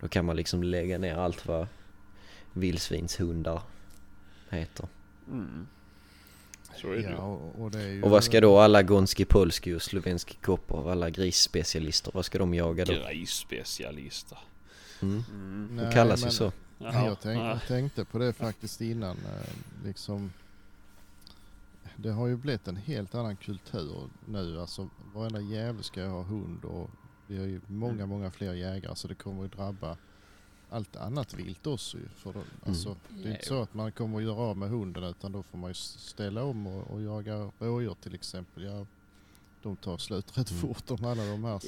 [0.01, 1.67] då kan man liksom lägga ner allt vad
[2.53, 3.61] vildsvinshundar
[4.51, 4.89] heter.
[5.29, 5.67] Mm.
[6.77, 7.17] Så är det Ja, ju.
[7.17, 8.03] och, och det är ju...
[8.03, 12.55] Och vad ska då alla Gonski Polski och Slovenski Kopov, alla grisspecialister, vad ska de
[12.55, 12.93] jaga då?
[12.93, 14.39] Grisspecialister.
[15.03, 15.23] Mm.
[15.33, 15.69] Mm.
[15.77, 16.53] Det Nej, kallas ju men- så.
[16.79, 17.05] Jaha.
[17.07, 17.59] Jag tänk, Ja.
[17.69, 19.17] tänkte på det faktiskt innan.
[19.17, 19.51] eh,
[19.85, 20.33] Liksom,
[21.97, 24.61] det har ju blivit en helt annan kultur nu.
[24.61, 26.91] Alltså, varenda jävel ska ju ha hund och
[27.27, 28.09] vi har ju många, Mm.
[28.09, 29.97] många fler jägare så det kommer ju drabba
[30.71, 31.99] allt annat vilt också.
[32.17, 35.05] För då, alltså, det är inte så att man kommer att göra av med hunden
[35.05, 38.65] utan då får man ju ställa om och, och jaga rådjur till exempel.
[38.65, 38.87] Ja,
[39.63, 40.61] de tar slut rätt Mm.
[40.63, 41.59] fort om alla de här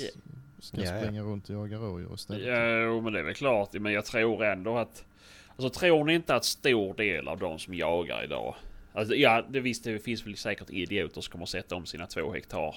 [0.61, 1.01] ska Ja, ja.
[1.03, 2.47] springa runt och jaga rådjur istället.
[2.87, 3.73] Jo men det är väl klart.
[3.73, 5.05] Men jag tror ändå att...
[5.57, 8.55] Alltså tror ni inte att stor del av de som jagar idag...
[8.93, 12.33] Alltså, ja det visst det finns väl säkert idioter som kommer sätta om sina två
[12.33, 12.77] hektar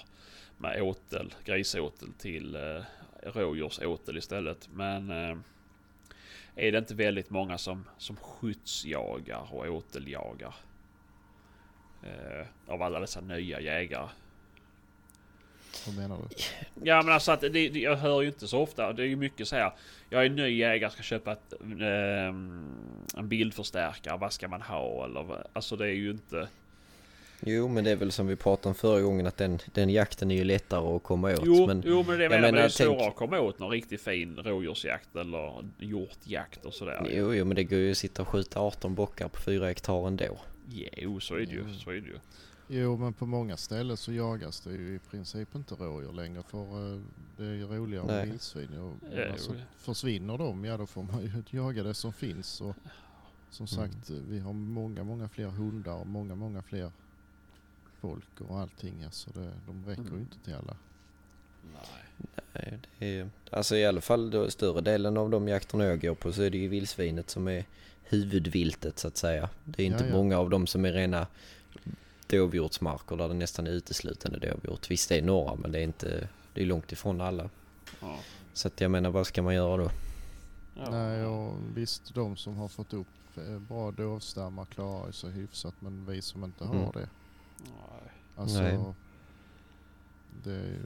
[0.57, 2.82] med åtel, grisåtel till eh,
[3.23, 4.69] rådjursåtel istället.
[4.73, 5.38] Men eh,
[6.56, 10.56] är det inte väldigt många som, som skyddsjagar och åteljagar?
[12.03, 14.10] Eh, av alla dessa nya jägare.
[15.86, 16.36] Vad menar du?
[16.84, 18.93] Ja men alltså att det, det, jag hör ju inte så ofta.
[18.93, 19.72] Det är ju mycket så här.
[20.10, 22.74] Jag är ny jägare, ska köpa ett, ehm,
[23.18, 24.18] en bildförstärkare.
[24.18, 25.06] Vad ska man ha?
[25.06, 26.47] Eller, alltså det är ju inte...
[27.40, 30.32] Jo men det är väl som vi pratade om förra gången att den, den jakten
[30.32, 31.40] är ju lättare att komma åt.
[31.44, 33.60] Jo, men, jo men det jag menar, men det är svårare tänk- att komma åt
[33.60, 37.08] någon riktigt fin rådjursjakt eller hjortjakt och sådär.
[37.12, 40.08] jo, jo men det går ju att sitta och skjuta 18 bockar på 4 hektar
[40.08, 40.38] ändå.
[40.98, 41.62] Jo så är det ju.
[41.62, 41.74] Mm.
[41.74, 42.18] Så är det ju.
[42.68, 46.94] Jo, men på många ställen så jagas det ju i princip inte rådjur längre för
[46.96, 47.02] eh,
[47.38, 48.26] det är ju roligare med Nej.
[48.30, 48.78] vildsvin.
[48.80, 52.62] Och, Ja, alltså, försvinner de, ja då får man ju jaga det som finns.
[52.62, 52.76] Och,
[53.50, 53.92] som Mm.
[53.92, 56.92] sagt, eh, vi har många, många fler hundar och många, många fler
[58.08, 59.03] folk och allting.
[59.03, 60.20] Alltså det, de räcker ju Mm.
[60.20, 60.76] inte till alla.
[61.74, 62.34] Nej.
[62.53, 66.16] Nej, Det är, alltså i alla fall då, större delen av de jakterna jag går
[66.16, 67.66] på så är det ju vildsvinet som är
[68.03, 69.49] huvudviltet så att säga.
[69.64, 70.16] Det är inte Ja, ja.
[70.16, 71.28] många av dem som är rena
[72.28, 74.91] dovhjortsmarker där det nästan är uteslutande dovhjort.
[74.91, 77.49] Visst det är några men det är inte, det är långt ifrån alla.
[78.01, 78.16] Ja.
[78.53, 79.91] Så att jag menar vad ska man göra då?
[80.78, 80.89] Ja.
[80.89, 86.06] Nej, och visst de som har fått upp eh, bra dovstammar klarar sig hyfsat men
[86.06, 86.91] vi som inte har Mm.
[86.93, 87.10] det.
[87.66, 88.11] Nej.
[88.38, 88.93] Alltså, Nej.
[90.43, 90.86] det är ju,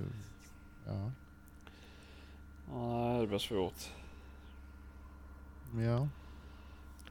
[0.86, 1.11] ja.
[2.73, 3.91] Nej, det blir svårt.
[5.77, 6.07] Ja,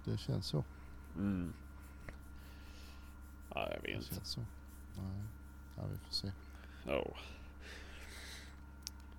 [0.04, 0.64] det känns så.
[1.16, 1.52] Mm.
[3.54, 4.14] Nej, jag Det vet inte.
[4.14, 4.40] känns så.
[4.96, 5.22] Nej,
[5.76, 6.30] ja, vi får se.
[6.86, 7.06] Ja.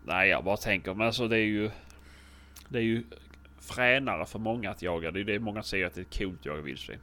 [0.05, 1.71] Nej, jag bara tänker, men alltså det är ju...
[2.69, 3.03] Det är ju
[3.57, 5.11] fränare för många att jaga.
[5.11, 6.99] Det är det många säger att det är coolt att jaga vildsvin.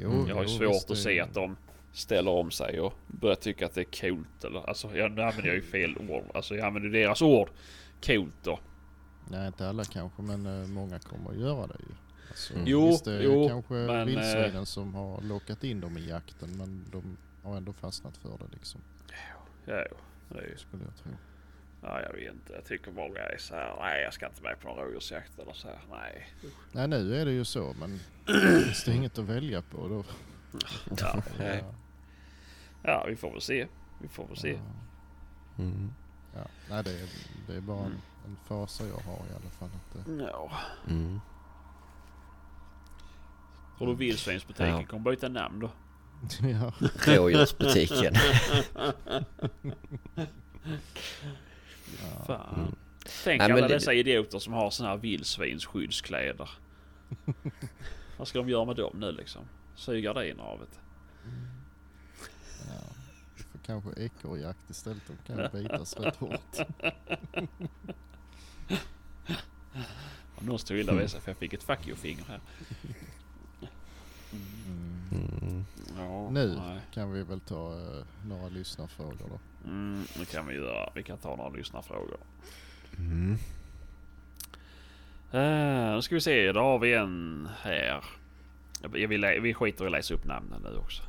[0.00, 0.26] Jo, Mm.
[0.28, 1.56] Jag har ju jo, svårt att det- se att de
[1.92, 4.44] ställer om sig och börjar tycka att det är coolt.
[4.44, 6.24] Eller, alltså, jag, nu använder jag ju fel ord.
[6.34, 7.48] Alltså jag använder deras ord.
[8.06, 8.58] Coolt då.
[9.30, 11.94] Nej, inte alla kanske, men eh, många kommer att göra det ju.
[12.28, 12.64] Alltså, Mm.
[12.66, 16.56] Jo, visst, det är jo, kanske men, vildsvinen som har lockat in dem i jakten,
[16.58, 18.80] men de har ändå fastnat för det liksom,
[19.64, 19.96] Ja, jo,
[20.28, 20.56] det är ju...
[20.56, 21.12] skulle jag tro.
[21.82, 22.52] Ja, jag vet inte.
[22.52, 23.76] Jag tycker många är så här.
[23.80, 25.78] Nej, jag ska inte med på någon rådjursjakt eller så här.
[25.90, 26.26] Nej.
[26.72, 28.00] Nej, nu är det ju så, men
[28.64, 30.04] finns det inget att välja på då?
[30.98, 31.64] Ja, Nej.
[32.82, 33.66] Ja, vi får väl se.
[34.00, 34.50] Vi får väl se.
[34.50, 34.58] Ja,
[35.64, 35.92] Mm.
[36.34, 36.40] ja.
[36.70, 37.08] Nej, det är,
[37.46, 37.98] det är bara en, Mm.
[38.26, 39.68] en fasa jag har i alla fall.
[39.74, 40.50] Att det, Ja.
[40.88, 41.20] Mm.
[43.78, 44.84] Tror du vildsvinsbutiken Ja.
[44.86, 45.70] kommer byta namn då?
[46.48, 46.72] ja.
[47.06, 48.14] Rådjursbutiken.
[52.02, 52.24] Ja.
[52.26, 52.54] Fan.
[52.60, 52.74] Mm.
[53.24, 56.50] Tänk Nej, alla det- dessa idioter som har såna här vildsvinsskyddskläder.
[58.18, 59.42] Vad ska de göra med dem nu liksom?
[59.74, 60.66] Sy gardiner av det.
[62.68, 62.74] Ja.
[63.36, 66.56] Vi får kanske ekorrjakt istället, de kan ju bitas rätt hårt.
[70.34, 72.40] Om någon stod illa vid sig för jag fick ett fuck you-finger här.
[74.32, 75.08] Mm.
[75.42, 75.64] Mm.
[75.98, 76.80] Ja, Nu nej.
[76.94, 79.38] kan vi väl ta eh, några lyssnarfrågor då.
[79.70, 80.90] Mm, det kan vi göra.
[80.94, 82.16] Vi kan ta några lyssnarfrågor.
[82.98, 83.38] Mm.
[85.34, 88.04] Uh, nu ska vi se, då har vi en här.
[88.82, 91.02] Jag vill, lä- vi skiter i att läsa upp namnen nu också.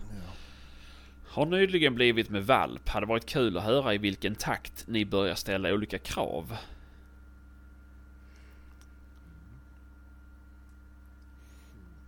[1.34, 2.90] Har nyligen blivit med valp.
[2.90, 6.58] Hade varit kul att höra i vilken takt ni börjar ställa olika krav.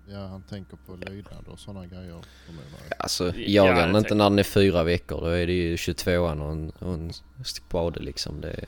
[0.07, 2.21] Ja, han tänker på lydnad och sådana grejer.
[2.99, 5.75] Alltså Ja, jagar jag den inte när den är fyra veckor då är det ju
[5.75, 8.41] 22an och en, och en spade liksom.
[8.41, 8.65] Det är,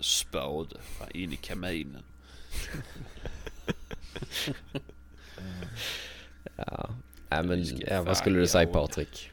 [0.00, 0.76] Spade.
[1.10, 2.02] In i kaminen.
[6.56, 6.88] ja.
[7.28, 8.66] Nej men ja, vad skulle du säga.
[8.66, 9.30] Patrik?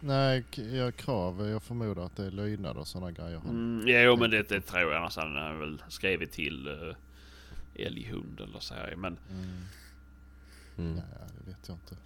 [0.00, 1.48] Nej, k- ja, krav.
[1.48, 3.40] Jag förmodar att det är lydnad och sådana grejer.
[3.48, 4.94] Mm, jo men det, det tror jag.
[4.94, 6.94] Annars hade han väl skrivit till uh,
[7.74, 8.94] älghund eller så här.
[8.96, 9.60] Men Mm.
[10.78, 10.96] Mm.
[10.96, 11.02] Ja,
[11.44, 11.96] det vet jag inte.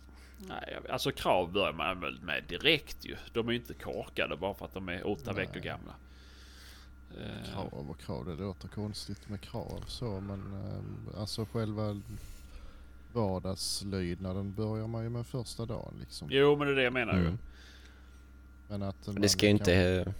[0.49, 3.17] nej, jag- alltså krav börjar man väl med direkt ju.
[3.33, 5.47] De är ju inte korkade bara för att de är åtta Nej.
[5.47, 5.95] veckor gamla.
[7.21, 7.91] Eh, Krav.
[7.91, 8.27] och krav.
[8.27, 12.01] Det låter konstigt med krav så men eh, alltså själva
[13.13, 16.29] vardagslydnaden börjar man ju med första dagen liksom.
[16.31, 17.33] Jo men det är det jag menar ju.
[18.79, 20.13] Men att det ska ju kan- inte,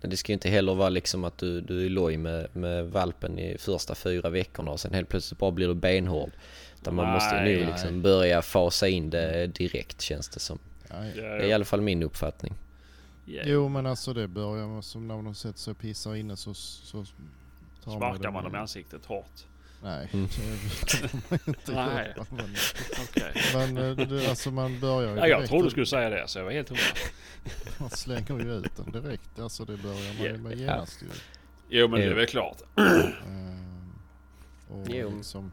[0.00, 3.38] det ska ju inte heller vara liksom att du, du är loj med, med valpen
[3.38, 6.30] i första fyra veckorna och sen helt plötsligt bara blir du benhård.
[6.80, 7.66] Utan man måste ju Nej, nu nej.
[7.72, 10.58] liksom börja fasa in det direkt känns det som.
[10.88, 12.54] Det är i alla fall min uppfattning.
[13.24, 13.42] ja.
[13.46, 17.04] Jo men alltså det börjar som när de sätter sig och pissar inne så, så
[17.84, 19.46] tar Sparkar man dem i- ansiktet hårt.
[19.82, 20.28] Nej, Mm.
[20.90, 22.12] det kan man inte Nej.
[22.16, 22.26] göra.
[22.30, 22.54] Men,
[23.08, 23.32] Okej.
[23.54, 26.24] men eh, det- alltså man börjar ju Ja, jag direkt trodde du skulle säga det
[26.28, 26.82] så jag var helt hundra.
[27.78, 29.38] Man slänger ju ut den direkt.
[29.38, 31.06] Alltså det börjar man ju med genast ju.
[31.68, 32.16] Jo men det är Jo.
[32.16, 32.56] väl klart.
[33.26, 33.92] Ehm,
[34.68, 35.12] och Jo.
[35.16, 35.52] liksom,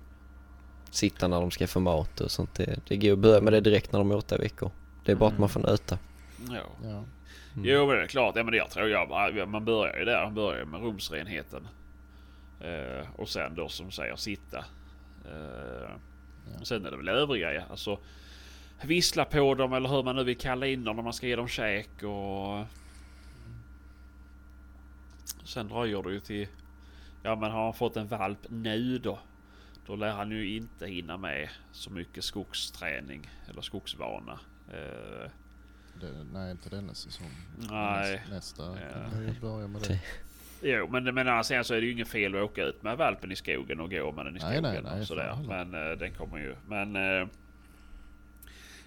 [0.91, 2.53] Sitta när de ska få mat och sånt.
[2.55, 4.71] Det, det går att börja med det direkt när de är åtta veckor.
[5.05, 5.97] Det är bara att man får nöta.
[6.49, 6.55] Ja.
[6.83, 6.87] ja.
[6.89, 7.05] Mm.
[7.69, 8.35] Jo men det är klart.
[8.35, 9.09] Ja, men det jag tror jag.
[9.09, 10.23] man- Man börjar ju där.
[10.23, 11.67] Man börjar ju med rumsrenheten.
[12.59, 14.65] Eh, och sen då som säger sitta.
[15.25, 15.89] Eh,
[16.59, 16.65] Ja.
[16.65, 17.61] Sen är det väl övriga ja.
[17.69, 17.99] Alltså
[18.83, 21.35] vissla på dem eller hur man nu vill kalla in dem när man ska ge
[21.35, 22.65] dem käk och...
[25.43, 26.47] Sen dröjer det ju till...
[27.23, 29.19] Ja men har han fått en valp nu då?
[29.85, 34.39] Då lär han ju inte hinna med så mycket skogsträning eller skogsvana.
[34.73, 35.29] Eh,
[36.01, 37.31] Det, nej inte denna säsong.
[37.69, 38.23] Nej.
[38.29, 38.91] Nästa, Ja.
[38.93, 39.99] kan man ju börja med det.
[40.67, 42.97] Jo, men, men annars sen så är det ju inget fel att åka ut med
[42.97, 45.37] valpen i skogen och gå med den i Nej, skogen nej, nej, och sådär.
[45.47, 46.55] Men eh, den kommer ju.
[46.67, 47.27] Men eh,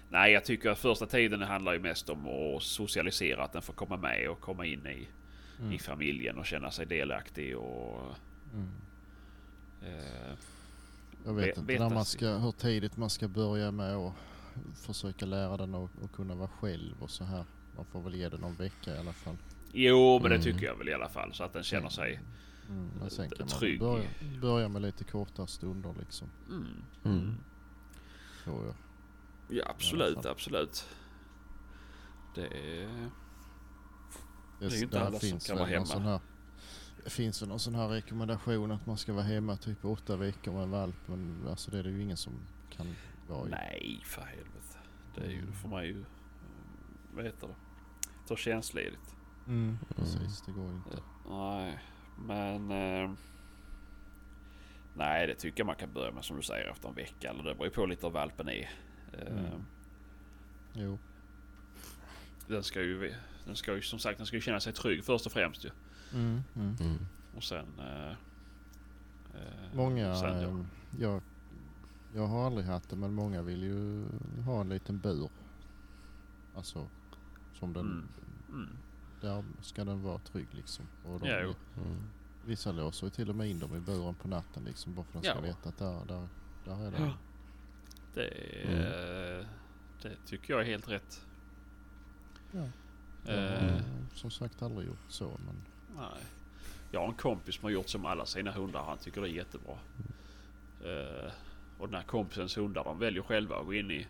[0.09, 3.73] nej, jag tycker att första tiden handlar ju mest om att socialisera, att den får
[3.73, 5.07] komma med och komma in i,
[5.59, 5.71] Mm.
[5.73, 8.01] i familjen och känna sig delaktig och
[8.53, 8.69] Mm.
[9.81, 10.33] eh,
[11.25, 14.13] Jag vet Ve- inte när man ska, hur tidigt man ska börja med att
[14.75, 17.45] försöka lära den att kunna vara själv och så här.
[17.75, 19.35] Man får väl ge den någon vecka i alla fall.
[19.73, 20.37] Jo, men Mm.
[20.37, 22.19] det tycker jag väl i alla fall så att den känner sig.
[22.69, 23.81] Mm, men sen kan Trygg.
[23.81, 24.09] man börja,
[24.41, 26.27] börja med lite korta stunder liksom.
[26.49, 26.65] Mm.
[27.03, 27.35] Mm.
[28.43, 28.75] Tror jag.
[29.57, 30.85] Ja, absolut, absolut.
[32.35, 33.09] Det är...
[34.59, 35.85] Det, är ju inte alla som kan vara hemma.
[35.99, 36.19] Här,
[37.03, 40.51] det finns väl någon sån här rekommendation att man ska vara hemma typ åtta veckor
[40.53, 40.95] med en valp.
[41.05, 42.33] Men alltså det är det ju ingen som
[42.69, 42.95] kan
[43.27, 43.49] vara i.
[43.51, 44.77] Nej, för helvete.
[45.15, 45.99] Det är ju, då får man ju...
[45.99, 46.05] eh,
[47.15, 47.55] Vad heter det?
[48.27, 49.15] Ta tjänstledigt.
[49.49, 50.97] Mm, precis, det går ju inte.
[51.29, 51.79] Nej,
[52.17, 52.71] men...
[52.71, 53.11] Eh,
[54.93, 57.29] nej, det tycker jag man kan börja med som du säger efter en vecka.
[57.29, 58.69] Eller det beror ju på lite hur valpen är.
[59.13, 59.61] Eh, Mm.
[60.73, 60.97] Jo.
[62.47, 63.13] Den ska ju...
[63.45, 65.69] Den ska ju som sagt den ska ju känna sig trygg först och främst ju.
[66.13, 66.75] Mm, mm.
[66.79, 66.97] Mm.
[67.35, 67.65] Och sen...
[67.79, 68.09] Eh,
[69.35, 70.47] eh, Många, sen, ja.
[70.49, 70.67] ehm,
[70.99, 71.21] jag,
[72.15, 74.05] jag har aldrig haft det men många vill ju
[74.45, 75.29] ha en liten bur.
[76.55, 76.87] Alltså
[77.53, 78.07] som den,
[78.49, 78.69] Mm.
[79.23, 79.35] Mm.
[79.35, 80.85] där ska den vara trygg liksom.
[81.05, 81.55] Och de, Ja, jo.
[81.83, 81.97] Mm.
[82.45, 85.17] Vissa låser ju till och med in dem i buren på natten liksom bara för
[85.17, 85.41] att de ska Ja.
[85.41, 86.27] veta att där, där,
[86.65, 87.01] där är den.
[87.05, 87.13] Ja.
[88.13, 88.27] Det,
[88.63, 88.75] Mm.
[89.39, 89.45] eh,
[90.01, 91.25] det tycker jag är helt rätt.
[92.51, 92.59] Ja.
[92.59, 93.81] Har Eh,
[94.13, 95.55] som sagt aldrig gjort så men
[95.97, 96.23] Nej.
[96.91, 98.83] Jag har en kompis som har gjort som alla sina hundar.
[98.83, 99.77] Han tycker det är jättebra.
[100.83, 101.31] Eh,
[101.77, 104.07] och den här kompisens hundar de väljer själva att gå in i,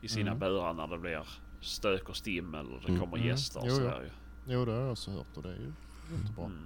[0.00, 0.38] i sina Mm.
[0.40, 1.28] burar när det blir
[1.60, 3.00] stök och stim eller det Mm.
[3.00, 3.28] kommer Mm.
[3.28, 3.80] gäster och Jo, jo.
[3.80, 4.10] sådär ju.
[4.46, 5.72] Jo det har jag också hört och det är ju
[6.20, 6.44] jättebra.
[6.44, 6.58] Mm.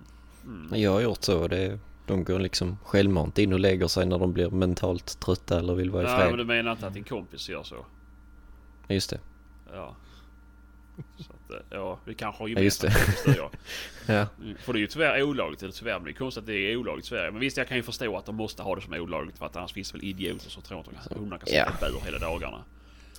[0.67, 0.81] Mm.
[0.81, 1.49] Jag har gjort så.
[1.49, 5.75] Det, de går liksom självmant in och lägger sig när de blir mentalt trötta eller
[5.75, 7.87] vill vara i Nej men du menar inte att din kompis gör så?
[8.89, 9.21] Just det.
[9.73, 9.97] Ja.
[11.19, 13.51] Så att, eh, ja, vi kanske har Ja, just gemensamt och jag.
[14.17, 14.27] Ja.
[14.59, 16.77] För det är ju tyvärr olagligt, eller tyvärr, men det är konstigt att det är
[16.77, 17.31] olagligt i Sverige.
[17.31, 19.57] Men visst, jag kan ju förstå att de måste ha det som olagligt för att
[19.57, 21.89] annars finns det väl idioter som tror att de- hundarna kan sitta Ja.
[21.89, 22.65] i bur hela dagarna.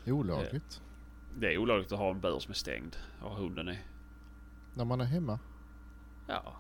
[0.06, 0.82] Olagligt.
[1.40, 3.80] Det är olagligt att ha en bur som är stängd och hunden är...
[4.74, 5.40] När man är hemma
[6.28, 6.56] Ja,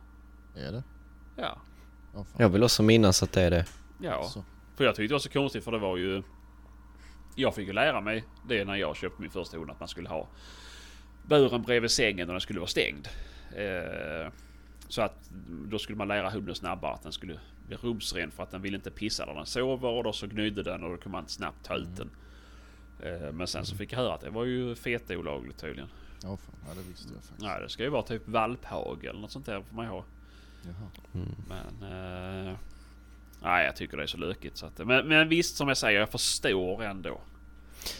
[0.55, 0.83] är det.
[1.35, 1.57] ja,
[2.13, 2.25] Ja, fan.
[2.37, 3.65] Jag vill också minnas att det är det.
[4.01, 4.23] ja.
[4.23, 4.43] Så.
[4.75, 6.23] För jag tyckte det var så konstigt för det var ju...
[7.35, 10.09] Jag fick ju lära mig det när jag köpte min första hund att man skulle
[10.09, 10.27] ha
[11.27, 13.07] buren bredvid sängen och den skulle vara stängd.
[13.55, 14.31] Eh,
[14.87, 18.51] så att då skulle man lära hunden snabbare att den skulle bli rumsren för att
[18.51, 21.17] den vill inte pissa när den sover och då så gnydde den och då kunde
[21.17, 22.09] man snabbt ta ut den.
[23.03, 25.89] Eh, men sen så fick jag höra att det var ju fete olagligt tydligen.
[26.23, 26.55] Ja, fan.
[26.67, 27.41] ja det visste jag faktiskt.
[27.41, 30.05] Nej det ska ju vara typ valphage eller något sånt där får man ju ha.
[30.63, 30.89] Jaha.
[31.13, 31.35] Mm.
[31.47, 31.91] Men...
[32.47, 32.57] Eh,
[33.41, 35.99] nej jag tycker det är så lökigt så att, men, men visst som jag säger
[35.99, 37.21] jag förstår ändå.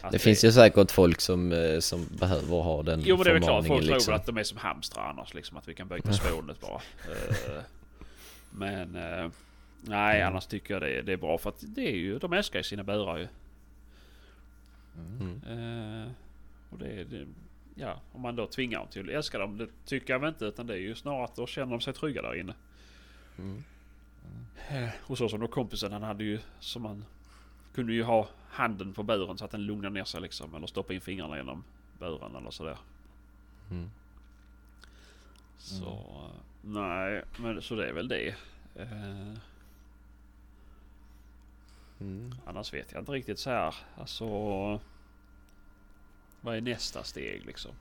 [0.01, 3.29] att Det finns ju säkert folk som, eh, som behöver ha den Jo men det
[3.29, 4.11] är väl klart, förmaningen folk tror liksom.
[4.11, 5.57] väl att de är som hamstrar annars liksom.
[5.57, 6.75] Att vi kan byta spånet bara.
[6.75, 7.63] Eh,
[8.51, 9.29] men eh,
[9.81, 12.33] nej annars tycker jag det är, det är bra för att det är ju, de
[12.33, 13.27] älskar ju sina burar ju.
[14.97, 15.41] Mm.
[15.47, 16.03] Mm.
[16.03, 16.11] Eh,
[16.69, 17.25] och det, är- det,
[17.75, 20.45] ja om man då tvingar dem till att älska dem, det tycker jag väl inte
[20.45, 22.53] utan det är ju snarare att då känner de sig trygga där inne.
[23.37, 23.63] Mm.
[24.69, 27.05] Eh, Och så som då kompisen han hade ju som han
[27.73, 30.55] kunde ju ha handen på buren så att den lugnar ner sig liksom.
[30.55, 31.63] Eller stoppa in fingrarna genom
[31.99, 32.77] buren eller sådär.
[33.71, 33.89] Mm.
[35.57, 38.35] Så eh, nej, men så det är väl det.
[42.01, 42.35] Mm.
[42.45, 43.75] annars vet jag inte riktigt så här.
[43.97, 44.79] Alltså.
[46.41, 47.71] Vad är nästa steg liksom?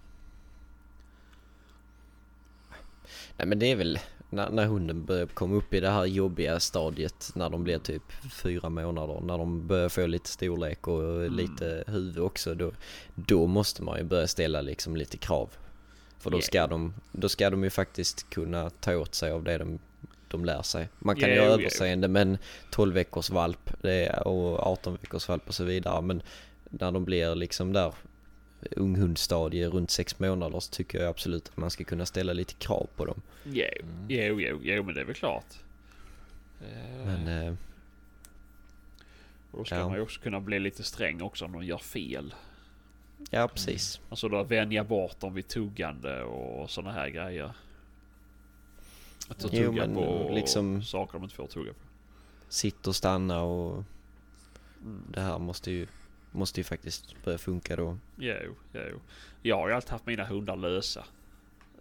[3.37, 3.99] Nej men det är väl
[4.31, 8.03] när, när hunden börjar komma upp i det här jobbiga stadiet när de blir typ
[8.33, 9.21] fyra månader.
[9.21, 12.55] När de börjar få lite storlek och lite huvud också.
[12.55, 12.73] Då,
[13.15, 15.51] då måste man ju börja ställa liksom lite krav.
[16.19, 16.45] För då Yeah.
[16.47, 19.79] ska, de, då ska de ju faktiskt kunna ta åt sig av det de,
[20.29, 20.89] de lär sig.
[20.99, 21.61] Man kan ju Yeah, ha yeah.
[21.61, 22.39] överseende med en
[22.71, 23.71] 12 veckors valp
[24.25, 26.03] och 18 veckors valp och så vidare.
[26.03, 26.23] Men
[26.71, 27.93] när de blir liksom där
[28.71, 32.87] unghundstadie runt sex månader så tycker jag absolut att man ska kunna ställa lite krav
[32.97, 33.21] på dem.
[33.45, 33.65] Jo,
[34.09, 35.45] jo, jo, jo men det är väl klart.
[36.61, 37.55] Eh, Men eh,
[39.51, 39.89] och då ska ja.
[39.89, 42.35] man ju också kunna bli lite sträng också om de gör fel.
[43.31, 44.01] ja precis.
[44.09, 47.53] Alltså då vänja bort dem vid tuggande och sådana här grejer.
[49.29, 51.79] Att de Jo, tuggar men på liksom- saker de inte får tugga på.
[52.49, 53.85] Sitt och stanna och
[55.11, 55.87] det här måste ju,
[56.33, 57.99] måste ju faktiskt börja funka då.
[58.17, 59.01] Jo, jo.
[59.43, 61.05] Jag har ju alltid haft mina hundar lösa.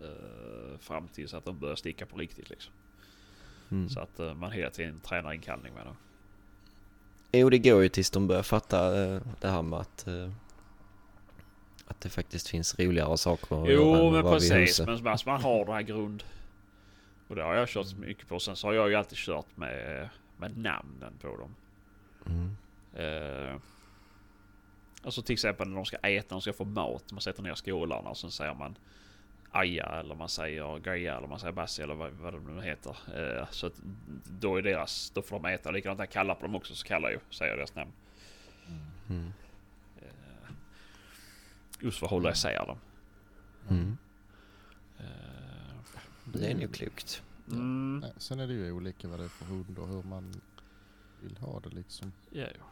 [0.02, 2.74] eh, fram tills att de börjar sticka på riktigt liksom.
[3.72, 3.90] Mm.
[3.90, 5.96] Så att eh, man hela tiden tränar inkallning med dem.
[7.32, 10.32] Jo det går ju tills de börjar fatta eh, det här med att eh,
[11.88, 14.80] att det faktiskt finns roligare saker att Jo men precis.
[14.80, 16.24] Men alltså, man har det här grund.
[17.28, 18.40] Och det har jag kört mycket på.
[18.40, 21.56] Sen så har jag ju alltid kört med, med namnen på dem.
[22.26, 22.58] Mm.
[22.94, 23.56] Eh,
[25.04, 27.12] alltså till exempel när de ska äta, när de ska få mat.
[27.12, 28.78] Man sätter ner skålarna och sen säger man
[29.52, 32.98] Aja eller man säger Gaia eller man säger Bassi eller vad, vad de nu heter.
[33.16, 33.74] Eh, så att
[34.40, 35.72] då är deras, då får de äta.
[35.72, 37.92] Likadant när jag kallar på dem också så kallar jag ju, säger jag deras namn.
[39.10, 39.32] Mm.
[41.80, 42.78] Just för att hålla isär dem.
[43.70, 43.98] Mm.
[45.00, 45.06] Eh,
[46.26, 47.24] Det är nog klokt.
[47.52, 50.42] mm, Nej, sen är det ju olika vad det är för hund och hur man
[51.22, 52.12] vill ha det liksom.
[52.30, 52.66] ja, ja.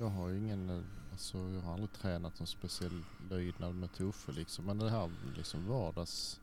[0.00, 0.80] Jag har ju ingen, eh,
[1.12, 4.64] alltså jag har aldrig tränat någon speciell lydnad med Tuffe liksom.
[4.64, 6.40] Men det här liksom vardags,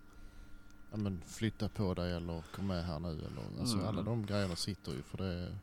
[0.91, 3.87] ja men flytta på dig eller kom med här nu eller alltså Mm.
[3.87, 5.57] alla de grejerna sitter ju för det,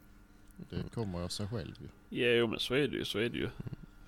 [0.71, 1.89] det kommer av sig själv ju.
[2.39, 3.51] Jo men så är det ju, så är det ju.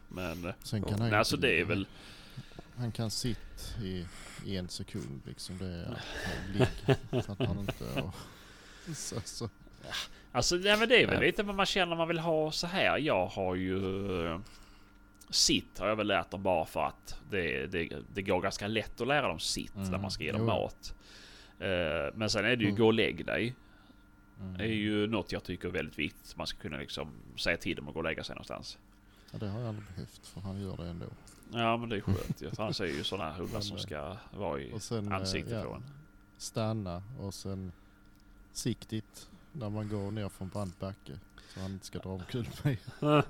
[0.08, 1.86] Men eh, Sen kan han nej, alltså det är väl...
[2.76, 4.06] Han kan sitta i,
[4.44, 5.58] i en sekund liksom.
[5.58, 6.02] Det är
[6.52, 6.96] ligg.
[7.24, 8.00] Fattar han inte.
[8.02, 8.14] Och,
[8.96, 9.48] så, så.
[10.36, 12.98] Alltså nej, men det är väl lite vad man känner man vill ha så här.
[12.98, 13.76] Jag har ju...
[14.26, 14.40] eh,
[15.30, 19.00] Sitt har jag väl lärt dem bara för att det, det, det går ganska lätt
[19.00, 20.46] att lära dem sitt Mm, när man ska ge dem jo.
[20.46, 20.94] mat.
[21.58, 22.76] Eh, Men sen är det ju Mm.
[22.80, 23.54] gå och lägg dig.
[24.40, 24.56] Mm.
[24.56, 26.36] Det är ju något jag tycker är väldigt viktigt.
[26.36, 28.78] Man ska kunna liksom säga till dem att gå och lägga sig någonstans.
[29.32, 31.06] Ja, det har jag aldrig behövt för han gör det ändå.
[31.52, 32.58] Ja men det är skönt.
[32.58, 35.62] Annars är ju sådana hundar som ska vara i sen, eh, ansiktet ja.
[35.64, 35.84] på en.
[36.38, 37.72] Stanna och sen
[38.52, 39.28] siktigt
[39.59, 41.12] när man går ner från brant backe.
[41.55, 42.78] Så han inte ska dra omkull mig.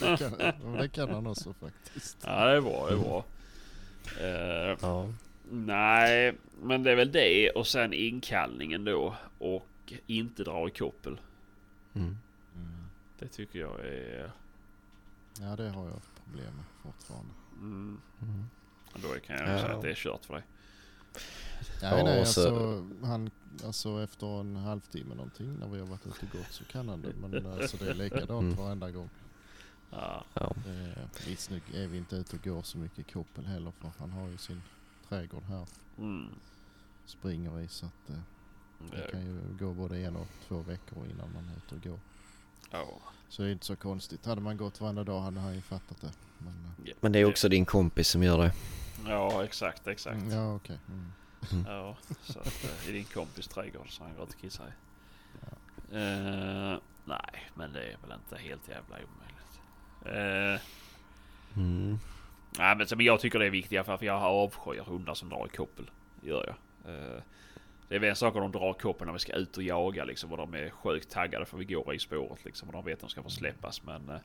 [0.00, 2.16] Det kan, det kan han också faktiskt.
[2.26, 3.24] Ja det är bra, det är bra.
[4.20, 5.12] Eh, Ja.
[5.52, 11.20] Nej, men det är väl det och sen inkallningen då och inte dra i koppel.
[11.94, 12.16] Mm.
[13.18, 14.30] Det tycker jag är...
[15.40, 17.30] Ja det har jag problem med fortfarande.
[17.58, 18.44] Mm, Mm.
[18.94, 19.58] då kan jag Ja.
[19.62, 20.42] säga att det är kört för dig.
[21.82, 23.30] Nej, Ja, nej och så- alltså, han,
[23.64, 27.02] alltså efter en halvtimme någonting när vi har varit ute och gått så kan han
[27.02, 27.12] det.
[27.20, 28.54] Men alltså det är likadant Mm.
[28.54, 29.10] varenda gång.
[29.90, 30.24] Ja,
[30.66, 33.92] är, visst nu är vi inte ute och går så mycket i koppel heller för
[33.98, 34.62] han har ju sin
[35.08, 35.66] trädgård här.
[35.98, 36.26] mm,
[37.06, 38.16] Springer i så att eh,
[38.90, 42.00] det kan ju gå både en och två veckor innan man är ute och går.
[42.70, 42.86] Ja.
[43.28, 44.26] Så det är inte så konstigt.
[44.26, 46.12] Hade man gått varenda dag hade han ju fattat det.
[46.38, 48.52] Men, eh, Men det är också din kompis som gör det.
[49.06, 50.16] ja exakt, exakt.
[50.16, 50.78] mm, ja okej.
[50.88, 51.64] Mm.
[51.66, 54.70] Ja, så att, eh, i din kompis trädgård så han går och kissar i.
[55.92, 59.60] Eh, nej, men det är väl inte helt jävla omöjligt.
[60.04, 60.60] Eh,
[61.56, 61.98] Mm.
[62.58, 65.56] Nej men, jag tycker det är viktigt för att jag avskyr hundar som drar i
[65.56, 65.90] koppel.
[66.22, 66.94] Gör jag.
[66.94, 67.22] Eh,
[67.90, 70.04] det är väl en sak om de drar koppel när vi ska ut och jaga
[70.04, 72.94] liksom och de är sjukt taggade för vi går i spåret liksom och de vet
[72.94, 74.20] att de ska få släppas men eh,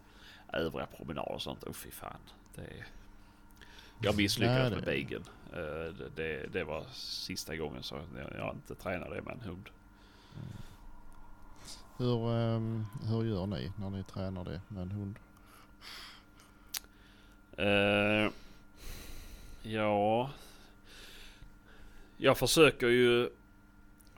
[0.54, 2.20] övriga promenader och sånt, oh fy fan.
[2.56, 2.86] Det är...
[4.02, 5.24] Jag misslyckades med Beigen.
[5.54, 9.70] Eh, det, det, det var sista gången så jag, jag inte tränade med en hund.
[11.98, 15.20] Hur, ehm, hur gör ni när ni tränar det med en hund?
[17.58, 18.32] Eh,
[19.72, 20.30] ja.
[22.18, 23.30] Jag försöker ju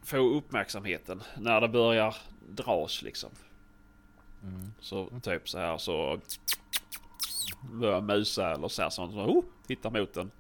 [0.08, 2.16] få uppmärksamheten när det börjar
[2.50, 3.30] dras liksom.
[4.44, 4.74] Mm.
[4.80, 6.20] Så typ så här så
[7.72, 9.14] börjar musa eller så här sånt.
[9.14, 10.32] Så, oh, tittar mot den.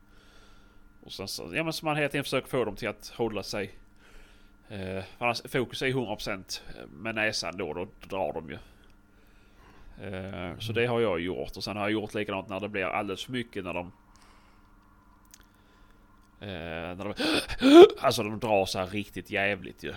[1.03, 3.43] Och sen så, ja men så man hela tiden försöker få dem till att hålla
[3.43, 3.71] sig.
[4.69, 6.61] Eh, annars, fokus är 100%
[6.91, 8.57] med näsan då, då drar de ju.
[10.07, 12.83] Eh, så det har jag gjort och sen har jag gjort likadant när det blir
[12.83, 13.91] alldeles för mycket när de
[16.39, 17.13] Eh, när de,
[17.99, 19.93] alltså de drar så här riktigt jävligt ju.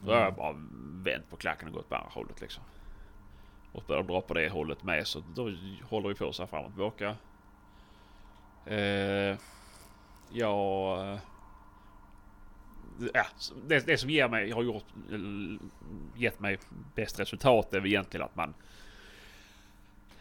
[0.00, 0.54] Då har jag bara
[1.04, 2.62] vänt på klacken och gått på andra hållet liksom.
[3.72, 5.50] Och börjar dra på det hållet med så då
[5.82, 7.16] håller vi på så här fram och tillbaka.
[8.66, 9.38] Eh,
[10.32, 11.12] ja...
[11.12, 11.18] eh,
[13.14, 13.24] Ja,
[13.66, 14.84] det, det som ger mig, har gjort,
[16.16, 16.58] gett mig
[16.94, 18.54] bäst resultat är väl egentligen att man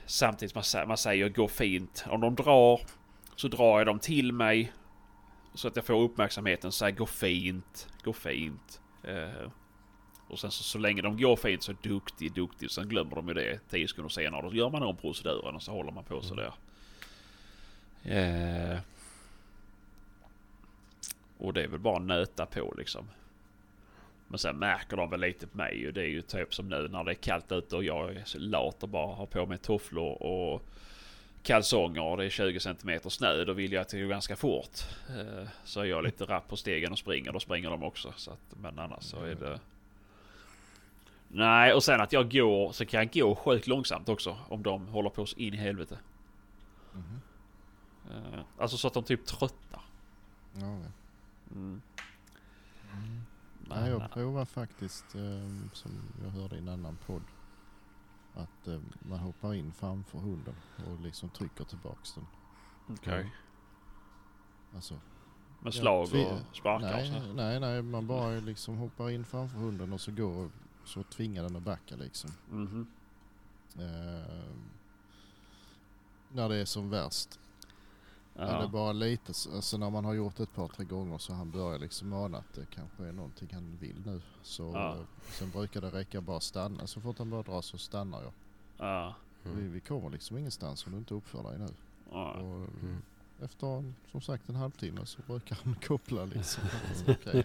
[0.06, 2.06] Samtidigt man, man säger gå fint.
[2.10, 2.82] Om de drar
[3.36, 4.72] så drar jag dem till mig.
[5.54, 6.72] Så att jag får uppmärksamheten.
[6.72, 8.82] Så här, gå fint, gå fint.
[9.04, 9.52] Eh,
[10.28, 12.72] och sen så, så länge de går fint så duktig, duktig.
[12.72, 14.42] Sen glömmer de ju det 10 sekunder senare.
[14.42, 16.54] Då gör man om proceduren och så håller man på så där.
[18.04, 18.80] Eh,
[21.38, 23.10] och det är väl bara nöta på liksom.
[24.28, 25.92] Men sen märker de väl lite på mig ju.
[25.92, 28.40] Det är ju typ som nu när det är kallt ute och jag är så
[28.40, 30.62] lat och bara har på mig tofflor och
[31.44, 33.44] kalsonger och det är 20 cm snö.
[33.46, 34.80] Då vill jag att det går ganska fort.
[35.10, 37.32] Eh, Så är jag lite rapp på stegen och springer.
[37.32, 38.14] Då springer de också.
[38.16, 39.60] Så att, men annars så är det...
[41.28, 44.38] Nej och sen att jag går så kan jag gå sjukt långsamt också.
[44.50, 45.98] Om de håller på så in i helvete.
[48.12, 49.82] Eh, Alltså så att de typ tröttnar.
[50.54, 50.92] Ja, ja.
[51.56, 51.82] Mm.
[53.70, 55.92] Nej, jag provar faktiskt, eh, som
[56.24, 57.22] jag hörde i en annan podd,
[58.34, 60.56] att eh, man hoppar in framför hunden
[60.88, 62.28] och liksom trycker tillbaks den.
[62.90, 63.32] Okej.
[64.76, 65.00] Alltså,
[65.60, 67.34] Med slag tvi- och sparkar och nej, så.
[67.34, 70.50] nej, nej, man bara liksom hoppar in framför hunden och så går
[70.86, 72.30] så tvingar den att backa liksom.
[72.50, 72.88] Mhm.
[73.76, 74.44] Eh,
[76.30, 77.40] när det är som värst.
[78.36, 78.68] Men det är Ja.
[78.68, 81.80] bara lite, alltså när man har gjort det ett par tre gånger så han börjar
[81.80, 84.22] liksom ana att det kanske är någonting han vill nu.
[84.44, 84.92] Så Ja.
[84.96, 86.88] eh, sen brukar det räcka bara stanna.
[86.88, 88.32] Så fort han börjar dra så stannar jag.
[88.78, 89.16] Ja.
[89.44, 91.68] Vi, vi kommer liksom ingenstans om du inte uppför dig nu.
[92.12, 92.32] Ja.
[92.34, 93.02] Och Mm.
[93.42, 96.64] efter en- som sagt en halvtimme så brukar han koppla liksom.
[96.64, 97.44] Att, Okej,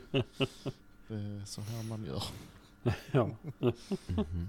[1.09, 2.23] det är så här man gör.
[3.13, 3.25] Ja.
[3.59, 3.73] Mhm.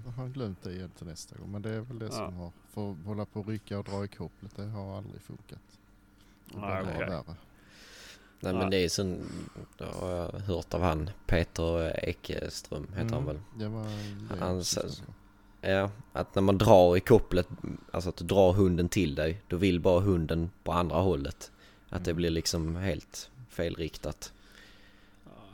[0.04, 1.50] Då har han glömt det igen till nästa gång.
[1.52, 2.10] Men det är väl det Ja.
[2.12, 5.22] som har, för att hålla på och rycka och dra i kopplet, det har aldrig
[5.22, 5.78] funkat.
[6.52, 7.24] Det blir
[8.42, 8.58] Nej, Ja.
[8.58, 9.26] men det är sån,
[9.78, 13.38] det har jag hört av han Peter Ekeström heter han Mm, väl.
[13.58, 14.64] Det var det Han.
[15.60, 17.48] Ja, att när man drar i kopplet,
[17.90, 21.50] alltså att du drar hunden till dig, då vill bara hunden på andra hållet.
[21.88, 22.16] Att det Mm.
[22.16, 24.32] blir liksom helt felriktat.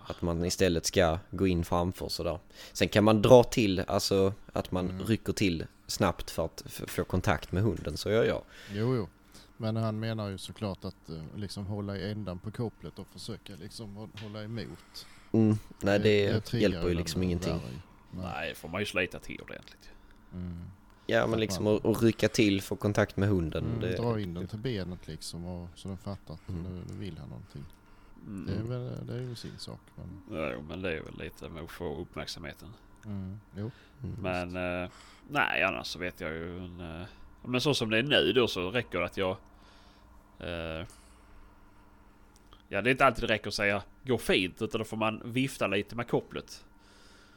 [0.06, 2.38] Att man istället ska gå in framför sådär.
[2.72, 5.06] Sen kan man dra till, alltså att man Mm.
[5.06, 8.42] rycker till snabbt för att få kontakt med hunden, så gör jag.
[8.72, 9.08] Jo, jo.
[9.56, 13.56] Men han menar ju såklart att eh, liksom hålla i ändan på kopplet och försöka
[13.56, 15.06] liksom hå- hålla emot.
[15.32, 17.52] Mm, nej det, triggar hjälper ju liksom ingenting.
[17.64, 18.22] Nej.
[18.24, 19.90] Nej, får man ju slita till ordentligt.
[20.32, 20.60] Mm.
[21.06, 23.64] Ja men liksom man- att, rycka till, få kontakt med hunden.
[23.64, 26.62] Mm, det, dra in den till benet liksom och, så den fattar att Mm.
[26.62, 27.64] nu, nu vill han någonting.
[28.26, 28.46] Mm.
[28.46, 29.80] Det, är väl, det är ju sin sak.
[29.96, 32.68] Men, Ja, jo, men det är väl lite med att få uppmärksamheten.
[33.04, 33.70] mm, jo.
[34.02, 34.16] Mm.
[34.22, 34.90] Men eh,
[35.28, 36.58] nej, annars så vet jag ju.
[36.58, 37.06] En, eh,
[37.44, 39.36] men så som det är nu då så räcker det att jag...
[40.40, 40.86] Eh,
[42.68, 45.22] ja, det är inte alltid det räcker att säga gå fint utan då får man
[45.24, 46.64] vifta lite med kopplet.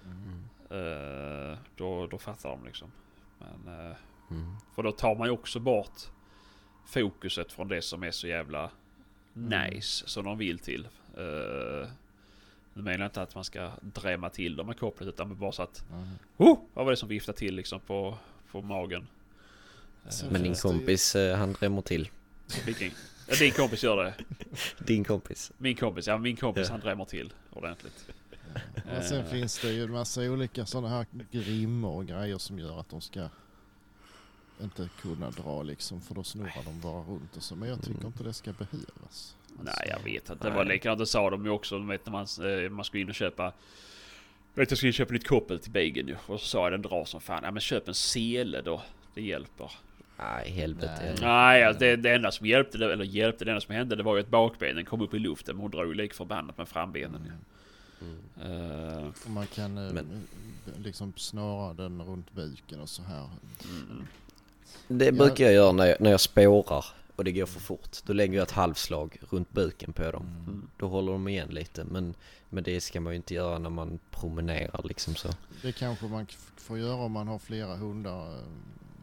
[0.05, 0.43] Mm.
[0.69, 2.91] Eh, då, då fattar de liksom.
[3.39, 3.95] Men, eh,
[4.31, 4.55] Mm.
[4.75, 5.99] för då tar man ju också bort
[6.85, 8.69] fokuset från det som är så jävla
[9.35, 9.69] Mm.
[9.71, 10.87] nice som de vill till.
[11.17, 11.87] Uh,
[12.73, 15.63] nu menar jag inte att man ska drämma till dem med kopplet utan bara så
[15.63, 16.07] att Mm.
[16.37, 18.17] oh, vad var det som viftade till liksom på,
[18.51, 19.07] på magen.
[20.09, 22.09] Så- Men din det ju- kompis, eh, han drämmer till.
[22.65, 22.91] vilken?
[23.27, 24.13] Ja, din kompis gör det.
[24.85, 25.51] Din kompis.
[25.57, 26.71] Min kompis, ja min kompis Ja.
[26.71, 28.05] han drämmer till ordentligt.
[28.97, 29.25] Och sen Eh.
[29.31, 33.01] finns det ju en massa olika sådana här grimmor och grejer som gör att de
[33.01, 33.29] ska
[34.61, 37.55] inte kunna dra liksom för då snurrar de bara runt och så.
[37.55, 38.07] Men jag tycker Mm.
[38.07, 39.35] inte det ska behövas.
[39.63, 40.49] Nej jag vet inte.
[40.49, 40.99] Det var likadant.
[40.99, 41.79] Det sa de ju också.
[41.79, 42.27] Du vet när man,
[42.63, 43.43] eh, man skulle in och köpa.
[44.53, 46.15] Jag vet jag skulle köpa nytt koppel till bigen ju.
[46.25, 47.41] Och så sa jag den drar som fan.
[47.43, 48.81] Ja men köp en sele då.
[49.13, 49.71] Det hjälper.
[50.19, 51.15] Nej, helvete.
[51.21, 51.63] Nej.
[51.63, 54.21] alltså det, det enda som hjälpte, eller hjälpte, det enda som hände det var ju
[54.21, 55.55] att bakbenen kom upp i luften.
[55.55, 57.31] Men hon drog lik förbannat med frambenen ju.
[58.01, 59.07] Mm.
[59.25, 60.27] Och man kan eh, Men-
[60.77, 63.29] liksom snara den runt buken och så här.
[63.63, 64.07] mm.
[64.87, 66.85] Det brukar jag göra när jag, när jag spårar.
[67.15, 67.97] och det går för fort.
[68.05, 70.25] Då lägger jag ett halvslag runt buken på dem.
[70.47, 70.67] Mm.
[70.77, 71.83] Då håller de igen lite.
[71.83, 72.13] Men,
[72.49, 75.29] men det ska man ju inte göra när man promenerar liksom så.
[75.61, 76.27] Det kanske man
[76.57, 78.43] får göra om man har flera hundar eh,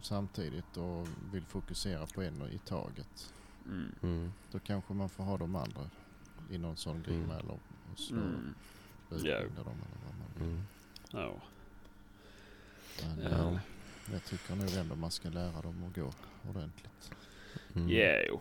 [0.07, 3.33] samtidigt och vill fokusera på en i taget.
[3.67, 3.93] Mm.
[4.03, 4.33] Mm.
[4.53, 5.81] Då kanske man får ha de andra
[6.51, 7.37] i någon sån grimma Mm.
[7.39, 7.53] eller
[7.93, 8.55] och slå Mm.
[9.11, 9.17] Ja.
[9.41, 10.43] dem eller vad man vill.
[10.49, 10.63] Mm.
[11.11, 11.35] Ja.
[13.03, 13.51] Men Ja.
[13.53, 13.59] eh,
[14.13, 16.13] jag tycker nog ändå man ska lära dem att gå
[16.51, 17.13] ordentligt.
[17.75, 17.89] Mm.
[17.91, 18.41] Ja, jo.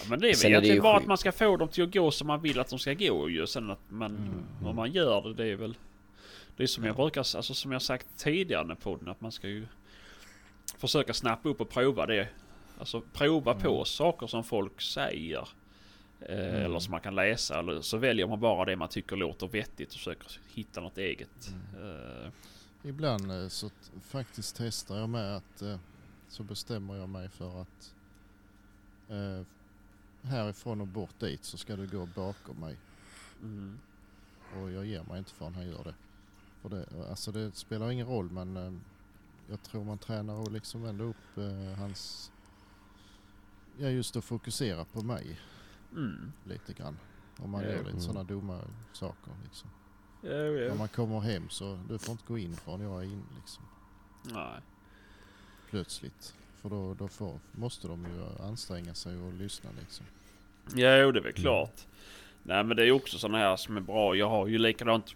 [0.00, 1.68] Ja, men det är väl är egentligen ju bara sjuk- att man ska få dem
[1.68, 3.46] till att gå som man vill att de ska gå ju.
[3.46, 4.66] Sen att man, Mm.
[4.68, 5.76] om man gör det, det är väl...
[6.56, 6.96] Det är som jag Ja.
[6.96, 9.66] brukar, alltså som jag sagt tidigare i podden, att man ska ju
[10.88, 12.28] försöka snappa upp och prova det.
[12.78, 13.84] Alltså prova på Mm.
[13.84, 15.48] saker som folk säger.
[16.20, 16.64] Eh, Mm.
[16.64, 17.58] Eller som man kan läsa.
[17.58, 21.54] Eller så väljer man bara det man tycker låter vettigt och försöker hitta något eget.
[21.82, 22.30] Eh,
[22.88, 23.70] Ibland eh, så
[24.02, 25.76] faktiskt testar jag med att eh,
[26.28, 27.94] så bestämmer jag mig för att
[29.08, 29.46] eh,
[30.30, 32.76] härifrån och bort dit så ska du gå bakom mig.
[33.42, 33.78] mm.
[34.60, 35.94] Och jag ger mig inte förrän han gör det.
[36.62, 38.80] För det, alltså det spelar ingen roll men
[39.52, 42.32] jag tror man tränar och liksom ändå upp eh, hans...
[43.78, 45.40] Ja just att fokusera på mig
[45.92, 46.32] Mm.
[46.44, 46.98] lite grann.
[47.38, 47.68] Om man Ja.
[47.68, 48.00] gör lite Mm.
[48.00, 48.60] sådana dumma
[48.92, 49.70] saker liksom.
[50.22, 50.74] Ja, När ja.
[50.74, 53.64] man kommer hem så du får inte gå in förrän jag är in liksom.
[54.24, 54.60] Nej.
[55.70, 56.34] Plötsligt.
[56.56, 60.06] För då, då får, måste de ju anstränga sig och lyssna liksom.
[60.74, 61.86] Ja, jo, det är väl klart.
[62.42, 64.14] Nej, men det är ju också sådana här som är bra.
[64.16, 65.14] Jag har ju likadant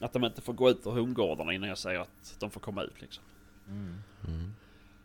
[0.00, 2.82] att de inte får gå ut ur hundgårdarna innan jag säger att de får komma
[2.82, 3.24] ut liksom.
[3.68, 3.94] Mm.
[4.28, 4.54] Mm.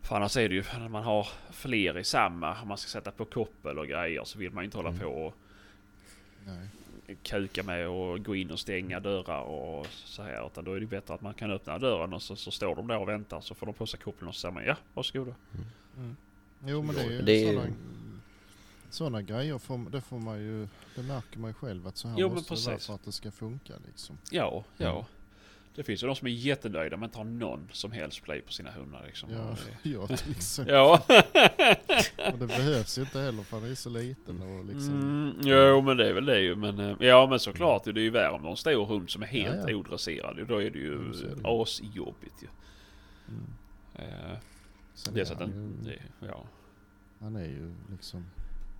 [0.02, 3.12] För annars är det ju när man har fler i samma, om man ska sätta
[3.12, 5.02] på koppel och grejer så vill man ju inte hålla Mm.
[5.02, 5.36] på och
[6.46, 6.70] Nej.
[7.24, 10.48] kuka med och gå in och stänga dörrar och så här.
[10.48, 12.88] Utan då är det bättre att man kan öppna dörren och så, så står de
[12.88, 15.36] där och väntar så får de på sig koppeln och så säger man ja, varsågoda.
[15.98, 16.16] Mm.
[16.66, 17.74] Jo men det är ju Det är
[18.90, 22.16] sådana, grejer får, det får man ju, det märker man ju själv att så här
[22.20, 24.18] Jo, måste det vara för att det ska funka liksom.
[24.32, 25.06] Ja, ja.
[25.76, 28.52] Det finns ju de som är jättenöjda men inte har någon som helst play på
[28.54, 29.30] sina hundar liksom.
[29.32, 30.74] Ja, det- jag till exempel.
[30.76, 31.02] Ja.
[32.34, 34.94] Och det behövs ju inte heller för han är så liten och liksom.
[35.02, 36.56] Mm, jo men det är väl det ju.
[36.56, 39.28] Men, eh, ja men såklart det är ju värre om någon stor hund som är
[39.28, 39.76] helt Ja, ja.
[39.76, 40.48] odresserad.
[40.48, 42.48] Då är det ju Mm, det asjobbigt ju.
[43.28, 43.44] Mm.
[43.96, 44.38] Eh,
[45.14, 46.44] det är så att han, den, ju, det, ja.
[47.20, 48.26] han är ju liksom,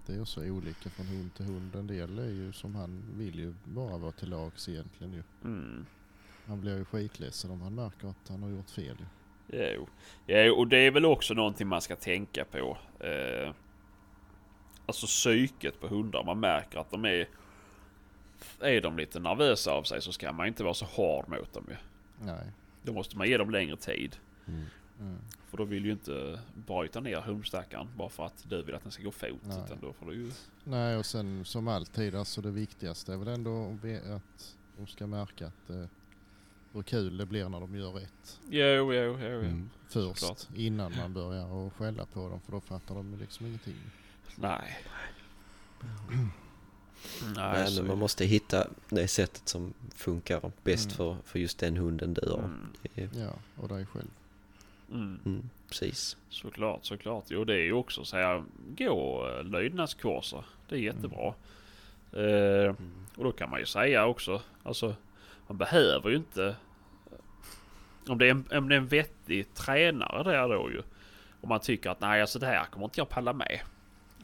[0.06, 1.76] det är ju så olika från hund till hund.
[1.76, 5.24] En del är ju som han vill ju bara vara till lags egentligen ju.
[5.44, 5.86] Mm.
[6.50, 9.06] Han blir ju skitledsen om han märker att han har gjort fel ju.
[9.76, 9.88] Jo.
[10.28, 12.78] jo, och det är väl också någonting man ska tänka på.
[13.00, 13.54] Eh,
[14.86, 16.24] alltså psyket på hundar.
[16.24, 17.28] Man märker att de är...
[18.60, 21.66] Är de lite nervösa av sig så ska man inte vara så hård mot dem
[21.70, 21.76] ju.
[22.26, 22.52] Nej.
[22.84, 24.16] Då måste man ge dem längre tid.
[24.48, 24.66] Mm.
[25.00, 25.18] Mm.
[25.48, 28.92] För då vill ju inte bryta ner hundstackaren bara för att du vill att den
[28.92, 29.40] ska gå fot.
[29.44, 29.62] Nej.
[29.66, 30.32] Utan då får du ju...
[30.64, 33.78] Nej och sen som alltid alltså det viktigaste är väl ändå
[34.16, 35.86] att de ska märka att eh,
[36.74, 38.40] hur kul det blir när de gör rätt.
[38.50, 39.18] Jo, jo, jo.
[39.22, 39.40] jo.
[39.40, 39.70] Mm.
[39.90, 40.48] Först Såklart.
[40.56, 43.76] innan man börjar och skälla på dem för då fattar de liksom ingenting.
[44.36, 44.78] Nej.
[47.24, 50.96] Nej, Nej, så men man måste hitta det sättet som funkar bäst Mm.
[50.98, 52.38] för, för just den hunden du har.
[52.40, 54.08] Mm, är- Ja och dig själv.
[54.92, 55.20] mm.
[55.26, 56.18] Mm, precis.
[56.30, 57.24] Såklart, såklart.
[57.28, 58.44] Jo, det är ju också så här.
[58.78, 60.46] Gå eh, lydnadskurser.
[60.70, 61.34] Det är jättebra.
[62.14, 62.76] Eh, Mm.
[63.16, 64.42] och då kan man ju säga också.
[64.64, 64.96] Alltså,
[65.50, 66.56] man behöver ju inte.
[68.08, 70.82] Om det är en, om det är en vettig tränare där då ju.
[71.42, 73.60] Om man tycker att nej, alltså det här kommer inte jag palla med.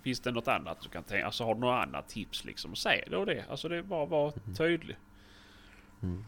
[0.03, 1.26] Finns det något annat du kan tänka?
[1.26, 2.76] Alltså har du något annat tips liksom?
[2.76, 3.45] Säg då det.
[3.49, 4.97] Alltså det är bara att vara tydlig.
[6.03, 6.23] Mm.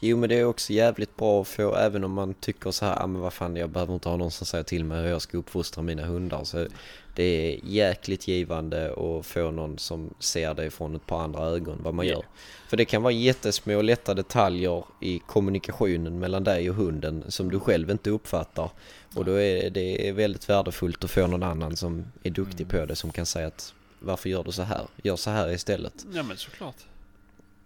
[0.00, 3.02] Jo men det är också jävligt bra att få, även om man tycker så här,
[3.02, 5.22] ah, men vad fan jag behöver inte ha någon som säger till mig hur jag
[5.22, 6.44] ska uppfostra mina hundar.
[6.44, 6.66] Så
[7.14, 11.78] det är jäkligt givande att få någon som ser det från ett par andra ögon
[11.82, 12.12] vad man Ja.
[12.12, 12.22] gör.
[12.68, 17.60] För det kan vara jättesmå lätta detaljer i kommunikationen mellan dig och hunden som du
[17.60, 18.70] själv inte uppfattar.
[19.14, 22.96] Och då är det väldigt värdefullt att få någon annan som är duktig på det
[22.96, 24.82] som kan säga att varför gör du så här?
[25.02, 25.94] Gör så här istället.
[26.14, 26.76] Ja men såklart.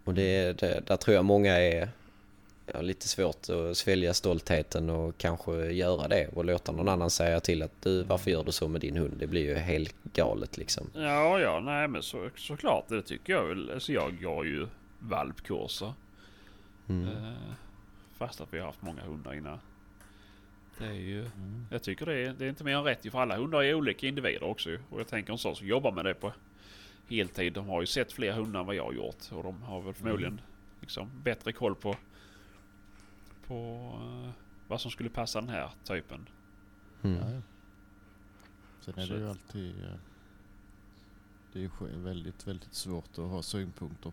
[0.05, 1.89] Och det, det, där tror jag många är
[2.73, 7.41] ja, lite svårt att svälja stoltheten och kanske göra det och låta någon annan säga
[7.41, 9.15] till att du varför gör du så med din hund?
[9.19, 10.91] Det blir ju helt galet liksom.
[10.95, 12.85] Ja, ja, nej men så, såklart.
[12.89, 13.71] Det tycker jag väl.
[13.71, 14.67] Alltså jag går ju
[14.99, 15.93] valpkurser.
[16.89, 17.09] Mm.
[17.09, 17.33] Eh,
[18.19, 19.59] fast att vi har haft många hundar innan.
[20.79, 21.21] Det är ju...
[21.21, 21.67] Mm.
[21.71, 24.07] Jag tycker det är, det är inte mer än rätt för alla hundar är olika
[24.07, 24.71] individer också.
[24.91, 26.33] Och jag tänker en sån som jobbar med det på
[27.09, 27.53] heltid.
[27.53, 29.33] De har ju sett fler hundar än vad jag har gjort.
[29.33, 30.41] Och de har väl förmodligen
[30.81, 31.97] liksom bättre koll på,
[33.47, 33.91] på
[34.25, 34.31] eh,
[34.69, 36.29] vad som skulle passa den här typen.
[37.03, 37.17] Mm.
[37.17, 37.41] Ja, ja.
[38.81, 39.95] Sen är Så- det ju alltid, eh,
[41.53, 44.13] det är väldigt, väldigt svårt att ha synpunkter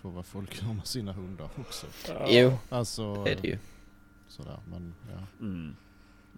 [0.00, 1.86] på vad folk gör med sina hundar också.
[2.28, 3.58] Jo, Alltså, det är det ju.
[4.28, 5.26] sådär, men ja.
[5.40, 5.76] Mm.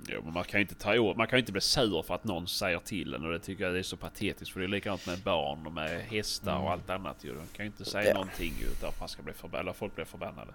[0.09, 2.15] Jo, men man kan ju inte ta åt, man kan ju inte bli sur för
[2.15, 4.69] att någon säger till en och det tycker jag är så patetiskt för det är
[4.69, 6.73] likadant med barn och med hästar och Mm.
[6.73, 7.35] allt annat ju.
[7.35, 8.15] De kan ju inte säga Ja.
[8.15, 10.53] någonting därför man ska bli förbannad, eller folk blir förbannade.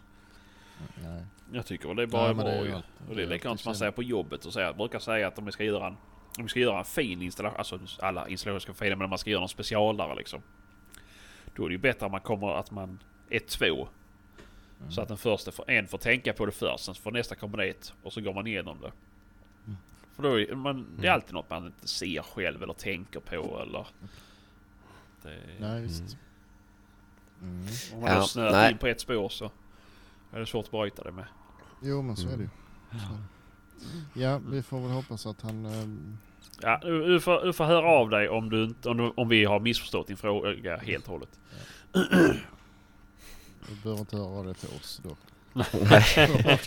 [1.04, 1.24] Nej.
[1.54, 2.74] Jag tycker väl det är bara Nej, bra det är ju
[3.10, 5.38] Och det är likadant som man säger på jobbet och säger, jag brukar säga att
[5.38, 5.98] om vi ska göra en,
[6.38, 9.10] om vi ska göra en fin installation, alltså alla installationer ska vara fina men om
[9.10, 10.42] man ska göra någon specialare liksom.
[11.56, 13.88] Då är det ju bättre att man kommer, att man är två.
[14.80, 14.92] Mm.
[14.92, 17.58] Så att den första, får, en får tänka på det först, sen får nästa komma
[17.58, 18.92] dit och så går man igenom det.
[19.66, 19.78] Mm.
[20.16, 23.60] För då är man, det är alltid något man inte ser själv eller tänker på
[23.62, 23.88] eller...
[25.24, 26.18] Det, Nej, visst.
[27.42, 27.68] Mm.
[27.94, 28.72] Om man Ja, snöat nej.
[28.72, 29.52] in på ett spår så
[30.34, 31.26] är det svårt att bryta det med.
[31.82, 32.50] Jo, men så är det ju.
[32.92, 33.24] Mm.
[34.14, 35.66] Ja, vi får väl hoppas att han...
[35.66, 36.18] ehm,
[36.62, 39.30] Ja, du, du, får, du får höra av dig om, du inte, om, du, om
[39.30, 41.40] vi har missförstått din fråga helt och hållet.
[43.68, 45.16] Du behöver inte höra det till oss då.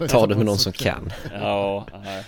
[0.08, 1.10] Ta det med någon som kan.
[1.32, 2.26] Ja, nej.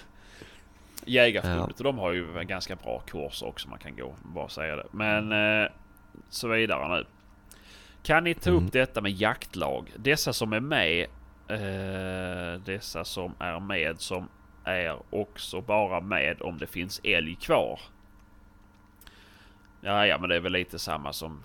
[1.06, 4.14] Jägarförbundet och de har ju en ganska bra kurs också man kan gå.
[4.22, 4.86] Bara säga det.
[4.90, 5.32] Men
[5.62, 5.68] eh,
[6.28, 7.06] så vidare nu.
[8.02, 8.66] Kan ni ta Mm.
[8.66, 9.92] upp detta med jaktlag?
[9.96, 11.06] Dessa som är med.
[11.48, 14.28] Eh, dessa som är med som
[14.64, 17.80] är också bara med om det finns älg kvar.
[19.80, 21.42] Ja, ja men det är väl lite samma som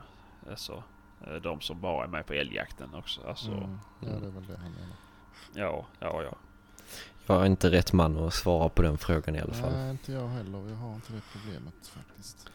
[0.50, 0.84] alltså,
[1.28, 3.22] eh, de som bara är med på älgjakten också.
[3.28, 3.80] Alltså, Mm.
[4.02, 4.96] Ja, det är väl det han menar.
[5.54, 6.36] ja, ja, ja.
[7.30, 9.72] Jag är inte rätt man att svara på den frågan i alla fall.
[9.72, 10.70] Nej, inte jag heller.
[10.70, 12.50] Jag har inte det problemet faktiskt.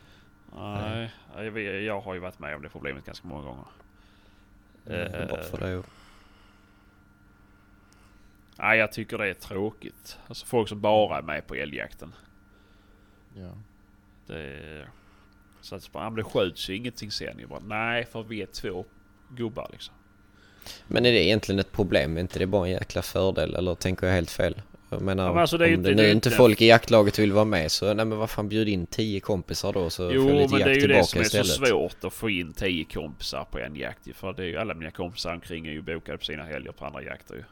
[0.57, 3.67] Nej, jag, vet- jag har ju varit med om det problemet ganska många gånger.
[4.87, 5.29] Mm.
[5.29, 5.83] Bara för det.
[8.59, 10.19] Nej, jag tycker det är tråkigt.
[10.27, 12.15] Alltså folk som bara är med på älgjakten.
[13.35, 13.53] Ja.
[14.27, 14.89] Det är...
[15.61, 17.39] Så att men det skjuts ju ingenting sen.
[17.39, 18.85] Jag bara, nej, för vi är två
[19.29, 19.95] gubbar liksom.
[20.87, 22.17] Men är det egentligen ett problem?
[22.17, 23.55] Är inte det bara en jäkla fördel?
[23.55, 24.63] Eller tänker jag helt fel?
[24.91, 26.67] Jag menar, Ja, men alltså, det om inte- det det nu ju inte folk i
[26.67, 30.11] jaktlaget vill vara med så nej men vad fan bjud in tio kompisar då så
[30.13, 31.47] Jo, får men lite det är jakt ju det tillbaka som är istället.
[31.47, 34.09] så svårt att få in tio kompisar på en jakt.
[34.17, 36.85] För det är ju alla mina kompisar omkring är ju bokade på sina helger på
[36.87, 37.43] andra jakter ju.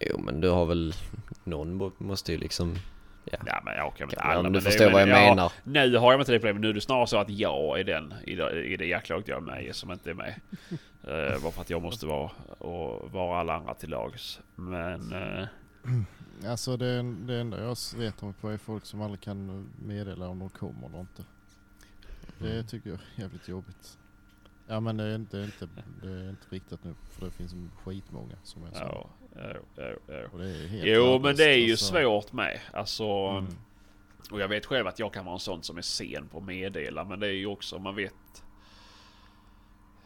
[0.00, 0.94] Jo men du har väl,
[1.44, 2.76] någon må- måste ju liksom,
[3.24, 3.38] ja.
[3.46, 4.38] Ja men jag orkar inte Ja, alla.
[4.38, 5.52] om men du det förstår men, vad jag ja, menar.
[5.64, 6.62] Nu har jag inte det problemet.
[6.62, 9.36] Nu är det snarare så att jag är den i det, i det jaktlaget jag
[9.36, 10.34] är med i som inte är med.
[11.08, 14.40] Uh, bara för att jag måste vara och vara alla andra till lags.
[14.56, 15.46] Men eh,
[16.46, 20.38] Alltså det, det enda jag vet om på är folk som aldrig kan meddela om
[20.38, 21.24] de kommer eller inte.
[22.38, 22.66] Det Mm.
[22.66, 23.98] tycker jag är jävligt jobbigt.
[24.66, 25.68] Ja men det är inte, inte,
[26.02, 27.54] det är inte riktigt nu för det finns
[27.84, 28.78] skitmånga som är så.
[28.78, 29.10] ja,
[29.76, 30.26] ja, ja.
[30.32, 31.84] Och det är helt Jo men värdelöst, det är ju alltså.
[31.94, 32.60] svårt med.
[32.72, 33.46] Alltså, Mm.
[34.30, 36.44] och jag vet själv att jag kan vara en sån som är sen på att
[36.44, 37.04] meddela.
[37.04, 38.14] Men det är ju också, man vet.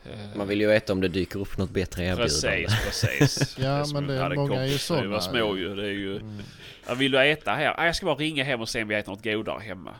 [0.05, 2.67] Eh, Man vill ju veta om det dyker upp något bättre erbjudande.
[2.85, 3.59] Precis, precis.
[3.59, 5.75] Ja, men jag det är- många är ju kompisar, Vi var små ju.
[5.75, 6.17] Det är ju...
[6.17, 6.39] Mm.
[6.89, 7.81] Ja, vill du äta här?
[7.81, 9.95] Ah, jag ska bara ringa hem och se om vi äter något godare hemma.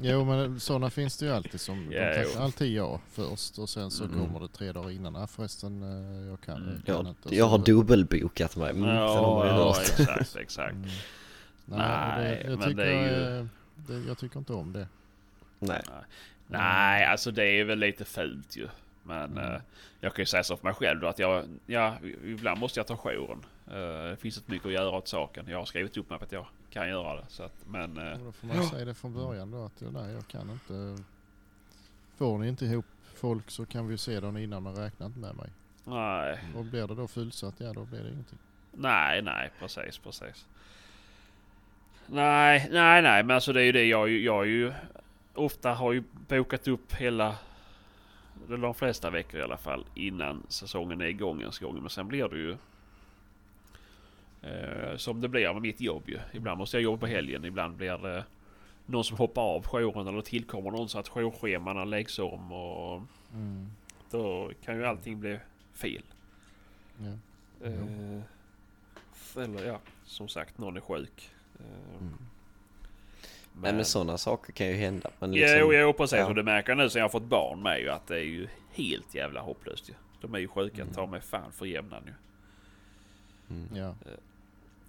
[0.00, 3.68] Jo men sådana finns det ju alltid som, Ja, de tackar alltid ja först och
[3.68, 4.18] sen så Mm.
[4.18, 5.16] kommer det tre dagar innan.
[5.16, 6.68] Ah, förresten eh, jag kan, Mm.
[6.74, 7.36] jag kan Jag, inte.
[7.36, 8.70] jag har dubbelbokat mig.
[8.70, 9.78] Mm, ja, hört.
[9.98, 10.72] exakt, exakt.
[10.72, 10.88] Mm.
[11.64, 11.78] Nej,
[12.18, 14.86] Nej, det, jag, men tycker, det är ju- det, jag tycker inte om det.
[15.58, 15.82] Nej.
[16.48, 18.68] Nej, alltså det är väl lite fult ju.
[19.02, 19.52] Men Mm.
[19.54, 19.60] eh,
[20.00, 22.86] jag kan ju säga så för mig själv då att jag, ja, ibland måste jag
[22.86, 23.44] ta jouren.
[23.66, 25.44] Eh, det finns inte mycket att göra åt saken.
[25.48, 27.24] Jag har skrivit upp mig för att jag kan göra det.
[27.28, 29.88] Så att, men eh, Och Då får man säga det från början då att ja,
[29.90, 31.02] nej jag kan inte.
[32.16, 32.84] Får ni inte ihop
[33.14, 35.50] folk så kan vi se dem innan men räkna inte med mig.
[35.84, 38.38] nej, Och blir det då fullsatt, ja då blir det ingenting.
[38.72, 40.46] nej, nej, precis, precis.
[42.06, 44.72] Nej, nej, nej, men alltså det är ju det jag, jag är ju
[45.38, 47.36] ofta har ju bokat upp hela
[48.46, 51.80] eller de flesta veckor i alla fall innan säsongen är igång ens gång.
[51.80, 52.56] Men sen blir det ju
[54.42, 56.18] eh, som det blir med mitt jobb ju.
[56.32, 57.44] Ibland måste jag jobba på helgen.
[57.44, 58.24] Ibland blir det
[58.86, 63.02] någon som hoppar av jouren eller tillkommer någon så att jourschemana läggs om och
[63.34, 63.66] Mm.
[64.10, 65.38] då kan ju allting bli
[65.74, 66.02] fel.
[66.98, 67.12] Ja.
[67.66, 68.22] Eh,
[69.44, 71.30] eller ja, som sagt någon är sjuk.
[71.60, 72.14] Eh, Mm.
[73.62, 75.10] Nej men sådana saker kan ju hända.
[75.18, 76.18] Men Jo, liksom, jo precis.
[76.18, 76.26] ja.
[76.26, 78.24] Och det märker jag nu sen jag har fått barn med ju att det är
[78.24, 79.94] ju helt jävla hopplöst ju.
[80.20, 80.94] De är ju sjuka Mm.
[80.94, 82.12] ta mig fan för jämnan ju.
[83.56, 83.68] Mm.
[83.76, 83.88] Ja.
[83.88, 83.96] Och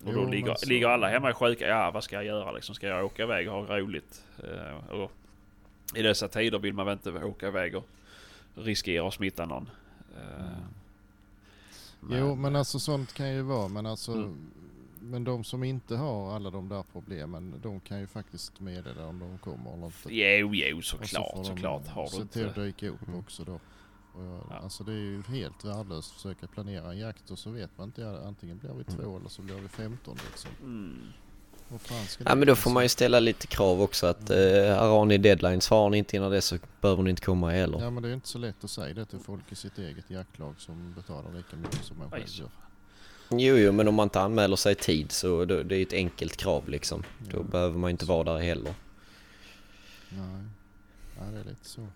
[0.05, 1.67] Jo, då men ligger, så- ligger alla hemma sjuka.
[1.67, 2.75] Ja vad ska jag göra liksom?
[2.75, 4.23] Ska jag åka iväg och ha roligt?
[4.43, 5.11] Eh, och
[5.95, 7.85] I dessa tider vill man väl inte åka iväg och
[8.55, 9.69] riskera att smitta någon.
[10.17, 10.45] Eh,
[12.11, 14.51] Jo men alltså sånt kan ju vara men alltså Mm.
[15.01, 19.19] Men de som inte har alla de där problemen, de kan ju faktiskt meddela om
[19.19, 20.15] de kommer eller inte.
[20.15, 21.87] Jo, jo, Och så såklart, såklart.
[21.87, 23.19] Har du se till att dyka upp Mm.
[23.19, 23.53] också då.
[24.13, 24.55] Och jag, Ja.
[24.63, 27.87] Alltså det är ju helt värdelöst att försöka planera en jakt och så vet man
[27.87, 30.51] inte, antingen blir vi två eller så blir vi 15 liksom.
[30.61, 31.01] Mm.
[32.25, 34.37] Ja men då får man ju ställa lite krav också att eh,
[34.77, 37.79] har ni deadlines, har ni inte innan det så behöver ni inte komma heller.
[37.81, 40.09] Ja men det är inte så lätt att säga det till folk i sitt eget
[40.09, 42.49] jaktlag som betalar lika mycket som man själv gör.
[43.31, 45.83] Jo, jo, men om man inte anmäler sig i tid så då, det är ju
[45.83, 47.03] ett enkelt krav liksom.
[47.31, 47.43] Då Ja.
[47.43, 48.73] behöver man inte vara där heller.
[50.09, 50.41] Nej.
[51.19, 51.87] Ja det är lite så.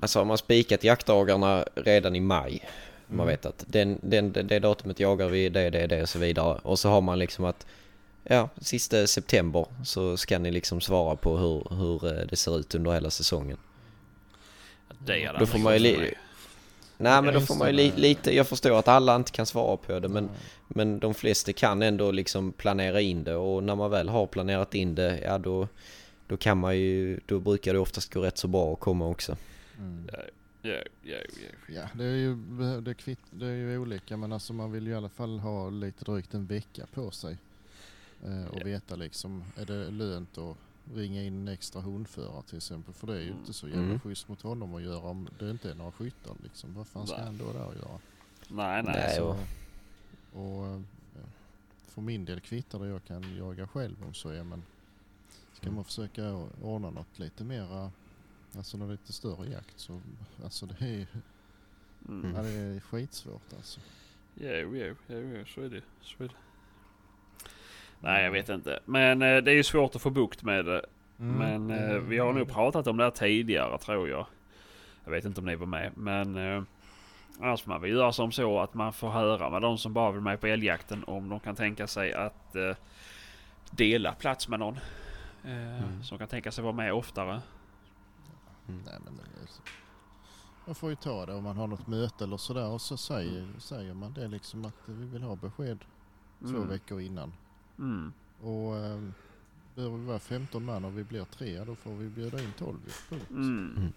[0.00, 2.68] Alltså har man spikat jaktdagarna redan i maj.
[3.06, 3.26] Man Mm.
[3.26, 6.58] vet att den, den, det, det datumet jagar vi, det, det, det och så vidare.
[6.62, 7.66] Och så har man liksom att
[8.24, 12.74] ja, sista september så ska ni liksom svara på hur, hur eh, det ser ut
[12.74, 13.56] under hela säsongen.
[14.98, 16.14] Det hade Då får man ju gått li- för mig.
[16.98, 19.76] Nej men då får man ju li, lite, jag förstår att alla inte kan svara
[19.76, 20.28] på det men,
[20.68, 24.74] men de flesta kan ändå liksom planera in det och när man väl har planerat
[24.74, 25.68] in det, ja då,
[26.26, 29.36] då kan man ju, då brukar det oftast gå rätt så bra att komma också.
[29.78, 30.08] Mm.
[30.12, 30.18] Ja,
[30.62, 31.16] ja, ja,
[31.68, 31.82] ja.
[31.94, 32.36] Det är ju,
[32.80, 35.70] det, kvitt, det är ju olika men alltså man vill ju i alla fall ha
[35.70, 37.38] lite drygt en vecka på sig.
[38.24, 40.56] Eh, och veta liksom, är det lönt att
[40.94, 42.94] ringa in en extra hundförare till exempel?
[42.94, 43.38] För det är ju Mm.
[43.38, 44.00] inte så jävla Mm.
[44.00, 46.74] schysst mot honom att göra om det inte är några skyttar liksom.
[46.74, 47.24] Vad fan ska Nej.
[47.26, 47.98] han då där och göra?
[48.48, 48.92] Nej, nej.
[48.96, 49.36] Nej, Så,
[50.38, 50.80] och- eh,
[51.88, 54.62] för min del kvittar det jag kan jaga själv om så är men
[55.52, 55.74] ska Mm.
[55.74, 57.90] man försöka ordna något lite mera,
[58.56, 60.00] alltså något lite större jakt så
[60.44, 61.06] alltså det är,
[62.08, 62.34] Mm.
[62.34, 63.80] ja, det är skitsvårt alltså.
[64.34, 65.82] Jo, jo, jo, jo, så är det.
[66.02, 66.34] Så är det.
[68.00, 68.80] Nej, jag vet inte.
[68.84, 70.84] Men eh, det är ju svårt att få bukt med det.
[71.18, 71.66] Mm.
[71.66, 74.26] Men eh, vi har nog pratat om det här tidigare tror jag.
[75.04, 75.92] Jag vet inte om ni var med.
[75.96, 76.62] Men eh,
[77.40, 80.12] annars får man väl göra som så att man får höra med de som bara
[80.12, 82.76] vill med på älgjakten om de kan tänka sig att eh,
[83.70, 84.74] dela plats med någon.
[85.44, 86.02] Eh, Mm.
[86.02, 87.40] Som kan tänka sig vara med oftare.
[88.66, 89.62] Nej men det är så.
[90.66, 93.48] Man får ju ta det om man har något möte eller sådär och så säger,
[93.58, 95.78] säger man det liksom att vi vill ha besked
[96.40, 96.68] två Mm.
[96.68, 97.32] veckor innan.
[97.78, 98.12] Mm.
[98.42, 99.00] Och eh,
[99.74, 102.76] behöver vi vara 15 man och vi blir tre då får vi bjuda in 12
[103.08, 103.30] punkt.
[103.30, 103.74] Mm.
[103.76, 103.92] Mm.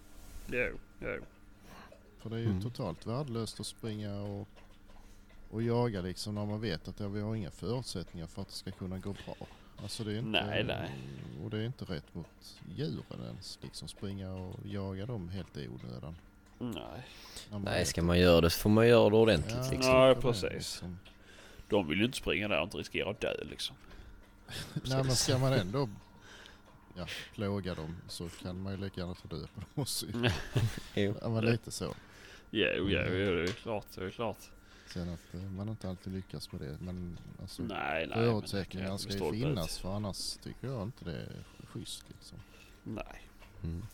[0.48, 1.24] Jo, jo.
[2.20, 2.62] För det är ju Mm.
[2.62, 4.48] totalt värdelöst att springa och,
[5.50, 8.54] och jaga liksom när man vet att ja, vi har inga förutsättningar för att det
[8.54, 9.36] ska kunna gå bra.
[9.82, 10.92] Alltså det är inte, Nej, nej.
[11.44, 13.60] Och det är inte rätt mot djuren ens.
[13.62, 16.16] Liksom springa och jaga dem helt i onödan.
[16.60, 17.06] Nej.
[17.64, 19.92] Nej, ska man göra det så får man göra det ordentligt Ja, liksom.
[19.94, 20.44] Ja, precis.
[20.52, 20.98] liksom.
[21.72, 23.76] De vill ju inte springa där och inte riskera att dö liksom.
[24.74, 25.90] Nej men ska man ändå
[26.96, 30.06] ja, plåga dem så kan man ju lika gärna ta död på dem också.
[30.06, 30.30] ju.
[30.96, 31.16] Jo.
[31.22, 31.96] Ja men lite så.
[32.50, 33.86] Jo, jo, jo, det är klart.
[33.96, 34.50] Det är klart.
[34.88, 36.78] Sen att eh, man inte alltid lyckas med det.
[36.82, 38.16] Men alltså Nej, nej.
[38.16, 42.38] förutsättningar men ska ju finnas för annars tycker jag inte det är schysst liksom.
[42.84, 43.28] Nej.
[43.64, 43.86] Mm.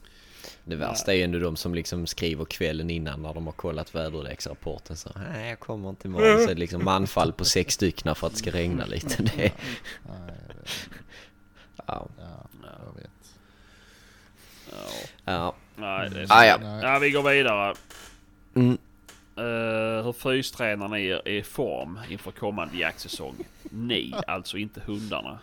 [0.63, 3.95] Det värsta är ju ändå de som liksom skriver kvällen innan när de har kollat
[3.95, 8.15] väderleksrapporten så nej jag kommer inte imorgon så är det liksom manfall på sex stycken
[8.15, 9.23] för att det ska regna lite.
[9.23, 9.51] Det, det,
[10.07, 10.13] ja,
[11.87, 12.47] ja, Ja.
[12.85, 13.11] jag vet.
[14.71, 14.77] Ja.
[15.25, 15.55] ja.
[15.75, 16.79] Nej, det är Ah, ja.
[16.81, 17.75] Ja, vi går vidare.
[18.55, 18.77] Mm.
[19.37, 23.35] Uh, hur fystränar ni er i form inför kommande jaktsäsong?
[23.63, 25.39] Ni, alltså inte hundarna.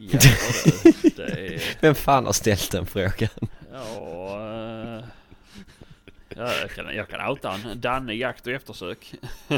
[0.00, 1.62] Ja, det, det är...
[1.80, 3.28] Vem fan har ställt den frågan?
[3.72, 5.02] Ja,
[6.28, 9.14] ja, jag, kan, jag kan outa en Danne jakt och eftersök.
[9.48, 9.56] Ja.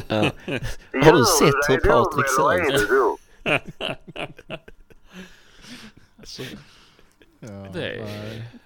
[0.92, 2.88] Har du sett det hur Patrik ser är ut?
[6.18, 6.42] Alltså,
[7.40, 8.06] Ja, Det-.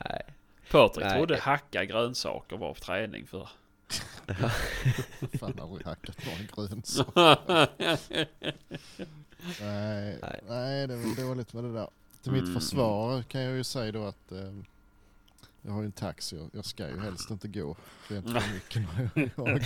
[0.04, 0.24] Nej.
[0.70, 1.16] Patrik Nej.
[1.16, 3.48] trodde hacka grönsaker var träning för.
[5.40, 7.68] Fan aldrig hackat några grönsaker.
[9.60, 10.40] Nej, Nej.
[10.48, 11.88] nej, det är väl dåligt med det där.
[12.22, 12.54] Till mitt Mm.
[12.54, 14.52] försvar kan jag ju säga då att eh,
[15.62, 17.76] jag har ju en taxi och jag ska ju helst inte gå
[18.08, 18.82] rent för mycket
[19.16, 19.60] när jag.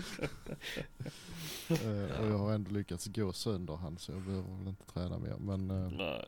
[1.68, 5.18] Eh, och jag har ändå lyckats gå sönder han så jag behöver väl inte träna
[5.18, 5.34] mer.
[5.38, 6.24] Men eh, Nej.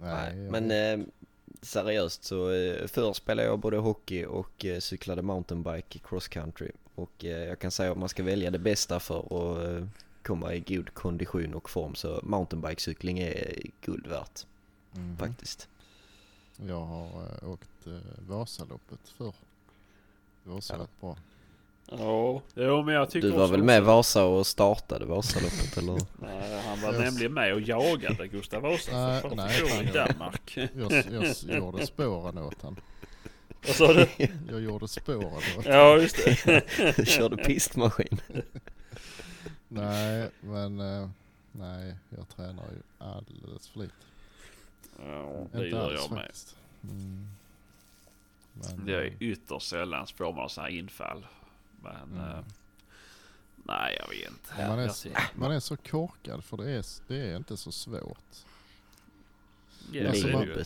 [0.00, 1.06] nej, jag men eh,
[1.62, 6.70] seriöst så eh, förr spelade jag både hockey och eh, cyklade mountainbike cross country.
[6.94, 9.86] Och eh, jag kan säga att man ska välja det bästa för att eh,
[10.26, 14.46] komma i god kondition och form så mountainbikecykling är guld värt
[14.92, 15.16] Mhm.
[15.16, 15.68] faktiskt.
[16.66, 17.06] Jag har
[17.42, 17.92] eh, åkt eh,
[18.28, 19.34] Vasaloppet förr.
[20.44, 20.78] Det var också Ja.
[20.82, 21.16] rätt bra.
[21.90, 25.76] Ja, jo, men jag tycker Du var också väl med också- Vasa och startade Vasaloppet
[25.78, 25.92] eller?
[26.20, 29.90] Nej, han var Jag- nämligen med och jagade Gustav Vasa Nej, för nej, fan, i
[29.94, 30.56] jag- Danmark.
[30.56, 30.92] Jag,
[31.48, 32.76] jag gjorde spåren åt han.
[33.66, 34.08] Vad sa du?
[34.50, 35.24] Jag gjorde spåren
[35.58, 36.62] åt Ja, just det.
[36.96, 38.20] Du körde pistmaskin.
[39.68, 41.08] Nej, men eh,
[41.52, 43.94] nej, jag tränar ju alldeles för lite.
[44.98, 46.20] Ja, det Inte gör alls jag med.
[46.24, 46.56] faktiskt.
[46.82, 47.28] Mm.
[48.52, 51.26] Men, Det är eh, ytterst sällan får man sådana här infall.
[51.82, 52.20] Men Mm.
[52.30, 52.44] eh,
[53.56, 54.68] nej, jag vet inte.
[54.68, 57.36] man, är, Jag s- tycker- man är så korkad för det är, s- det är
[57.36, 58.18] inte så svårt.
[59.92, 60.64] Ja, alltså, det är man- det ju.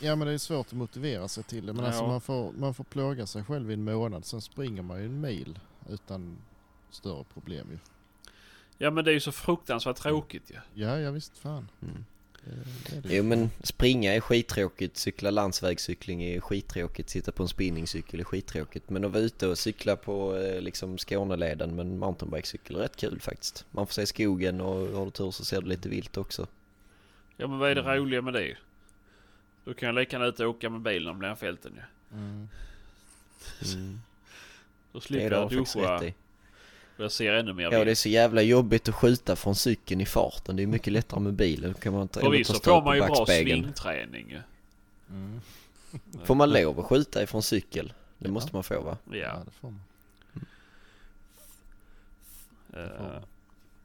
[0.00, 1.72] Ja men det är svårt att motivera sig till det.
[1.72, 2.08] Men alltså Ja.
[2.08, 4.24] man får, man får plåga sig själv i en månad.
[4.24, 5.58] Sen springer man ju en mil
[5.88, 6.36] utan
[6.90, 7.78] större problem ju.
[8.78, 10.82] Ja men det är ju så fruktansvärt tråkigt ju.
[10.82, 11.68] Ja, ja visst fan.
[11.82, 12.04] Mm.
[12.44, 12.50] Det,
[12.94, 13.16] det det.
[13.16, 18.90] Jo men springa är skittråkigt, cykla landsvägscykling är skittråkigt, sitta på en spinningcykel är skittråkigt.
[18.90, 22.96] Men att vara ute och cykla på eh, liksom Skåneleden med en mountainbikecykel är rätt
[22.96, 23.64] kul faktiskt.
[23.70, 26.46] Man får se skogen och har du tur så ser du lite vilt också.
[27.36, 27.96] Ja men vad är det Mm.
[27.96, 28.56] roliga med det?
[29.64, 32.16] Då kan jag lika gärna ut och åka med bilen om den fälten ju.
[32.18, 32.48] Mm.
[33.74, 34.00] Mm.
[34.92, 36.12] Då slipper jag duscha
[36.96, 40.06] jag ser ännu mer Ja det är så jävla jobbigt att skjuta från cykeln i
[40.06, 40.56] farten.
[40.56, 41.72] Det är mycket lättare med bilen.
[41.72, 44.38] Då kan man ta, Förvisso får på man ju bra svingträning.
[45.10, 45.40] Mm.
[46.24, 47.92] Får man lov att skjuta ifrån cykel?
[48.18, 48.32] Det Ja.
[48.32, 48.98] måste man få va?
[49.10, 49.16] Ja.
[49.16, 49.42] Ja.
[49.44, 49.80] det får man.
[52.72, 53.22] får man.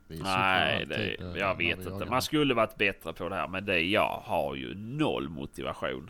[0.08, 1.90] Vi cyklar nej, det, eh, jag vet inte.
[1.90, 2.06] jagar.
[2.06, 3.48] Man skulle varit bättre på det här.
[3.48, 6.10] Men det jag har ju noll motivation.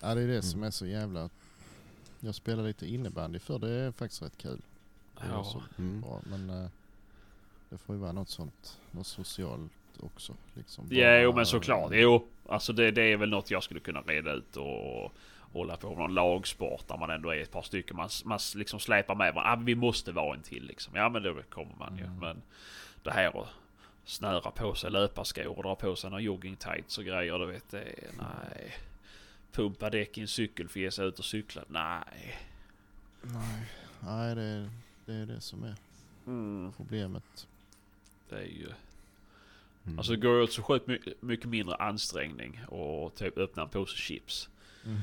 [0.00, 0.42] Ja det är det Mm.
[0.42, 1.28] som är så jävla...
[2.20, 4.60] Jag spelar lite innebandy för det är faktiskt rätt kul.
[5.30, 5.44] Ja.
[5.44, 6.00] så Mm.
[6.00, 6.20] bra.
[6.24, 6.68] Men eh,
[7.70, 10.34] det får ju vara något sånt, något socialt också.
[10.54, 10.86] Liksom.
[10.90, 11.00] Jo
[11.30, 11.90] Bara- men såklart.
[11.94, 15.12] Jo, alltså det, det är väl något jag skulle kunna reda ut och
[15.52, 17.96] hålla på med någon lagsport där man ändå är ett par stycken.
[17.96, 19.62] Man, man liksom släpar med varandra.
[19.62, 20.94] Ah, vi måste vara en till liksom.
[20.96, 22.04] Ja men då kommer man ju.
[22.04, 22.18] Mm.
[22.18, 22.42] Men
[23.02, 23.48] det här att
[24.04, 27.38] snöra på sig löparskor och dra på sig några joggingtights och grejer.
[27.38, 28.72] Du vet det är, nej.
[29.52, 31.62] Pumpa däck i en cykel för att ge sig ut och cykla.
[31.68, 32.38] Nej.
[33.22, 33.66] Nej,
[34.00, 34.70] nej det, är,
[35.06, 35.74] det är det som är
[36.26, 37.46] Mm, problemet.
[38.28, 38.68] det är ju...
[39.86, 39.98] Mm.
[39.98, 43.96] Alltså det går åt så sjukt mycket, mycket mindre ansträngning och typ öppna en påse
[43.96, 44.48] chips.
[44.84, 45.00] Mm.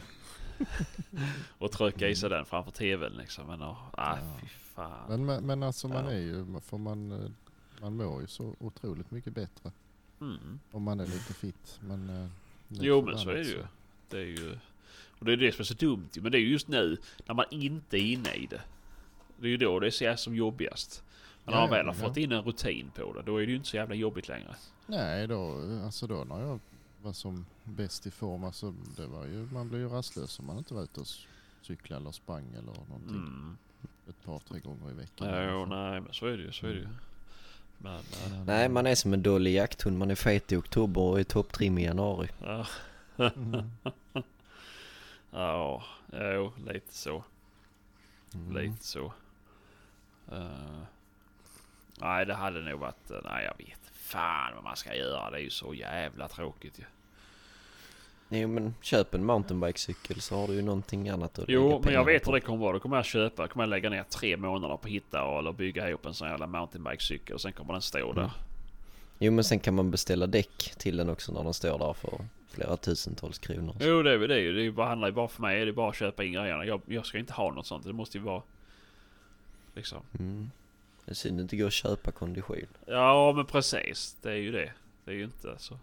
[1.58, 3.48] och trycka i sig den framför tvn liksom.
[3.48, 4.38] Men åh, ah, Ja.
[4.42, 5.06] fy fan.
[5.10, 6.12] Men, men, men alltså man Ja.
[6.12, 7.30] är ju, för man, eh,
[7.82, 9.72] man mår ju så otroligt mycket bättre
[10.22, 10.60] Mm.
[10.72, 11.80] om man är lite fit.
[11.82, 12.28] Men, eh,
[12.70, 13.64] Jo men så är det ju.
[14.10, 14.58] Det är ju...
[15.20, 16.10] Och det är det som är så dumt.
[16.16, 18.62] Men det är ju just nu när man inte är inne i det.
[19.42, 21.04] Det är ju då det ser som jobbigast.
[21.44, 23.56] Men när man väl har fått in en rutin på det, då är det ju
[23.58, 24.56] inte så jävla jobbigt längre.
[24.88, 25.56] Nej, då,
[25.86, 26.60] alltså då när jag
[27.04, 30.58] var som bäst i form, alltså det var ju, man blir ju rastlös om man
[30.58, 31.08] inte var ute och
[31.62, 33.58] cyklade eller sprang eller någonting Mm.
[34.10, 35.28] ett par, tre gånger i veckan.
[35.28, 36.52] Ja, jo, nej men så är det ju.
[36.52, 36.88] Så är det ju.
[37.78, 37.96] Men...
[37.96, 38.02] äh,
[38.32, 39.98] Men, Nej man är som en dålig jakthund.
[39.98, 42.28] Man är fet i oktober och är topptrim i januari.
[42.44, 42.68] Ja,
[43.18, 43.72] Mm.
[45.32, 45.84] ja,
[46.14, 47.24] jo, lite så.
[48.34, 48.56] Mm.
[48.58, 49.14] Lite så.
[50.32, 50.82] Eh,
[52.00, 53.12] nej, det hade nog varit...
[53.12, 55.30] eh, nej, jag vet fan vad man ska göra.
[55.30, 56.84] Det är ju så jävla tråkigt ju.
[58.32, 62.06] Jo men köp en mountainbikecykel så har du ju någonting annat att Jo, men jag
[62.06, 62.32] vet på.
[62.32, 62.74] hur det kommer vara.
[62.74, 65.90] Då kommer jag köpa, kommer jag lägga ner tre månader på att hitta eller bygga
[65.90, 68.22] ihop en sån jävla mountainbikecykel och sen kommer den stå där.
[68.22, 68.32] Mm.
[69.20, 72.26] Jo men sen kan man beställa däck till den också när den står där för
[72.50, 73.76] flera tusentals kronor.
[73.80, 74.54] Jo, det är det ju.
[74.54, 75.66] Det är bara, handlar ju bara för mig.
[75.66, 76.66] Det är bara att köpa in grejerna.
[76.66, 77.86] Jag, jag ska inte ha något sånt.
[77.86, 78.42] Det måste ju vara...
[79.76, 80.02] Liksom.
[80.20, 80.52] Mm.
[81.06, 82.68] Det är synd det inte går att köpa kondition.
[82.86, 84.18] Ja, men precis.
[84.22, 84.72] Det är ju det.
[85.06, 85.80] Det är ju inte så.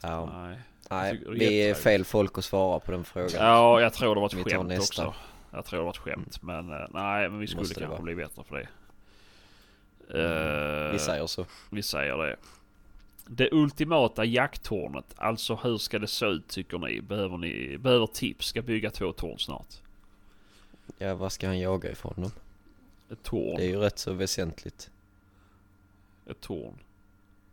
[0.00, 0.58] Ja, Nej.
[0.90, 3.30] nej, vi är fel folk att svara på den frågan.
[3.46, 5.14] Ja, jag tror det var ett Vi skämt också.
[5.50, 6.42] Jag tror det var ett skämt.
[6.42, 8.68] Men eh, nej, men vi skulle Måste kanske bli bättre på det.
[10.18, 11.46] Eh, Vi säger så.
[11.70, 12.36] vi säger det.
[13.26, 15.04] Det ultimata jakttornet.
[15.16, 17.00] Alltså hur ska det se ut tycker ni?
[17.00, 18.46] Behöver ni behöver tips?
[18.46, 19.74] Ska bygga två torn snart.
[21.02, 22.32] Ja, vad ska han jaga ifrån dem?
[23.10, 23.56] Ett torn.
[23.56, 24.90] Det är ju rätt så väsentligt.
[26.26, 26.78] Ett torn.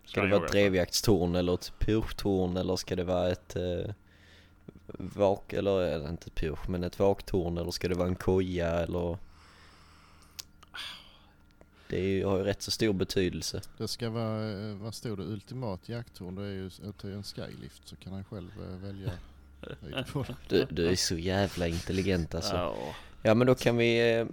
[0.06, 3.94] Ska det han vara ett drevjaktstorn eller ett pyrschtorn eller ska det vara ett eh,
[4.98, 8.70] vak, eller är inte ett pyrsch, men ett vaktorn eller ska det vara en koja
[8.70, 9.18] eller?
[11.90, 13.62] Det är ju, har ju rätt så stor betydelse.
[13.78, 16.36] Det ska vara, eh, vad stod det, ultimat jakttorn.
[16.36, 16.52] Det är
[17.10, 19.12] ju en skylift så kan han själv eh, välja
[20.22, 20.36] det.
[20.50, 22.56] Du, du är så jävla intelligent alltså.
[22.56, 22.96] Ja.
[23.22, 24.26] Ja men då kan vi eh,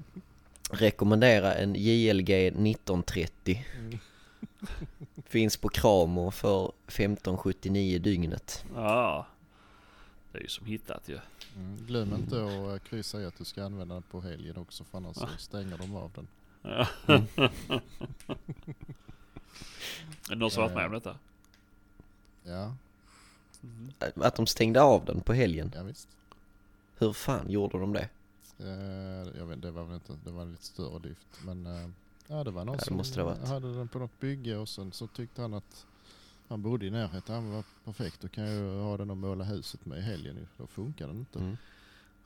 [0.71, 3.65] rekommendera en JLG 1930.
[3.79, 3.99] Mm.
[5.27, 8.65] Finns på Kramo för 1579 dygnet.
[8.75, 9.27] ja.
[10.33, 11.19] Det är ju som hittat ju.
[11.57, 11.77] Mm.
[11.87, 12.51] Glöm inte att
[12.83, 15.79] eh, kryssa i att du ska använda den på helgen också för annars så stänger
[15.79, 16.27] de av den.
[16.63, 16.87] Ja.
[20.27, 20.29] Mm.
[20.29, 21.17] är det någon som varit med om detta?
[22.43, 22.75] Ja,
[24.15, 25.73] Att de stängde av den på helgen.
[25.75, 26.09] ja visst.
[26.99, 28.09] Hur fan gjorde de det?
[28.59, 31.27] Eh, jag vet det var väl inte, det var lite större lyft.
[31.47, 31.89] Men eh,
[32.27, 35.07] ja, det var någon Ja, det som hade den på något bygge och sen så
[35.07, 35.87] tyckte han att
[36.49, 37.35] han bodde i närheten.
[37.35, 40.47] Han var perfekt, då kan jag ju ha den och måla huset med i helgen.
[40.57, 41.39] Då funkar den inte.
[41.39, 41.57] Mm.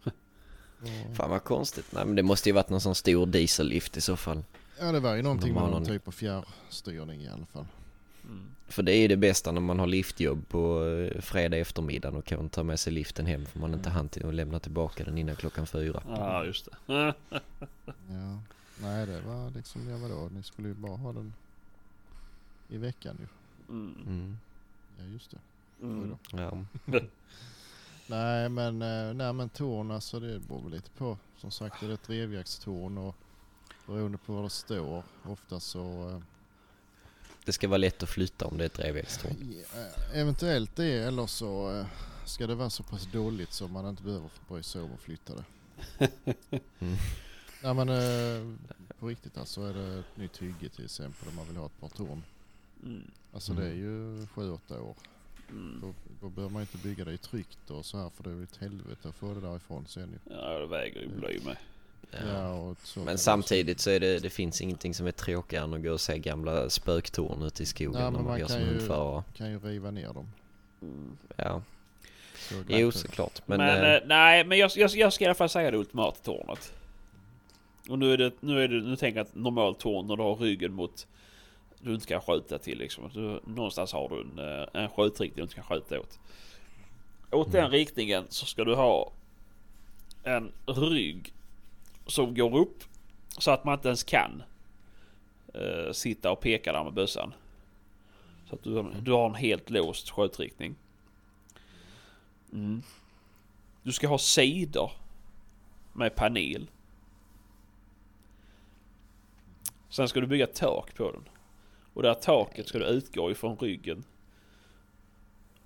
[1.10, 1.86] Och, Fan vad konstigt.
[1.92, 4.44] Nej men det måste ju varit någon sån stor diesellift i så fall.
[4.80, 7.66] ja det var ju någonting med någon- typ av fjärrstyrning i alla fall.
[8.28, 8.44] Mm.
[8.68, 12.24] För det är ju det bästa när man har liftjobb på eh, fredag eftermiddag och
[12.24, 15.18] kan ta med sig liften hem för man inte hann till att lämna tillbaka den
[15.18, 16.02] innan klockan fyra.
[16.08, 16.94] Ja, just det.
[18.10, 18.38] Ja.
[18.82, 21.32] Nej det var liksom, ja vadå, ni skulle ju bara ha den
[22.68, 23.26] i veckan ju.
[23.74, 23.94] Mm.
[24.06, 24.38] Mm.
[24.98, 25.38] Ja just det.
[25.82, 26.16] Mm.
[26.32, 26.64] Ja.
[28.06, 31.18] Nej men, eh, nej men torn alltså det beror väl lite på.
[31.36, 33.16] Som sagt det är ett revjäkstorn och
[33.86, 36.20] beroende på var det står ofta så eh,
[37.48, 39.54] Det ska vara lätt att flytta om det är ett drevvägstorn.
[39.74, 41.86] eh, eventuellt det eller så eh,
[42.24, 45.32] ska det vara så pass dåligt så man inte behöver bry sig om att flytta
[45.34, 45.44] det.
[46.78, 46.96] Mm.
[47.62, 48.56] Nej men eh,
[48.98, 51.80] på riktigt alltså är det ett nytt hygge till exempel om man vill ha ett
[51.80, 52.22] par torn.
[52.82, 53.10] Mm.
[53.32, 54.96] Alltså det är ju 7-8 år.
[55.50, 55.80] Mm.
[55.80, 58.34] Då, då behöver man inte bygga det i tryggt och så här för det är
[58.34, 60.34] ju ett helvete att få det därifrån sen ju.
[60.34, 61.56] Ja, det väger ju bly med.
[62.10, 65.82] Ja, kan Men samtidigt så är det, det finns ingenting som är tråkigare än att
[65.82, 68.66] gå och se gamla spöktorn ute i skogen Ja, när man man går kan som
[68.68, 69.24] hundförare.
[69.36, 70.32] kan ju riva ner dem.
[70.82, 71.16] Mm.
[71.36, 71.62] Ja,
[72.36, 73.42] Så jo såklart.
[73.46, 76.18] Men, Men, eh, nej, men jag, jag, jag ska i alla fall säga det ultimata
[76.22, 76.72] tornet.
[77.88, 80.22] Och nu är det, nu är det, nu tänker jag att normalt torn när du
[80.22, 81.06] har ryggen mot
[81.80, 83.10] du inte kan skjuta till liksom.
[83.14, 86.18] Du, någonstans har du en, eh, en skjutriktning du inte kan skjuta åt.
[87.30, 89.10] Åt den riktningen så ska du ha
[90.22, 91.32] en rygg
[92.08, 92.84] som går upp
[93.38, 94.42] så att man inte ens kan
[95.54, 97.34] eh, sitta och peka där med bössan.
[98.48, 100.74] Så att du, har- du har en helt låst skjutriktning.
[102.52, 102.82] Mm.
[103.82, 104.90] Du ska ha sidor
[105.92, 106.70] med panel.
[109.88, 111.28] Sen ska du bygga tak på den.
[111.94, 114.04] Och det här taket ska du utgå ifrån ryggen.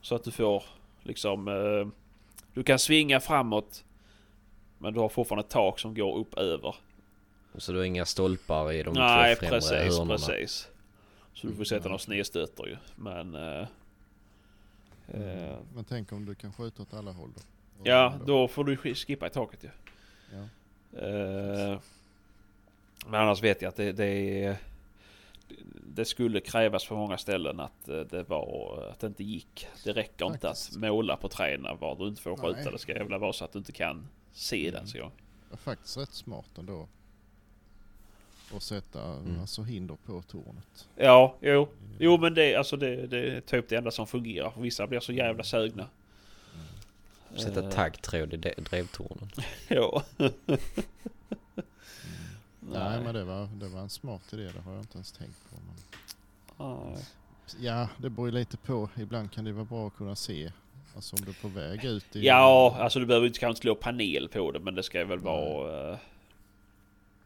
[0.00, 0.64] Så att du får
[1.02, 1.48] liksom...
[1.48, 1.88] Eh,
[2.54, 3.84] du kan svinga framåt.
[4.82, 6.74] Men du har fortfarande ett tak som går upp över.
[7.58, 10.14] så du har inga stolpar i de Nej två främre precis, hörnorna.
[10.14, 10.68] precis.
[11.34, 12.76] Så du får sätta några snedstötter ju.
[12.96, 13.34] Men...
[13.34, 13.66] Eh,
[15.08, 17.40] eh, Men tänk om du kan skjuta åt alla håll då?
[17.80, 19.68] Och ja, då- då får du skippa i taket ju.
[20.32, 20.38] Ja.
[21.06, 21.78] Eh,
[23.06, 24.56] men annars vet jag att det, det,
[25.86, 29.66] det skulle krävas på många ställen att eh, det var att det inte gick.
[29.84, 30.76] Det räcker inte att Faktiskt.
[30.80, 32.60] måla på träna var du inte får skjuta.
[32.62, 32.72] Nej.
[32.72, 34.74] Det ska jävla vara så att du inte kan se den.
[34.74, 34.86] Mm.
[34.86, 35.10] Så jag.
[35.48, 36.88] Det är faktiskt rätt smart ändå.
[38.56, 39.40] Att sätta Mm.
[39.40, 40.88] alltså hinder på tornet.
[40.96, 41.68] Ja, jo.
[41.98, 44.52] Jo men det, alltså det, det är typ det enda som fungerar.
[44.58, 45.86] Vissa blir så jävla sögna.
[47.36, 49.30] Sätta Eh, taggtråd i drevtornen.
[49.68, 50.02] Ja.
[52.72, 55.38] Nej men det var, det var en smart idé, det har jag inte ens tänkt
[55.50, 55.56] på.
[55.66, 56.92] Men...
[56.92, 57.04] Nej.
[57.60, 58.88] Ja, det beror ju lite på.
[58.96, 60.52] Ibland kan det vara bra att kunna se.
[60.94, 62.26] Alltså om du är på väg ut i...
[62.26, 65.90] Ja, alltså du behöver inte kanske slå panel på det men det ska väl vara...
[65.92, 65.98] eh,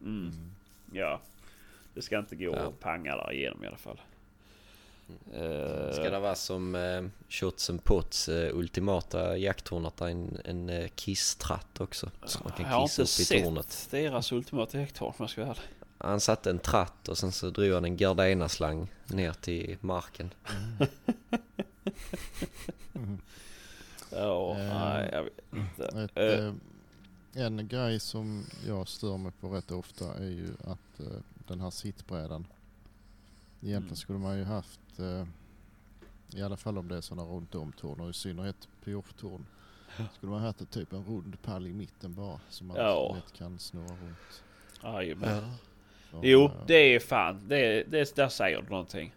[0.00, 0.50] mm, Mm.
[0.92, 1.20] ja.
[1.94, 2.56] Det ska inte gå Ja.
[2.58, 4.00] att panga där igenom i alla fall.
[5.34, 10.68] Eh, Ska det vara som eh, Shots and Pots eh, ultimata jakttorn är en, en
[10.68, 12.10] eh, kisstratt också?
[12.26, 13.88] Så man jag kan har kissa inte upp i sett tornet.
[13.90, 15.62] deras ultimata hektar om jag ska vara ärlig.
[15.98, 20.30] Han satte en tratt och sen så drog han en gardena-slang ner till marken.
[22.94, 23.18] Mm.
[24.10, 26.00] Ja, Eh, nej jag vet inte.
[26.02, 26.52] Ett, Eh, eh,
[27.46, 31.06] en grej som jag stör mig på rätt ofta är ju att eh,
[31.46, 32.46] den här sittbrädan.
[33.60, 33.96] Egentligen Mm.
[33.96, 35.26] skulle man ju haft, eh,
[36.38, 39.46] i alla fall om det är sådana runt om torn och i synnerhet piofftorn.
[40.14, 43.14] Skulle man haft ett typ en rund pall i mitten bara som man Ja.
[43.14, 44.42] lätt kan snurra runt.
[44.82, 45.42] jajamän.
[46.22, 47.48] Jo, det är fan.
[47.48, 49.12] Det, det, där säger du någonting.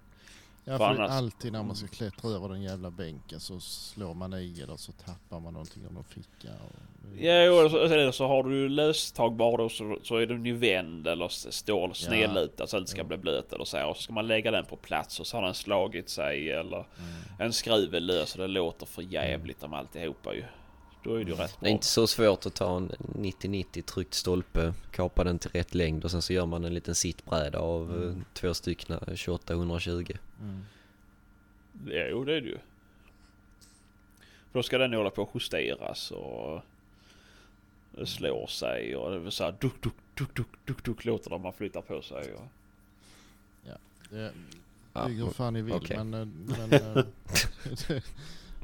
[0.69, 4.33] Ja, för annars- alltid när man ska klättra över den jävla bänken så slår man
[4.33, 6.49] i eller så tappar man någonting om någon ficka.
[6.65, 6.75] Och,
[7.19, 11.07] Ja, och så, eller så har du löstagbar då så, så är den ju vänd
[11.07, 13.03] eller står snedlutad så att det ska Ja.
[13.03, 13.85] bli blöt eller så.
[13.89, 16.77] Och så ska man lägga den på plats och så har den slagit sig eller
[16.77, 17.11] Mm.
[17.39, 20.43] en skruv är lös och det låter för jävligt om alltihopa ju.
[21.03, 21.69] Då är det ju rätt Det är bra.
[21.69, 26.11] inte så svårt att ta en 90-90 tryckt stolpe, kapa den till rätt längd och
[26.11, 28.25] sen så gör man en liten sittbräda av eh, Mm.
[28.33, 30.17] två stycken 28-120.
[30.41, 30.65] Mm.
[31.85, 32.57] Ja, jo, det är det ju.
[34.51, 36.61] För då ska den hålla på att justeras och
[37.91, 41.35] det slår sig och det så här duk, duk, duk, duk, duk, duk låter det
[41.35, 42.33] om man flyttar på sig.
[42.33, 42.41] Och...
[44.09, 44.33] Det
[44.93, 45.97] Ja, bygger hur fan ni vill okej.
[46.03, 46.27] men, eh,
[46.69, 47.03] men eh,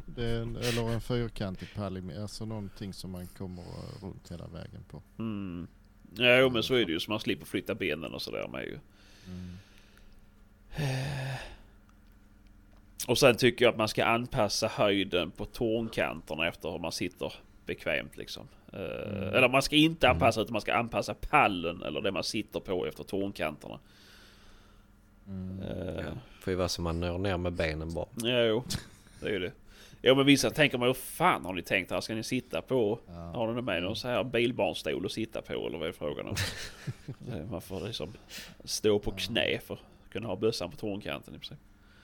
[0.06, 4.32] det, är en, eller en fyrkantig pall, i- alltså någonting som man kommer eh, runt
[4.32, 5.02] hela vägen på.
[5.19, 5.68] Mm.
[6.15, 8.64] Ja, jo, men så är det ju så man slipper flytta benen och sådär med
[8.64, 8.80] ju.
[9.27, 9.57] Mm.
[13.07, 17.34] Och sen tycker jag att man ska anpassa höjden på tårnkanterna efter hur man sitter
[17.65, 18.48] bekvämt liksom.
[18.73, 22.60] Eh, Eller man ska inte anpassa utan man ska anpassa pallen eller det man sitter
[22.60, 23.80] på efter tårnkanterna.
[25.27, 25.60] Mm.
[25.60, 28.06] Uh, Får ju vara så man når ner med benen bara.
[28.15, 28.64] Jo,
[29.19, 29.52] det är ju det.
[30.07, 32.02] Jo men vissa tänker man hur fan har ni tänkt här?
[32.02, 32.99] Ska ni sitta på?
[33.07, 33.14] Ja.
[33.14, 36.36] Har ni med någon så här bilbarnstol att sitta på eller vad är frågan om?
[37.52, 38.14] Man får liksom
[38.64, 41.57] stå på knä för att kunna ha bössan på tårnkanten i princip.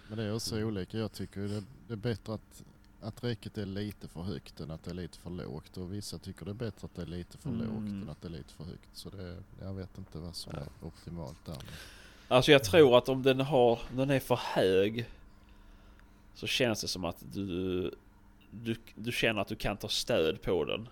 [0.08, 0.98] Men det är också olika.
[0.98, 2.64] Jag tycker det, det är bättre att,
[3.02, 5.78] att räcket är lite för högt än att det är lite för lågt.
[5.78, 7.62] Och vissa tycker det är bättre att det är lite för Mm.
[7.68, 8.90] lågt än att det är lite för högt.
[8.94, 11.58] Så det, jag vet inte vad som är optimalt där.
[12.28, 15.06] Alltså jag tror att om den har, den är för hög
[16.34, 17.92] så känns det som att du,
[18.52, 20.90] du, du känner att du kan ta stöd på den.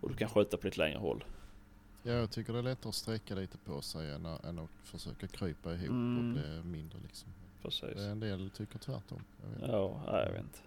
[0.00, 1.24] Och du kan skjuta på lite längre håll.
[2.02, 4.70] Ja, jag tycker det är lättare att sträcka lite på sig än, att- än att
[4.84, 6.18] försöka krypa ihop Mm.
[6.18, 7.28] och bli mindre liksom.
[7.62, 7.80] Precis.
[7.96, 9.22] Det är en del tycker tvärtom.
[9.42, 9.70] Jag vet.
[9.70, 10.58] Ja, nej, jag vet inte.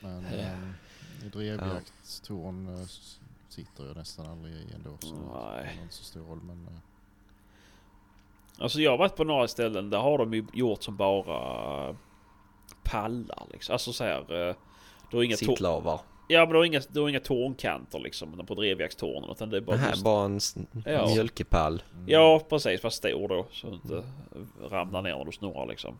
[0.00, 1.26] Men Ja.
[1.26, 4.96] i drevjaktstorn eh, s- sitter jag nästan aldrig i ändå.
[5.00, 5.78] Så Nej.
[5.90, 6.40] så stor roll.
[6.42, 6.72] Men, eh,
[8.60, 11.96] Alltså jag har varit på några ställen där har de ju gjort som bara
[12.90, 13.72] pallar liksom.
[13.72, 14.48] Alltså så här.
[14.48, 14.54] eh,
[15.10, 16.00] Du har inga, Sittlavar.
[16.28, 19.30] ja, men du har inga, du har inga tårnkanter liksom på drevjaktstornen.
[19.30, 19.76] Utan det är bara...
[19.76, 20.40] Det här är just- bara en
[20.84, 21.06] Ja.
[21.06, 21.82] mjölkepall.
[21.94, 22.04] mm.
[22.08, 23.46] Ja precis, fast stor då.
[23.52, 24.02] Så du inte
[24.70, 25.98] ramlar ner när du snurrar liksom.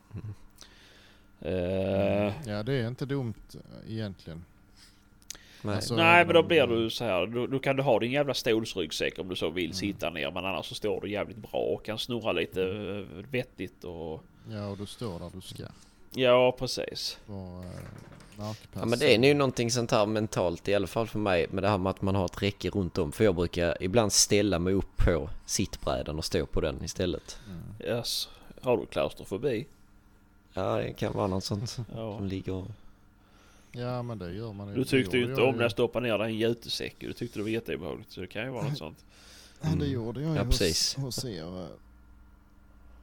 [1.41, 4.45] Eh, Ja, det är inte dumt eh, egentligen.
[5.63, 5.75] Nej.
[5.75, 7.27] Alltså, nej men då blir du så här.
[7.27, 9.75] Då, då kan du ha din jävla stolsryggsäck om du så vill Mm.
[9.75, 10.31] sitta ner.
[10.31, 14.23] Men annars så står du jävligt bra och kan snurra lite eh, vettigt och...
[14.51, 15.65] Ja, och du står där du ska.
[16.15, 17.19] Ja precis.
[17.27, 18.51] Och, eh.
[18.75, 21.63] Ja men det är ju någonting sånt här mentalt i alla fall för mig med
[21.63, 23.13] det här med att man har ett räcke runt om.
[23.13, 27.39] För jag brukar ibland ställa mig upp på sittbrädan och stå på den istället.
[27.49, 27.97] Mm.
[27.97, 28.29] Yes.
[28.63, 29.67] Har du klaustrofobi?
[30.55, 32.19] Ja det kan vara något sånt som Ja.
[32.21, 32.65] ligger...
[33.73, 34.75] Ja, men det gör man.
[34.75, 36.95] Du tyckte ju inte om när jag stoppade ner dig i en jutesäck.
[36.99, 38.13] Du tyckte det var jätteobehagligt.
[38.13, 39.05] Så det kan ju vara något sånt.
[39.61, 40.95] Ja, det gjorde jag Ja, hos, precis.
[40.97, 41.69] hos er.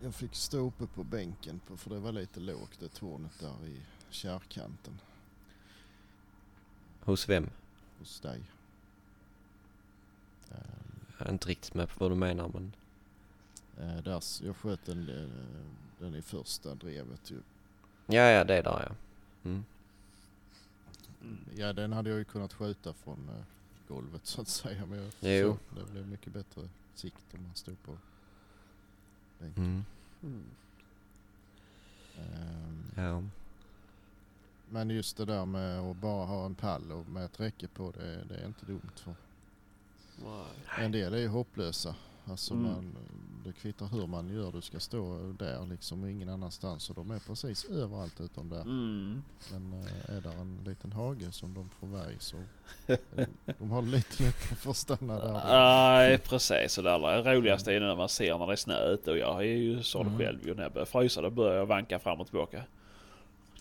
[0.06, 3.68] Jag fick stå uppe på bänken på, för det var lite lågt det tornet där
[3.68, 4.99] i kärrkanten
[6.99, 7.49] Hos vem?
[7.99, 8.41] hos dig.
[11.18, 12.73] Jag är inte riktigt med på vad du menar men...
[13.77, 15.30] eh, där, jag sköt den, eh,
[15.99, 17.38] den i första drevet ju.
[18.06, 18.95] Ja ja det är där ja.
[19.44, 19.65] Mm.
[21.56, 23.44] Ja, den hade jag ju kunnat skjuta från eh,
[23.88, 24.86] golvet så att säga.
[24.86, 25.57] Men jag, Jo.
[25.69, 27.98] så, det blev mycket bättre sikt om man stod på
[29.40, 29.64] bänken.
[29.64, 29.86] Mm.
[30.26, 30.43] Ehm,
[32.95, 33.23] Ja.
[34.69, 37.91] Men just det där med att bara ha en pall och med ett räcke på
[37.91, 38.91] det, det är inte dumt.
[38.95, 39.15] För
[40.77, 41.95] en del är ju hopplösa.
[42.27, 42.64] Alltså Mm.
[42.65, 42.95] man,
[43.45, 46.89] det kvittar hur man gör, du ska stå där liksom och ingen annanstans.
[46.89, 48.61] Och de är precis överallt utom där.
[48.61, 49.23] Mm.
[49.52, 52.38] Men eh, är där en liten hage som de får i så
[53.60, 55.41] de har lite lättare för att stanna där.
[55.47, 56.76] Nej precis.
[56.76, 59.11] Det allra roligaste är när man ser när det är snö ute.
[59.11, 60.19] Och jag är ju sån Mm.
[60.19, 60.56] själv ju.
[60.56, 62.64] När jag börjar frysa då börjar jag vanka fram och tillbaka.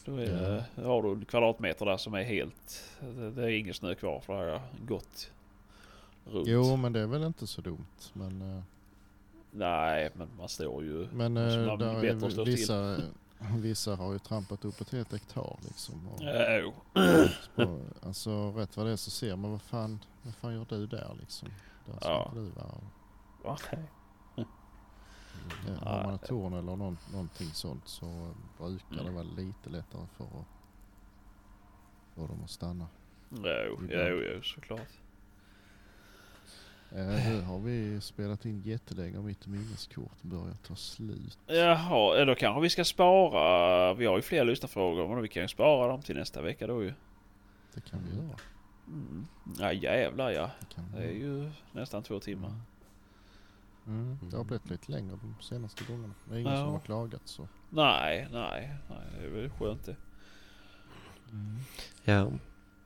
[0.04, 2.84] Då är, då har du en kvadratmeter där som är helt...
[3.00, 5.30] Det, det är ingen snö kvar för då har jag gått
[6.24, 6.48] runt.
[6.48, 7.86] Jo men det är väl inte så dumt.
[8.12, 8.62] Men, eh,
[9.50, 11.08] Nej men man står ju...
[11.12, 12.96] men eh, man där är vissa,
[13.56, 16.08] vissa har ju trampat upp ett helt hektar liksom.
[16.08, 16.64] Och, Äh,
[17.56, 17.80] jo.
[18.02, 21.16] alltså rätt vad det är så ser man vad fan, vad fan gör du där
[21.20, 21.48] liksom.
[21.86, 22.24] Där ska Ja.
[22.28, 22.74] inte du vara.
[23.44, 23.58] Va?
[24.36, 24.44] Ja,
[25.90, 29.14] har man ett torn eller någon, någonting sånt så brukar det Mm.
[29.14, 30.46] vara lite lättare för att
[32.14, 32.86] få dem att stanna.
[33.30, 34.88] Jo, jo, jo såklart.
[36.94, 41.38] Eh, nu har vi spelat in jättelänge och mitt minneskort börjar ta slut.
[41.46, 43.94] Jaha, eh, då kanske vi ska spara.
[43.94, 46.82] Vi har ju fler lyssnarfrågor men vi kan ju spara dem till nästa vecka då
[46.82, 46.92] ju.
[47.74, 48.36] Det kan vi göra.
[48.86, 49.26] Mm.
[49.58, 50.50] Ja jävlar ja.
[50.76, 52.52] Det, Det är ju nästan två timmar.
[53.86, 56.14] Mm, det har blivit lite längre de senaste gångerna.
[56.28, 56.58] Det är ingen Ja.
[56.58, 57.48] som har klagat så.
[57.70, 58.98] Nej, nej, nej.
[59.20, 59.96] Det är väl skönt det.
[62.04, 62.30] Ja.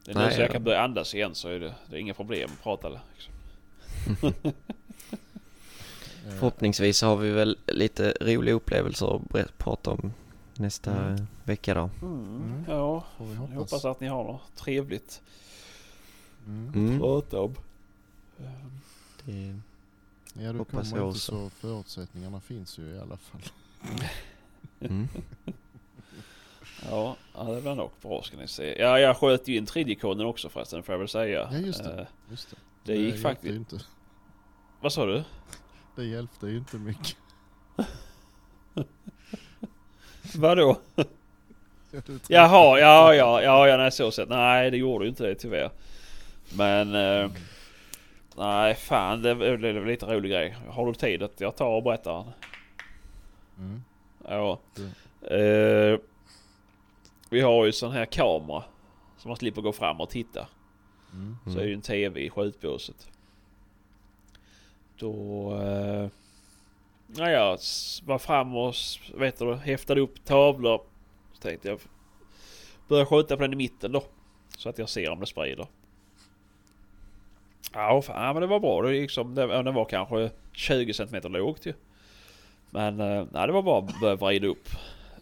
[0.04, 0.52] Det är nu så jag ja.
[0.52, 2.88] kan börja andas igen så är det, det är inga problem att prata.
[2.88, 3.34] Liksom.
[6.30, 10.12] Förhoppningsvis har vi väl lite roliga upplevelser att prata om
[10.54, 11.26] nästa Mm.
[11.44, 11.90] vecka då.
[12.02, 12.64] Mm.
[12.68, 13.56] Ja, får vi jag hoppas.
[13.56, 15.20] hoppas att ni har något trevligt
[16.46, 16.72] Mm.
[16.74, 16.94] Mm.
[16.94, 17.54] att prata om.
[19.24, 19.54] Det,
[20.42, 21.18] Ja, du Hoppas jag också.
[21.32, 23.40] så förutsättningarna finns ju i alla fall.
[24.80, 25.08] mm.
[26.90, 28.76] Ja, ja det var nog bra ska ni se.
[28.78, 31.48] Ja, jag sköt ju in tredje koden också förresten får jag väl säga.
[31.52, 32.00] Ja, just det.
[32.00, 32.56] Eh, Just det.
[32.88, 33.54] Det gick hjälpte faktiskt...
[33.54, 33.78] inte.
[34.80, 35.24] Vad sa du?
[35.96, 37.16] Det hjälpte ju inte mycket.
[40.36, 40.80] Vadå?
[42.28, 44.28] Jaha, ja, ja, ja, ja, nej så sett.
[44.28, 45.70] Nej, det gjorde ju inte det tyvärr.
[46.56, 46.94] Men...
[46.94, 47.30] Eh,
[48.36, 50.56] nej, fan det blev det blev lite rolig grej.
[50.68, 52.32] Har du tid att jag tar och berättar?
[53.58, 53.82] Mm.
[54.28, 54.60] Ja.
[55.30, 55.98] Eh,
[57.30, 58.64] vi har ju sån här kamera.
[59.18, 60.48] Så man slipper gå fram och titta.
[61.12, 61.36] Mm.
[61.46, 63.10] Så är det ju en TV i skjutbåset.
[64.98, 65.52] Då...
[65.62, 66.08] Eh,
[67.16, 67.58] ja, jag
[68.04, 68.74] var fram och
[69.14, 70.80] vet du, häftade upp tavlor.
[71.32, 71.80] Så tänkte jag
[72.88, 74.02] börja skjuta på den i mitten då.
[74.56, 75.66] Så att jag ser om det sprider.
[77.74, 78.82] Ja, fan, ja, men det var bra.
[78.82, 81.72] Det, liksom, det, det var kanske 20 cm lågt ju.
[82.70, 84.68] Men eh, nej, det var bara att börja vrida upp.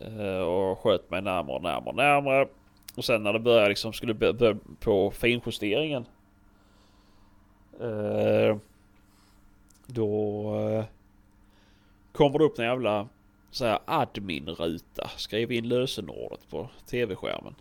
[0.01, 2.49] Eh, och sköt mig närmare och närmare och närmare.
[2.97, 6.07] Och sen när det började liksom skulle börja på finjusteringen.
[7.81, 8.57] Eh,
[9.87, 10.85] då eh,
[12.13, 13.09] kommer det upp en jävla
[13.51, 15.11] så här admin-ruta.
[15.17, 17.55] Skriv in lösenordet på tv-skärmen.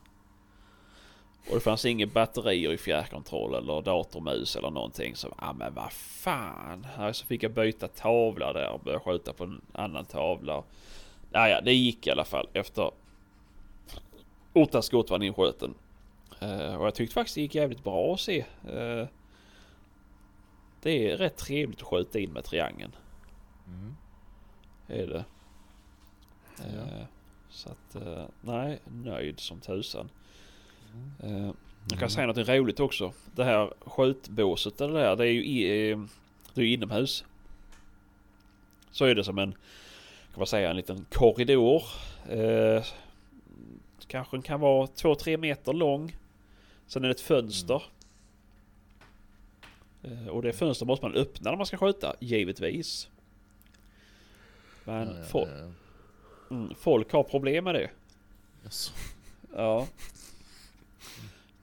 [1.49, 5.15] Och det fanns inga batterier i fjärrkontroll eller datormus eller någonting.
[5.15, 6.87] Så ja ah, men vad fan.
[6.97, 10.63] Ja, Så fick jag byta tavla där och börja skjuta på en annan tavla.
[11.31, 12.91] Naja, det gick i alla fall efter
[14.56, 15.73] åtta skott var inskjuten.
[16.44, 18.40] Uh, och jag tyckte faktiskt det gick jävligt bra att se.
[18.40, 19.07] Eh,
[20.82, 22.95] det är rätt trevligt att skjuta in med triangeln.
[23.68, 23.95] Mm.
[24.88, 25.26] Är det.
[26.57, 26.64] Ja.
[26.64, 27.06] Eh,
[27.49, 30.10] så att, eh, nej, nöjd som tusan.
[30.94, 31.45] Mm.
[31.45, 31.52] Eh,
[31.90, 33.14] jag kan säga något roligt också.
[33.36, 35.99] Det här skjutbåset eller det där, det är ju i, eh,
[36.53, 37.26] det är inomhus.
[38.91, 39.52] Så är det som en,
[40.32, 41.84] kan man säga, en liten korridor.
[44.07, 46.15] Kanske den kan vara 2-3 meter lång.
[46.88, 47.84] Sen är det ett fönster.
[50.03, 53.10] Eh, och det fönstret måste man öppna när man ska skjuta, givetvis.
[54.84, 57.90] Men Ja, ja, folk, det- mm, folk har problem med det.
[58.64, 58.91] Jaså.
[59.56, 59.88] Ja.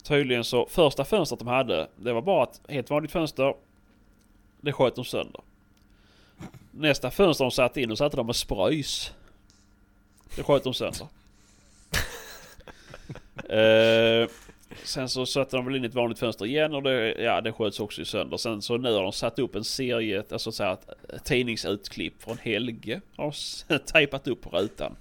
[0.03, 3.55] Tydligen så, första fönstret de hade, det var bara ett helt vanligt fönster.
[4.61, 5.41] Det sköt de sönder.
[6.71, 9.13] Nästa fönster de satte in, då satte de med spröjs.
[10.37, 11.07] Det sköt de sönder.
[13.49, 14.29] Eh,
[14.85, 17.81] sen så satte de väl in ett vanligt fönster igen och det, ja, det sköts
[17.81, 18.37] också sönder.
[18.37, 20.77] Sen så nu har de satt upp en serie, alltså så här,
[21.15, 23.01] ett tidningsutklipp från Helge.
[23.17, 24.97] Har tejpat upp på rutan.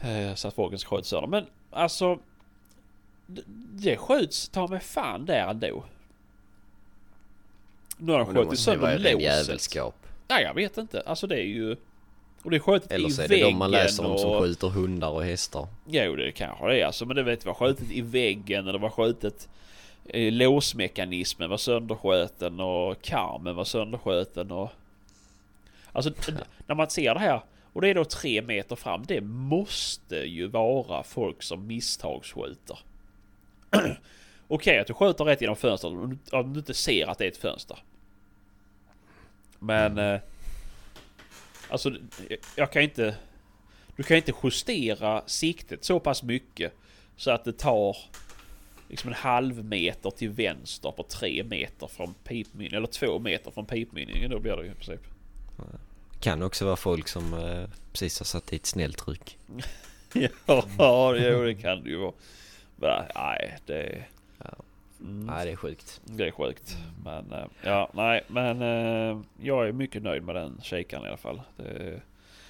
[0.00, 1.26] Eh, Så att ska skjuta sönder.
[1.28, 2.18] Men alltså.
[3.72, 5.84] Det skjuts ta mig fan där ändå.
[7.96, 9.20] Nu har de skjutit sönder låset.
[9.20, 10.06] jävelskap.
[10.28, 11.00] Nej jag vet inte.
[11.00, 11.76] Alltså det är ju...
[12.42, 15.08] Och det är skjutit Eller så är det de man läser om som skjuter hundar
[15.10, 15.68] och hästar.
[15.86, 17.06] Jo det kanske det är alltså.
[17.06, 19.48] Men det vet var skjutit i väggen eller var skjutit...
[20.04, 24.70] Eh, låsmekanismen var sönderskjuten och karmen var sönderskjuten och...
[25.92, 26.12] Alltså
[26.66, 27.40] när man ser det här
[27.72, 29.04] och det är då tre meter fram.
[29.06, 32.78] Det måste ju vara folk som misstagsskjuter.
[34.48, 35.92] Okej att du skjuter rätt genom fönstret
[36.32, 37.78] om du- inte ser att det är ett fönster.
[39.58, 39.98] Men...
[39.98, 40.20] Eh,
[41.70, 41.92] alltså
[42.56, 43.16] jag kan inte...
[43.96, 46.72] Du kan inte justera siktet så pass mycket
[47.16, 47.96] så att det tar
[48.88, 52.76] liksom en halv meter till vänster på tre meter från pipmynningen.
[52.76, 54.30] Eller två meter från pipmynningen.
[54.30, 55.00] Då blir det ju i princip.
[56.12, 59.38] Det kan också vara folk som eh, precis har satt dit snälltryck.
[60.78, 62.12] ja, jo, det kan det ju vara.
[62.76, 64.04] Men, nej, det...
[65.00, 65.06] Ja.
[65.06, 66.00] Mm, Nej, det är sjukt.
[66.04, 66.76] det är sjukt.
[67.04, 71.16] Men eh, ja, nej, men eh, jag är mycket nöjd med den kikaren i alla
[71.16, 71.42] fall.
[71.56, 72.02] Det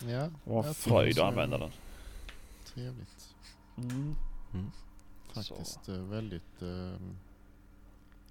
[0.06, 1.24] Ja, var en jag fröjd att så.
[1.24, 1.70] använda den.
[2.64, 3.34] Trevligt.
[3.76, 4.14] Mm.
[5.34, 6.62] Faktiskt eh, väldigt...
[6.62, 6.92] Eh,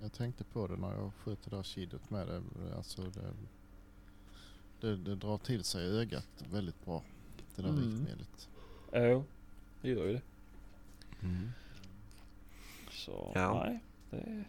[0.02, 2.42] jag tänkte på det när jag sköt det där kidet med det.
[2.78, 3.34] Alltså det,
[4.82, 7.04] det, det drar till sig ögat väldigt bra.
[7.56, 7.84] Det där Mm.
[7.90, 8.50] riktmedlet.
[8.94, 9.24] Jo,
[9.82, 10.22] det gör ju det.
[11.24, 11.50] Mm.
[12.92, 13.64] Så Ja.
[13.66, 13.80] nej,
[14.10, 14.44] det är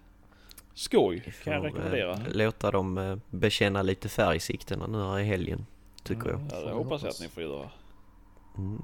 [0.75, 2.13] skoj Vi kan jag får, rekommendera.
[2.13, 5.67] eh, låta dem eh, bekänna lite färg i siktena nu här i helgen.
[6.03, 6.41] Tycker jag.
[6.51, 7.71] Ja, det hoppas jag att ni får göra.
[8.59, 8.83] Mm.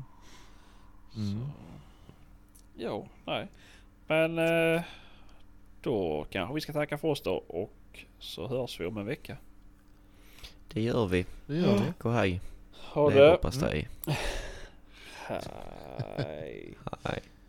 [1.16, 1.40] Mm.
[1.40, 1.46] Så.
[2.76, 3.48] Jo, nej.
[4.06, 4.82] Men eh,
[5.82, 7.72] då kanske vi ska tacka för oss då och
[8.18, 9.36] så hörs vi om en vecka.
[10.72, 11.26] Det gör vi.
[11.46, 11.92] Det gör vi.
[11.98, 12.40] Gå hej.
[12.92, 13.30] Ha Det det!
[13.30, 13.88] hoppas dig.
[15.26, 16.74] Hej!
[17.04, 17.22] Hej.